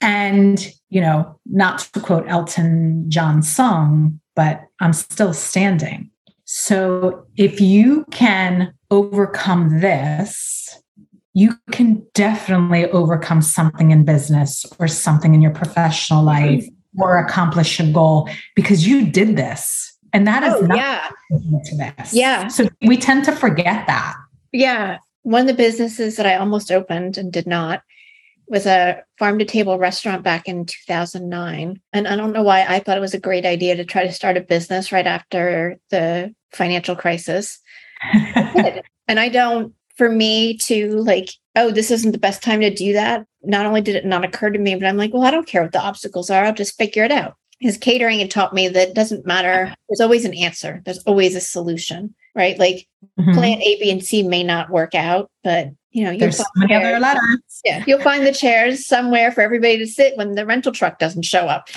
And, 0.02 0.71
you 0.89 1.02
know, 1.02 1.39
not 1.45 1.80
to 1.93 1.99
quote 1.99 2.28
Elton 2.28 3.10
John's 3.10 3.54
song, 3.54 4.19
but 4.36 4.62
I'm 4.80 4.93
still 4.93 5.34
standing. 5.34 6.10
So 6.45 7.26
if 7.36 7.62
you 7.62 8.06
can 8.12 8.73
overcome 8.91 9.80
this, 9.80 10.78
you 11.34 11.54
can 11.71 12.06
definitely 12.13 12.86
overcome 12.91 13.41
something 13.41 13.91
in 13.91 14.06
business 14.06 14.65
or 14.78 14.88
something 14.88 15.34
in 15.34 15.41
your 15.41 15.52
professional 15.52 16.19
mm-hmm. 16.19 16.58
life 16.58 16.65
or 16.97 17.17
accomplish 17.17 17.80
a 17.80 17.91
goal 17.91 18.30
because 18.56 18.86
you 18.86 19.10
did 19.10 19.36
this. 19.36 19.97
And 20.12 20.28
that 20.28 20.43
is 20.43 20.54
oh, 20.54 20.62
not 20.62 20.78
yeah. 20.78 21.10
to 21.32 21.76
this. 21.76 22.13
Yeah. 22.13 22.47
So 22.49 22.67
we 22.86 22.97
tend 22.97 23.26
to 23.26 23.32
forget 23.32 23.88
that. 23.88 24.15
Yeah. 24.54 25.00
One 25.24 25.42
of 25.42 25.48
the 25.48 25.54
businesses 25.54 26.16
that 26.16 26.26
I 26.26 26.36
almost 26.36 26.72
opened 26.72 27.18
and 27.18 27.34
did 27.34 27.48
not 27.48 27.82
was 28.48 28.66
a 28.66 29.04
farm 29.18 29.39
to 29.39 29.46
table 29.46 29.80
restaurant 29.80 30.24
back 30.24 30.48
in 30.48 30.66
2009. 30.66 31.82
And 31.92 32.08
I 32.08 32.16
don't 32.16 32.34
know 32.34 32.44
why 32.44 32.66
I 32.68 32.80
thought 32.80 32.98
it 32.98 33.02
was 33.02 33.13
a 33.13 33.20
great 33.20 33.46
idea 33.46 33.76
to 33.76 33.86
try 33.86 34.06
to 34.06 34.12
start 34.12 34.38
a 34.38 34.42
business 34.42 34.92
right 34.92 35.08
after 35.08 35.78
the 35.89 36.34
financial 36.52 36.96
crisis. 36.96 37.60
and 39.08 39.20
I 39.20 39.30
don't, 39.30 39.74
for 39.96 40.10
me 40.10 40.58
to 40.58 40.98
like, 40.98 41.30
oh, 41.56 41.72
this 41.72 41.89
isn't 41.89 42.12
the 42.12 42.18
best 42.18 42.44
time 42.44 42.62
to 42.62 42.74
do 42.74 42.94
that. 42.94 43.26
Not 43.44 43.66
only 43.66 43.82
did 43.82 43.96
it 43.96 44.06
not 44.06 44.26
occur 44.26 44.50
to 44.50 44.60
me, 44.60 44.76
but 44.76 44.86
I'm 44.86 44.98
like, 44.98 45.13
well, 45.13 45.24
I 45.24 45.32
don't 45.32 45.48
care 45.48 45.63
what 45.63 45.72
the 45.72 45.82
obstacles 45.82 46.30
are. 46.30 46.46
I'll 46.46 46.54
just 46.54 46.78
figure 46.78 47.04
it 47.04 47.12
out. 47.12 47.36
His 47.60 47.78
catering 47.78 48.20
had 48.20 48.30
taught 48.30 48.54
me 48.54 48.68
that 48.68 48.89
it 48.89 48.96
doesn't 48.96 49.26
matter. 49.26 49.66
Uh-huh. 49.66 49.76
There's 49.88 50.02
always 50.02 50.26
an 50.26 50.34
answer. 50.34 50.82
There's 50.84 51.04
always 51.04 51.36
a 51.36 51.42
solution 51.42 52.13
right? 52.36 52.58
Like 52.58 52.88
mm-hmm. 53.19 53.34
plan 53.34 53.62
A, 53.62 53.80
B, 53.80 53.91
and 53.91 54.04
C 54.04 54.24
may 54.24 54.43
not 54.43 54.69
work 54.69 54.96
out, 54.96 55.30
but 55.43 55.69
you 55.91 56.04
know, 56.04 56.12
you'll 56.12 56.19
There's 56.19 56.38
find 56.38 56.69
so 56.69 56.76
other 56.76 57.00
letters. 57.00 57.62
Yeah, 57.63 57.84
you'll 57.86 58.02
find 58.02 58.26
the 58.26 58.34
chairs 58.34 58.86
somewhere 58.86 59.32
for 59.32 59.41
everybody 59.41 59.78
to 59.78 59.88
sit 59.88 60.17
when 60.17 60.36
the 60.36 60.46
rental 60.46 60.72
truck 60.72 61.00
doesn't 61.00 61.24
show 61.24 61.48
up. 61.48 61.69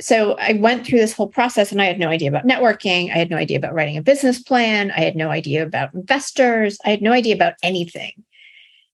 So 0.00 0.36
I 0.38 0.52
went 0.54 0.86
through 0.86 0.98
this 0.98 1.12
whole 1.12 1.28
process 1.28 1.72
and 1.72 1.82
I 1.82 1.86
had 1.86 1.98
no 1.98 2.08
idea 2.08 2.28
about 2.28 2.46
networking. 2.46 3.10
I 3.10 3.18
had 3.18 3.30
no 3.30 3.36
idea 3.36 3.58
about 3.58 3.74
writing 3.74 3.96
a 3.96 4.02
business 4.02 4.40
plan. 4.40 4.90
I 4.92 5.00
had 5.00 5.16
no 5.16 5.30
idea 5.30 5.62
about 5.62 5.94
investors. 5.94 6.78
I 6.84 6.90
had 6.90 7.02
no 7.02 7.12
idea 7.12 7.34
about 7.34 7.54
anything. 7.62 8.12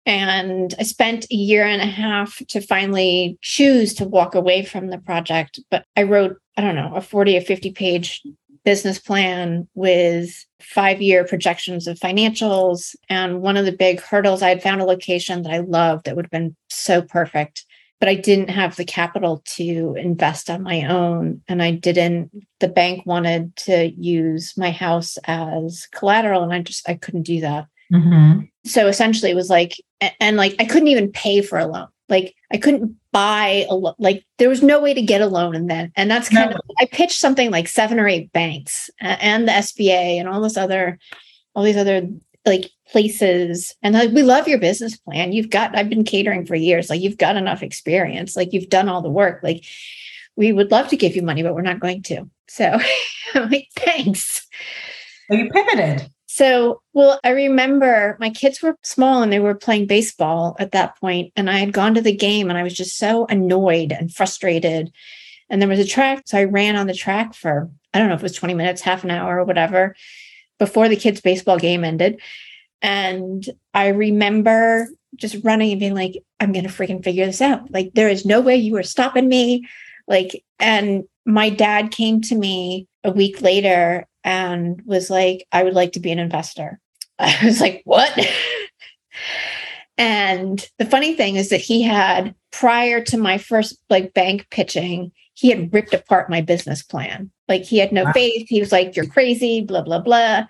And 0.07 0.75
I 0.79 0.83
spent 0.83 1.27
a 1.31 1.35
year 1.35 1.65
and 1.65 1.81
a 1.81 1.87
half 1.87 2.43
to 2.49 2.61
finally 2.61 3.39
choose 3.41 3.95
to 3.95 4.05
walk 4.05 4.35
away 4.35 4.65
from 4.65 4.89
the 4.89 4.99
project. 4.99 5.61
But 5.71 5.87
I 5.97 6.03
wrote, 6.03 6.37
I 6.57 6.63
don't 6.63 6.75
know, 6.75 6.95
a 6.95 7.01
40 7.01 7.39
or 7.39 7.41
50 7.41 7.73
page 7.73 8.23
business 8.65 8.99
plan 8.99 9.69
with 9.75 10.45
five 10.61 11.03
year 11.03 11.25
projections 11.25 11.87
of 11.87 11.99
financials. 11.99 12.97
And 13.09 13.43
one 13.43 13.57
of 13.57 13.67
the 13.67 13.73
big 13.73 14.01
hurdles, 14.01 14.43
I 14.43 14.49
had 14.49 14.63
found 14.63 14.81
a 14.81 14.87
location 14.87 15.43
that 15.43 15.53
I 15.53 15.59
loved 15.59 16.07
that 16.07 16.17
would 16.17 16.25
have 16.25 16.31
been 16.31 16.57
so 16.71 17.03
perfect, 17.03 17.65
but 18.01 18.09
I 18.09 18.15
didn't 18.15 18.51
have 18.51 18.77
the 18.77 18.85
capital 18.85 19.43
to 19.57 19.95
invest 19.99 20.49
on 20.49 20.63
my 20.63 20.85
own. 20.85 21.43
And 21.47 21.63
I 21.63 21.73
didn't, 21.73 22.31
the 22.61 22.69
bank 22.69 23.05
wanted 23.05 23.55
to 23.57 23.93
use 23.97 24.55
my 24.57 24.71
house 24.71 25.19
as 25.25 25.87
collateral. 25.93 26.43
And 26.43 26.53
I 26.53 26.63
just, 26.63 26.89
I 26.89 26.95
couldn't 26.95 27.23
do 27.23 27.41
that. 27.41 27.67
Mm-hmm. 27.93 28.41
So 28.65 28.89
essentially, 28.89 29.31
it 29.31 29.37
was 29.37 29.51
like, 29.51 29.77
and 30.21 30.37
like, 30.39 30.57
I 30.59 30.65
couldn't 30.65 30.89
even 30.89 31.13
pay 31.13 31.43
for 31.43 31.59
a 31.59 31.67
loan. 31.67 31.89
Like, 32.09 32.35
I 32.53 32.59
couldn't 32.59 32.97
buy 33.15 33.65
a 33.71 33.75
lo- 33.75 33.95
like 33.99 34.27
there 34.39 34.49
was 34.49 34.63
no 34.63 34.81
way 34.81 34.93
to 34.93 35.01
get 35.01 35.21
a 35.21 35.27
loan 35.27 35.55
and 35.55 35.71
then. 35.71 35.93
And 35.97 36.11
that's 36.11 36.29
kind 36.29 36.51
no. 36.51 36.57
of 36.57 36.63
I 36.79 36.87
pitched 36.87 37.19
something 37.19 37.51
like 37.51 37.69
seven 37.69 38.01
or 38.01 38.09
eight 38.09 38.33
banks 38.33 38.91
and 39.01 39.47
the 39.47 39.53
SBA 39.53 40.19
and 40.19 40.29
all 40.29 40.41
this 40.41 40.57
other 40.57 40.99
all 41.55 41.63
these 41.63 41.77
other 41.77 42.09
like 42.45 42.71
places. 42.91 43.75
And 43.83 43.95
like 43.95 44.11
we 44.11 44.25
love 44.25 44.49
your 44.49 44.59
business 44.59 44.97
plan. 44.97 45.33
You've 45.33 45.49
got 45.49 45.79
I've 45.79 45.89
been 45.89 46.05
catering 46.05 46.45
for 46.45 46.57
years. 46.57 46.91
Like 46.91 47.01
you've 47.01 47.17
got 47.17 47.37
enough 47.37 47.63
experience. 47.63 48.37
Like 48.37 48.53
you've 48.53 48.69
done 48.69 48.89
all 48.89 49.01
the 49.01 49.09
work. 49.09 49.41
Like 49.45 49.65
we 50.37 50.53
would 50.53 50.73
love 50.73 50.89
to 50.89 50.97
give 50.97 51.15
you 51.15 51.23
money 51.23 51.45
but 51.45 51.55
we're 51.55 51.63
not 51.63 51.81
going 51.81 52.03
to. 52.03 52.29
So 52.49 52.79
I'm 53.35 53.49
like 53.49 53.69
thanks. 53.77 54.47
So 55.31 55.37
you 55.37 55.49
pivoted 55.51 56.11
so, 56.35 56.83
well, 56.93 57.21
I 57.23 57.31
remember 57.31 58.17
my 58.19 58.29
kids 58.29 58.61
were 58.61 58.77
small 58.83 59.23
and 59.23 59.33
they 59.33 59.39
were 59.39 59.55
playing 59.55 59.87
baseball 59.87 60.57
at 60.59 60.73
that 60.73 60.99
point, 60.99 61.33
and 61.37 61.49
I 61.49 61.59
had 61.59 61.73
gone 61.73 61.95
to 61.95 62.01
the 62.01 62.13
game 62.13 62.51
and 62.51 62.59
I 62.59 62.65
was 62.65 62.75
just 62.75 62.99
so 62.99 63.25
annoyed 63.27 63.93
and 63.93 64.13
frustrated. 64.13 64.91
And 65.49 65.63
there 65.63 65.69
was 65.69 65.79
a 65.79 65.87
track, 65.87 66.25
so 66.27 66.37
I 66.37 66.43
ran 66.43 66.75
on 66.75 66.89
the 66.89 66.93
track 66.93 67.35
for 67.35 67.71
I 67.93 68.01
don't 68.01 68.09
know 68.09 68.17
if 68.17 68.21
it 68.21 68.25
was 68.25 68.33
20 68.33 68.53
minutes, 68.53 68.83
half 68.83 69.05
an 69.05 69.13
hour, 69.13 69.39
or 69.39 69.45
whatever, 69.45 69.95
before 70.59 70.89
the 70.89 70.97
kids' 70.97 71.21
baseball 71.21 71.57
game 71.57 71.85
ended. 71.85 72.21
And 72.83 73.49
I 73.73 73.89
remember 73.91 74.89
just 75.15 75.37
running 75.45 75.71
and 75.71 75.79
being 75.79 75.95
like, 75.95 76.21
I'm 76.41 76.51
going 76.51 76.67
to 76.67 76.69
freaking 76.69 77.05
figure 77.05 77.27
this 77.27 77.43
out. 77.43 77.71
Like, 77.71 77.93
there 77.95 78.09
is 78.09 78.27
no 78.27 78.41
way 78.41 78.57
you 78.57 78.77
are 78.77 78.83
stopping 78.83 79.29
me. 79.29 79.69
Like, 80.09 80.45
and 80.59 81.05
my 81.25 81.49
dad 81.49 81.93
came 81.93 82.23
to 82.23 82.35
me 82.35 82.89
a 83.05 83.13
week 83.13 83.41
later 83.41 84.09
and 84.25 84.83
was 84.85 85.11
like, 85.11 85.47
I 85.53 85.63
would 85.63 85.75
like 85.75 85.93
to 85.93 86.01
be 86.01 86.11
an 86.11 86.19
investor. 86.19 86.81
I 87.19 87.39
was 87.45 87.61
like, 87.61 87.83
what? 87.85 88.19
and 89.99 90.69
the 90.79 90.87
funny 90.87 91.15
thing 91.15 91.37
is 91.37 91.51
that 91.51 91.61
he 91.61 91.83
had, 91.83 92.35
prior 92.51 93.03
to 93.05 93.19
my 93.19 93.39
first 93.39 93.79
like 93.91 94.15
bank 94.15 94.47
pitching, 94.51 95.13
he 95.35 95.51
had 95.51 95.73
ripped 95.73 95.95
apart 95.95 96.31
my 96.31 96.41
business 96.41 96.83
plan. 96.83 97.31
Like 97.49 97.63
he 97.63 97.79
had 97.79 97.93
no 97.93 98.05
wow. 98.05 98.13
faith. 98.13 98.47
He 98.49 98.61
was 98.61 98.73
like, 98.73 98.97
you're 98.97 99.07
crazy, 99.07 99.61
blah, 99.61 99.83
blah, 99.83 99.99
blah. 99.99 100.45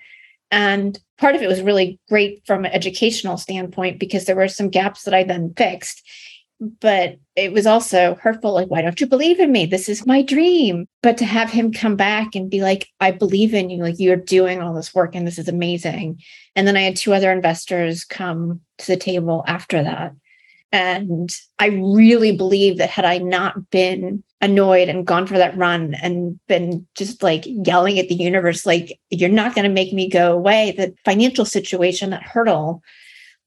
And 0.51 0.99
part 1.19 1.35
of 1.35 1.43
it 1.43 1.49
was 1.49 1.63
really 1.63 1.99
great 2.09 2.43
from 2.47 2.65
an 2.65 2.73
educational 2.73 3.37
standpoint 3.37 3.99
because 3.99 4.27
there 4.27 4.37
were 4.37 4.49
some 4.49 4.69
gaps 4.69 5.03
that 5.03 5.15
I 5.15 5.25
then 5.25 5.53
fixed. 5.57 6.03
But 6.61 7.19
it 7.37 7.53
was 7.53 7.67
also 7.67 8.15
hurtful. 8.15 8.55
Like, 8.55 8.69
why 8.69 8.81
don't 8.81 9.01
you 9.01 9.07
believe 9.07 9.41
in 9.41 9.51
me? 9.51 9.67
This 9.67 9.89
is 9.89 10.07
my 10.07 10.23
dream. 10.23 10.87
But 11.03 11.19
to 11.19 11.25
have 11.25 11.51
him 11.51 11.73
come 11.73 11.97
back 11.97 12.35
and 12.35 12.51
be 12.51 12.63
like, 12.63 12.89
I 13.01 13.11
believe 13.11 13.55
in 13.55 13.71
you. 13.71 13.83
Like, 13.83 13.99
you're 13.99 14.17
doing 14.17 14.63
all 14.63 14.73
this 14.73 14.95
work 14.95 15.15
and 15.15 15.27
this 15.27 15.39
is 15.39 15.49
amazing. 15.49 16.21
And 16.55 16.67
then 16.67 16.77
I 16.77 16.83
had 16.83 16.97
two 16.97 17.13
other 17.13 17.33
investors 17.33 18.05
come 18.05 18.61
to 18.79 18.87
the 18.87 18.97
table 18.97 19.45
after 19.47 19.83
that. 19.83 20.13
And 20.71 21.31
I 21.59 21.67
really 21.67 22.37
believe 22.37 22.79
that 22.79 22.91
had 22.91 23.05
I 23.05 23.19
not 23.19 23.71
been 23.71 24.25
annoyed 24.41 24.89
and 24.89 25.07
gone 25.07 25.27
for 25.27 25.39
that 25.39 25.57
run 25.57 25.95
and 25.95 26.39
been 26.49 26.87
just 26.97 27.23
like 27.23 27.45
yelling 27.47 27.99
at 27.99 28.09
the 28.09 28.17
universe, 28.17 28.67
like, 28.67 28.99
you're 29.11 29.29
not 29.29 29.55
going 29.55 29.67
to 29.67 29.73
make 29.73 29.93
me 29.93 30.09
go 30.09 30.33
away, 30.33 30.75
the 30.77 30.95
financial 31.05 31.45
situation, 31.45 32.11
that 32.11 32.23
hurdle 32.23 32.83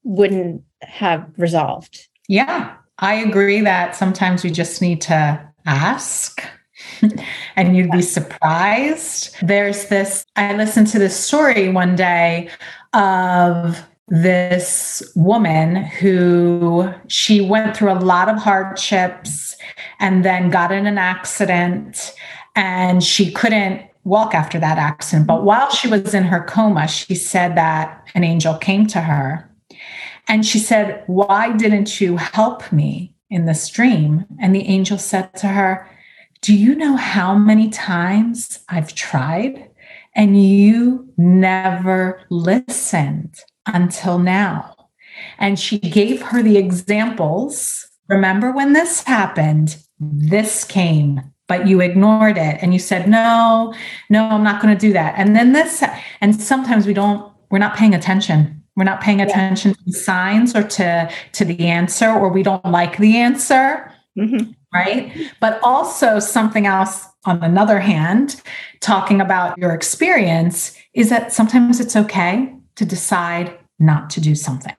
wouldn't 0.03 0.63
have 0.81 1.29
resolved. 1.37 2.07
Yeah, 2.29 2.75
I 2.99 3.15
agree 3.15 3.61
that 3.61 3.95
sometimes 3.95 4.43
we 4.43 4.51
just 4.51 4.81
need 4.81 5.01
to 5.01 5.47
ask. 5.65 6.41
and 7.55 7.75
you'd 7.75 7.91
be 7.91 8.01
surprised. 8.01 9.35
There's 9.41 9.85
this, 9.87 10.25
I 10.35 10.55
listened 10.55 10.87
to 10.87 10.99
this 10.99 11.15
story 11.15 11.69
one 11.69 11.95
day 11.95 12.49
of 12.93 13.83
this 14.07 15.03
woman 15.15 15.75
who 15.75 16.91
she 17.07 17.41
went 17.41 17.75
through 17.75 17.91
a 17.91 17.99
lot 17.99 18.29
of 18.29 18.37
hardships 18.37 19.55
and 19.99 20.23
then 20.23 20.49
got 20.49 20.71
in 20.71 20.87
an 20.87 20.97
accident 20.97 22.13
and 22.55 23.03
she 23.03 23.31
couldn't 23.31 23.81
walk 24.05 24.33
after 24.33 24.57
that 24.57 24.77
accident 24.77 25.27
but 25.27 25.43
while 25.43 25.69
she 25.69 25.89
was 25.89 26.13
in 26.13 26.23
her 26.23 26.41
coma 26.45 26.87
she 26.87 27.13
said 27.13 27.57
that 27.57 28.07
an 28.15 28.23
angel 28.23 28.57
came 28.57 28.87
to 28.87 29.01
her 29.01 29.46
and 30.27 30.45
she 30.45 30.59
said 30.59 31.03
why 31.07 31.55
didn't 31.55 32.01
you 32.01 32.17
help 32.17 32.71
me 32.71 33.13
in 33.29 33.45
this 33.45 33.69
dream 33.69 34.25
and 34.39 34.55
the 34.55 34.67
angel 34.67 34.97
said 34.97 35.33
to 35.33 35.47
her 35.47 35.89
do 36.41 36.53
you 36.53 36.75
know 36.75 36.95
how 36.95 37.35
many 37.35 37.69
times 37.69 38.59
i've 38.69 38.93
tried 38.93 39.69
and 40.17 40.41
you 40.43 41.07
never 41.15 42.19
listened 42.29 43.39
until 43.67 44.17
now. 44.17 44.89
And 45.37 45.59
she 45.59 45.77
gave 45.77 46.21
her 46.23 46.41
the 46.41 46.57
examples. 46.57 47.87
Remember 48.09 48.51
when 48.51 48.73
this 48.73 49.03
happened? 49.03 49.77
This 49.99 50.63
came, 50.63 51.21
but 51.47 51.67
you 51.67 51.81
ignored 51.81 52.37
it 52.37 52.57
and 52.61 52.73
you 52.73 52.79
said, 52.79 53.07
no, 53.07 53.73
no, 54.09 54.23
I'm 54.23 54.43
not 54.43 54.61
going 54.61 54.75
to 54.75 54.79
do 54.79 54.93
that. 54.93 55.13
And 55.17 55.35
then 55.35 55.53
this, 55.53 55.83
and 56.19 56.39
sometimes 56.39 56.87
we 56.87 56.93
don't, 56.93 57.31
we're 57.51 57.59
not 57.59 57.77
paying 57.77 57.93
attention. 57.93 58.56
We're 58.77 58.85
not 58.85 59.01
paying 59.01 59.19
attention 59.19 59.71
yeah. 59.71 59.75
to 59.75 59.83
the 59.85 59.91
signs 59.91 60.55
or 60.55 60.63
to, 60.63 61.11
to 61.33 61.43
the 61.43 61.67
answer, 61.67 62.09
or 62.09 62.29
we 62.29 62.43
don't 62.43 62.63
like 62.63 62.97
the 62.97 63.17
answer. 63.17 63.91
Mm-hmm. 64.17 64.51
Right. 64.73 65.11
But 65.41 65.59
also, 65.63 66.19
something 66.19 66.67
else 66.67 67.05
on 67.25 67.43
another 67.43 67.79
hand, 67.79 68.41
talking 68.79 69.19
about 69.19 69.57
your 69.57 69.73
experience 69.73 70.77
is 70.93 71.09
that 71.09 71.33
sometimes 71.33 71.79
it's 71.79 71.95
okay 71.95 72.53
to 72.75 72.85
decide 72.85 73.57
not 73.79 74.09
to 74.11 74.21
do 74.21 74.35
something. 74.35 74.75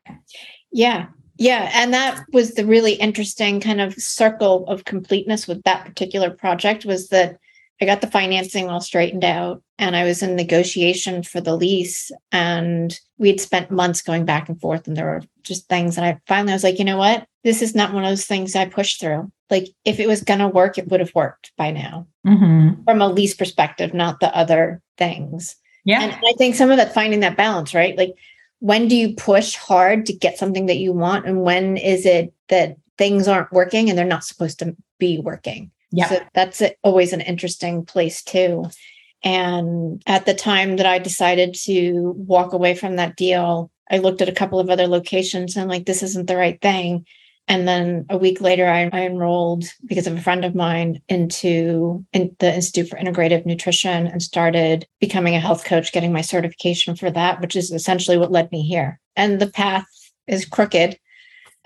Yeah. 0.72 1.06
Yeah. 1.36 1.70
And 1.74 1.92
that 1.94 2.24
was 2.32 2.54
the 2.54 2.66
really 2.66 2.94
interesting 2.94 3.60
kind 3.60 3.80
of 3.80 3.94
circle 3.94 4.66
of 4.66 4.84
completeness 4.84 5.46
with 5.46 5.62
that 5.64 5.84
particular 5.84 6.30
project 6.30 6.84
was 6.84 7.08
that 7.08 7.38
I 7.80 7.86
got 7.86 8.00
the 8.00 8.10
financing 8.10 8.68
all 8.68 8.80
straightened 8.80 9.24
out 9.24 9.62
and 9.78 9.94
I 9.94 10.04
was 10.04 10.22
in 10.22 10.34
negotiation 10.34 11.22
for 11.22 11.40
the 11.40 11.56
lease. 11.56 12.10
And 12.32 12.98
we 13.18 13.28
had 13.28 13.40
spent 13.40 13.70
months 13.70 14.02
going 14.02 14.24
back 14.24 14.48
and 14.48 14.60
forth. 14.60 14.88
And 14.88 14.96
there 14.96 15.06
were 15.06 15.22
just 15.44 15.68
things. 15.68 15.96
And 15.96 16.04
I 16.04 16.18
finally 16.26 16.52
was 16.52 16.64
like, 16.64 16.78
you 16.78 16.84
know 16.84 16.96
what? 16.96 17.26
This 17.44 17.62
is 17.62 17.74
not 17.74 17.92
one 17.92 18.04
of 18.04 18.10
those 18.10 18.26
things 18.26 18.56
I 18.56 18.66
pushed 18.66 19.00
through. 19.00 19.30
Like 19.48 19.68
if 19.84 20.00
it 20.00 20.08
was 20.08 20.22
going 20.22 20.40
to 20.40 20.48
work, 20.48 20.76
it 20.76 20.88
would 20.88 21.00
have 21.00 21.14
worked 21.14 21.52
by 21.56 21.70
now 21.70 22.06
mm-hmm. 22.26 22.82
from 22.82 23.00
a 23.00 23.08
lease 23.08 23.34
perspective, 23.34 23.94
not 23.94 24.20
the 24.20 24.36
other 24.36 24.82
things. 24.98 25.56
Yeah. 25.84 26.02
And 26.02 26.12
I 26.12 26.34
think 26.36 26.54
some 26.54 26.70
of 26.70 26.76
that 26.78 26.92
finding 26.92 27.20
that 27.20 27.36
balance, 27.36 27.74
right? 27.74 27.96
Like 27.96 28.14
when 28.60 28.88
do 28.88 28.96
you 28.96 29.14
push 29.14 29.54
hard 29.54 30.06
to 30.06 30.12
get 30.12 30.38
something 30.38 30.66
that 30.66 30.78
you 30.78 30.92
want? 30.92 31.26
And 31.26 31.42
when 31.42 31.76
is 31.76 32.04
it 32.04 32.32
that 32.48 32.76
things 32.96 33.28
aren't 33.28 33.52
working 33.52 33.88
and 33.88 33.96
they're 33.96 34.04
not 34.04 34.24
supposed 34.24 34.58
to 34.58 34.76
be 34.98 35.18
working? 35.18 35.70
Yeah. 35.90 36.08
So 36.08 36.20
that's 36.34 36.62
always 36.82 37.12
an 37.12 37.20
interesting 37.20 37.84
place 37.84 38.22
too. 38.22 38.66
And 39.24 40.02
at 40.06 40.26
the 40.26 40.34
time 40.34 40.76
that 40.76 40.86
I 40.86 40.98
decided 40.98 41.54
to 41.64 42.14
walk 42.16 42.52
away 42.52 42.74
from 42.74 42.96
that 42.96 43.16
deal, 43.16 43.70
I 43.90 43.98
looked 43.98 44.22
at 44.22 44.28
a 44.28 44.34
couple 44.34 44.60
of 44.60 44.70
other 44.70 44.86
locations 44.86 45.56
and 45.56 45.68
like, 45.68 45.86
this 45.86 46.02
isn't 46.02 46.26
the 46.26 46.36
right 46.36 46.60
thing. 46.60 47.06
And 47.48 47.66
then 47.66 48.04
a 48.10 48.18
week 48.18 48.42
later, 48.42 48.68
I, 48.68 48.90
I, 48.92 49.06
enrolled 49.06 49.64
because 49.86 50.06
of 50.06 50.14
a 50.14 50.20
friend 50.20 50.44
of 50.44 50.54
mine 50.54 51.00
into 51.08 52.04
in 52.12 52.36
the 52.40 52.54
Institute 52.54 52.90
for 52.90 52.98
Integrative 52.98 53.46
Nutrition 53.46 54.06
and 54.06 54.22
started 54.22 54.86
becoming 55.00 55.34
a 55.34 55.40
health 55.40 55.64
coach, 55.64 55.90
getting 55.90 56.12
my 56.12 56.20
certification 56.20 56.94
for 56.94 57.10
that, 57.10 57.40
which 57.40 57.56
is 57.56 57.72
essentially 57.72 58.18
what 58.18 58.30
led 58.30 58.52
me 58.52 58.62
here. 58.62 59.00
And 59.16 59.40
the 59.40 59.46
path 59.46 59.86
is 60.26 60.44
crooked 60.44 60.98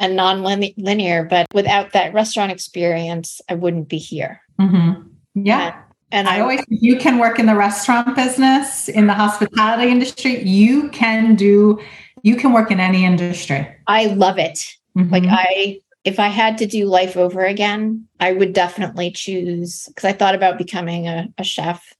and 0.03 0.17
non-linear, 0.17 1.25
but 1.25 1.47
without 1.55 1.93
that 1.93 2.13
restaurant 2.13 2.53
experience, 2.53 3.41
I 3.49 3.55
wouldn't 3.55 3.89
be 3.89 3.99
here. 3.99 4.43
Mm-hmm. 4.61 5.09
Yeah. 5.35 5.81
And, 6.11 6.27
and 6.27 6.29
I, 6.29 6.37
I 6.37 6.41
always, 6.41 6.61
you 6.69 6.99
can 6.99 7.19
work 7.19 7.39
in 7.39 7.47
the 7.47 7.55
restaurant 7.55 8.15
business, 8.15 8.89
in 8.89 9.07
the 9.07 9.15
hospitality 9.15 9.91
industry. 9.91 10.43
You 10.43 10.91
can 10.91 11.37
do, 11.37 11.81
you 12.23 12.37
can 12.37 12.53
work 12.53 12.71
in 12.71 12.81
any 12.81 13.05
industry. 13.05 13.67
I 13.87 14.07
love 14.07 14.39
it. 14.39 14.59
Mm-hmm. 14.99 15.11
Like 15.11 15.25
I 15.27 15.81
if 16.05 16.19
I 16.19 16.29
had 16.29 16.59
to 16.59 16.67
do 16.67 16.87
life 16.87 17.17
over 17.17 17.45
again, 17.45 18.09
I 18.19 18.33
would 18.33 18.53
definitely 18.53 19.13
choose 19.13 19.85
because 19.87 20.05
I 20.05 20.13
thought 20.13 20.35
about 20.35 20.59
becoming 20.59 21.07
a, 21.07 21.29
a 21.39 21.45
chef. 21.45 21.95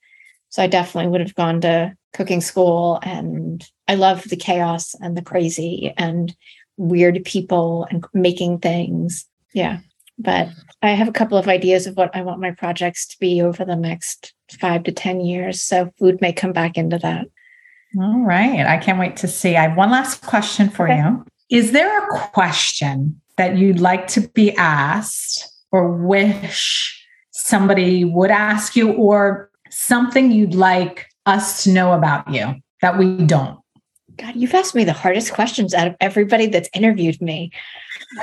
So 0.49 0.63
I 0.63 0.67
definitely 0.67 1.11
would 1.11 1.21
have 1.21 1.35
gone 1.35 1.61
to 1.63 1.97
cooking 2.13 2.41
school 2.41 2.99
and 3.03 3.65
I 3.89 3.95
love 3.95 4.25
the 4.25 4.37
chaos 4.37 4.95
and 5.01 5.17
the 5.17 5.23
crazy 5.23 5.95
and 5.97 6.35
weird 6.77 7.23
people 7.25 7.87
and 7.91 8.05
making 8.15 8.59
things. 8.59 9.27
Yeah. 9.55 9.79
But 10.19 10.49
I 10.83 10.91
have 10.91 11.09
a 11.09 11.13
couple 11.13 11.39
of 11.39 11.49
ideas 11.49 11.87
of 11.87 11.97
what 11.97 12.15
I 12.15 12.23
want 12.23 12.41
my 12.41 12.51
projects 12.51 13.07
to 13.09 13.17
be 13.19 13.41
over 13.41 13.65
the 13.65 13.77
next 13.77 14.35
five 14.61 14.85
to 14.85 14.93
10 14.93 15.21
years. 15.21 15.63
So 15.63 15.91
food 15.99 16.21
may 16.21 16.33
come 16.33 16.53
back 16.53 16.77
into 16.77 16.99
that. 16.99 17.27
All 17.99 18.21
right. 18.21 18.67
I 18.67 18.79
can't 18.79 18.99
wait 18.99 19.17
to 19.19 19.29
see. 19.29 19.57
I 19.57 19.63
have 19.69 19.77
one 19.77 19.91
last 19.91 20.23
question 20.23 20.71
for 20.71 20.89
okay. 20.89 20.99
you. 20.99 21.25
Is 21.51 21.73
there 21.73 21.99
a 21.99 22.29
question 22.31 23.21
that 23.37 23.57
you'd 23.57 23.81
like 23.81 24.07
to 24.09 24.23
be 24.29 24.57
asked 24.57 25.49
or 25.71 25.91
wish 25.93 27.07
somebody 27.31 28.05
would 28.05 28.31
ask 28.31 28.77
you, 28.77 28.93
or 28.93 29.51
something 29.71 30.31
you'd 30.31 30.55
like 30.55 31.09
us 31.27 31.65
to 31.65 31.71
know 31.71 31.93
about 31.93 32.31
you 32.31 32.55
that 32.81 32.99
we 32.99 33.17
don't? 33.25 33.59
God, 34.23 34.37
you've 34.37 34.55
asked 34.55 34.77
me 34.77 34.85
the 34.85 34.93
hardest 34.93 35.33
questions 35.33 35.75
out 35.75 35.89
of 35.89 35.97
everybody 36.01 36.47
that's 36.47 36.69
interviewed 36.75 37.21
me. 37.21 37.51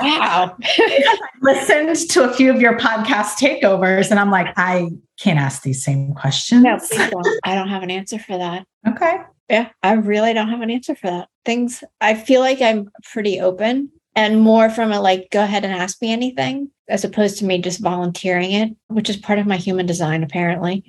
Wow. 0.00 0.56
I 0.64 1.18
listened 1.42 1.94
to 2.08 2.22
a 2.22 2.32
few 2.32 2.50
of 2.50 2.58
your 2.58 2.78
podcast 2.78 3.36
takeovers 3.36 4.10
and 4.10 4.18
I'm 4.18 4.30
like, 4.30 4.46
I 4.56 4.88
can't 5.18 5.38
ask 5.38 5.62
these 5.62 5.84
same 5.84 6.14
questions. 6.14 6.62
No, 6.62 6.78
don't. 7.10 7.26
I 7.44 7.54
don't 7.54 7.68
have 7.68 7.82
an 7.82 7.90
answer 7.90 8.18
for 8.18 8.38
that. 8.38 8.66
Okay. 8.88 9.18
Yeah, 9.50 9.68
I 9.82 9.92
really 9.92 10.32
don't 10.32 10.48
have 10.48 10.62
an 10.62 10.70
answer 10.70 10.94
for 10.94 11.08
that. 11.08 11.28
Things 11.44 11.84
I 12.00 12.14
feel 12.14 12.40
like 12.40 12.62
I'm 12.62 12.90
pretty 13.12 13.38
open 13.38 13.90
and 14.16 14.40
more 14.40 14.70
from 14.70 14.92
a 14.92 15.00
like, 15.02 15.28
go 15.30 15.42
ahead 15.42 15.66
and 15.66 15.74
ask 15.74 16.00
me 16.00 16.12
anything, 16.12 16.70
as 16.88 17.04
opposed 17.04 17.36
to 17.38 17.44
me 17.44 17.60
just 17.60 17.80
volunteering 17.80 18.52
it, 18.52 18.74
which 18.86 19.10
is 19.10 19.18
part 19.18 19.38
of 19.38 19.46
my 19.46 19.58
human 19.58 19.84
design, 19.84 20.22
apparently. 20.22 20.82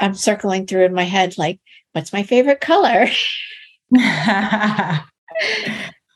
I'm 0.00 0.14
circling 0.14 0.66
through 0.66 0.86
in 0.86 0.94
my 0.94 1.04
head, 1.04 1.38
like, 1.38 1.60
what's 1.92 2.12
my 2.12 2.24
favorite 2.24 2.60
color? 2.60 3.06
yeah, 3.96 5.02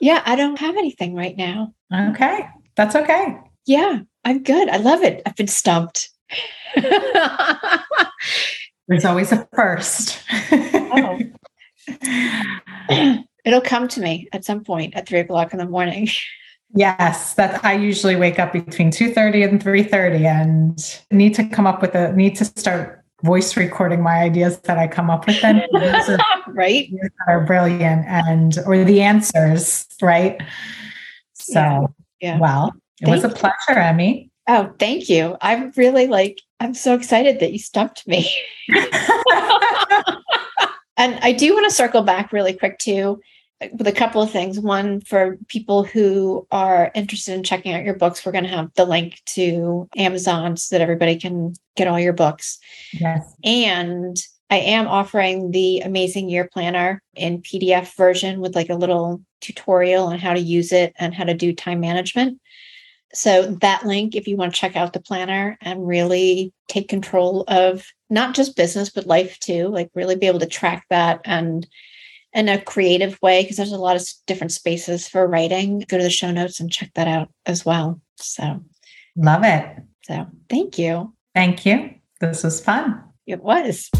I 0.00 0.36
don't 0.36 0.58
have 0.58 0.76
anything 0.76 1.14
right 1.14 1.36
now. 1.36 1.74
Okay. 1.92 2.46
That's 2.76 2.96
okay. 2.96 3.38
Yeah, 3.66 4.00
I'm 4.24 4.42
good. 4.42 4.68
I 4.68 4.76
love 4.78 5.02
it. 5.02 5.22
I've 5.26 5.36
been 5.36 5.48
stumped. 5.48 6.10
There's 8.88 9.04
always 9.04 9.32
a 9.32 9.48
first. 9.54 10.20
oh. 10.52 11.18
It'll 13.44 13.60
come 13.60 13.88
to 13.88 14.00
me 14.00 14.28
at 14.32 14.44
some 14.44 14.62
point 14.64 14.94
at 14.94 15.08
three 15.08 15.20
o'clock 15.20 15.52
in 15.52 15.58
the 15.58 15.66
morning. 15.66 16.08
Yes, 16.74 17.34
that 17.34 17.62
I 17.64 17.74
usually 17.74 18.16
wake 18.16 18.38
up 18.38 18.52
between 18.52 18.90
2:30 18.90 19.48
and 19.48 19.62
3:30 19.62 20.24
and 20.24 21.02
need 21.10 21.34
to 21.34 21.44
come 21.48 21.66
up 21.66 21.82
with 21.82 21.94
a 21.94 22.12
need 22.12 22.36
to 22.36 22.46
start 22.46 23.01
voice 23.22 23.56
recording 23.56 24.02
my 24.02 24.20
ideas 24.20 24.58
that 24.60 24.78
I 24.78 24.88
come 24.88 25.10
up 25.10 25.26
with 25.26 25.40
then 25.40 25.62
right 26.48 26.90
are 27.28 27.44
brilliant 27.44 28.06
and 28.06 28.58
or 28.66 28.84
the 28.84 29.02
answers, 29.02 29.86
right? 30.00 30.40
So 31.34 31.60
yeah. 31.60 31.86
yeah. 32.20 32.38
well, 32.38 32.72
it 33.00 33.06
thank 33.06 33.22
was 33.22 33.24
a 33.24 33.28
pleasure, 33.34 33.78
Emmy. 33.78 34.30
Oh, 34.48 34.72
thank 34.78 35.08
you. 35.08 35.36
I'm 35.40 35.72
really 35.76 36.06
like 36.06 36.40
I'm 36.60 36.74
so 36.74 36.94
excited 36.94 37.40
that 37.40 37.52
you 37.52 37.58
stumped 37.58 38.06
me. 38.06 38.30
And 41.02 41.18
I 41.20 41.32
do 41.32 41.52
want 41.52 41.68
to 41.68 41.74
circle 41.74 42.02
back 42.02 42.32
really 42.32 42.52
quick 42.52 42.78
too 42.78 43.20
with 43.72 43.86
a 43.86 43.92
couple 43.92 44.22
of 44.22 44.30
things. 44.30 44.58
One, 44.58 45.00
for 45.00 45.38
people 45.48 45.84
who 45.84 46.46
are 46.50 46.90
interested 46.94 47.34
in 47.34 47.42
checking 47.42 47.72
out 47.72 47.84
your 47.84 47.96
books, 47.96 48.24
we're 48.24 48.32
going 48.32 48.44
to 48.44 48.50
have 48.50 48.70
the 48.74 48.84
link 48.84 49.20
to 49.26 49.88
Amazon 49.96 50.56
so 50.56 50.74
that 50.74 50.82
everybody 50.82 51.16
can 51.16 51.54
get 51.76 51.88
all 51.88 52.00
your 52.00 52.12
books. 52.12 52.58
Yes. 52.92 53.34
And 53.44 54.16
I 54.50 54.56
am 54.56 54.86
offering 54.86 55.50
the 55.50 55.80
Amazing 55.80 56.28
Year 56.28 56.48
Planner 56.52 57.02
in 57.14 57.40
PDF 57.40 57.96
version 57.96 58.40
with 58.40 58.54
like 58.54 58.68
a 58.68 58.74
little 58.74 59.22
tutorial 59.40 60.06
on 60.06 60.18
how 60.18 60.34
to 60.34 60.40
use 60.40 60.72
it 60.72 60.92
and 60.98 61.14
how 61.14 61.24
to 61.24 61.34
do 61.34 61.54
time 61.54 61.80
management. 61.80 62.38
So, 63.14 63.56
that 63.60 63.84
link, 63.84 64.14
if 64.14 64.26
you 64.26 64.36
want 64.36 64.54
to 64.54 64.60
check 64.60 64.74
out 64.74 64.94
the 64.94 65.00
planner 65.00 65.58
and 65.60 65.86
really 65.86 66.52
take 66.68 66.88
control 66.88 67.44
of 67.46 67.86
not 68.08 68.34
just 68.34 68.56
business, 68.56 68.88
but 68.88 69.06
life 69.06 69.38
too, 69.38 69.68
like 69.68 69.90
really 69.94 70.16
be 70.16 70.26
able 70.26 70.38
to 70.38 70.46
track 70.46 70.86
that 70.88 71.20
and 71.24 71.66
in 72.34 72.48
a 72.48 72.60
creative 72.60 73.18
way 73.22 73.42
because 73.42 73.56
there's 73.56 73.72
a 73.72 73.78
lot 73.78 73.96
of 73.96 74.06
different 74.26 74.52
spaces 74.52 75.08
for 75.08 75.26
writing. 75.26 75.84
Go 75.88 75.98
to 75.98 76.02
the 76.02 76.10
show 76.10 76.30
notes 76.30 76.60
and 76.60 76.72
check 76.72 76.90
that 76.94 77.08
out 77.08 77.28
as 77.46 77.64
well. 77.64 78.00
So, 78.16 78.62
love 79.16 79.44
it. 79.44 79.66
So, 80.04 80.26
thank 80.48 80.78
you. 80.78 81.14
Thank 81.34 81.66
you. 81.66 81.90
This 82.20 82.44
was 82.44 82.60
fun. 82.60 83.02
It 83.26 83.42
was. 83.42 83.90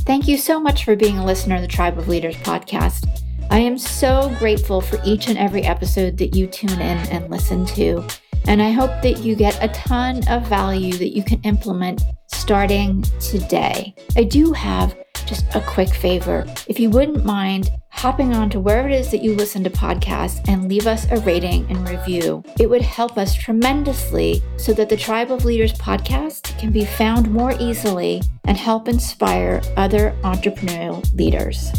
Thank 0.00 0.26
you 0.26 0.38
so 0.38 0.58
much 0.58 0.84
for 0.84 0.96
being 0.96 1.18
a 1.18 1.24
listener 1.24 1.56
of 1.56 1.62
the 1.62 1.68
Tribe 1.68 1.98
of 1.98 2.08
Leaders 2.08 2.36
podcast. 2.36 3.06
I 3.50 3.58
am 3.58 3.78
so 3.78 4.34
grateful 4.38 4.80
for 4.80 5.00
each 5.04 5.28
and 5.28 5.36
every 5.36 5.62
episode 5.62 6.16
that 6.18 6.34
you 6.36 6.46
tune 6.46 6.70
in 6.70 6.98
and 7.08 7.30
listen 7.30 7.66
to. 7.66 8.06
And 8.46 8.62
I 8.62 8.70
hope 8.70 9.02
that 9.02 9.18
you 9.18 9.34
get 9.34 9.62
a 9.62 9.68
ton 9.68 10.26
of 10.28 10.46
value 10.46 10.94
that 10.94 11.14
you 11.14 11.22
can 11.22 11.40
implement 11.42 12.02
starting 12.28 13.02
today. 13.20 13.94
I 14.16 14.24
do 14.24 14.52
have 14.52 14.96
just 15.30 15.54
a 15.54 15.60
quick 15.60 15.94
favor. 15.94 16.44
If 16.66 16.80
you 16.80 16.90
wouldn't 16.90 17.24
mind 17.24 17.70
hopping 17.90 18.34
on 18.34 18.50
to 18.50 18.58
wherever 18.58 18.88
it 18.88 18.94
is 18.94 19.12
that 19.12 19.22
you 19.22 19.36
listen 19.36 19.62
to 19.62 19.70
podcasts 19.70 20.46
and 20.48 20.68
leave 20.68 20.88
us 20.88 21.06
a 21.12 21.20
rating 21.20 21.70
and 21.70 21.88
review, 21.88 22.42
it 22.58 22.68
would 22.68 22.82
help 22.82 23.16
us 23.16 23.34
tremendously 23.34 24.42
so 24.56 24.72
that 24.72 24.88
the 24.88 24.96
Tribe 24.96 25.30
of 25.30 25.44
Leaders 25.44 25.72
podcast 25.74 26.58
can 26.58 26.72
be 26.72 26.84
found 26.84 27.30
more 27.30 27.54
easily 27.60 28.20
and 28.44 28.56
help 28.56 28.88
inspire 28.88 29.62
other 29.76 30.16
entrepreneurial 30.22 31.00
leaders. 31.16 31.70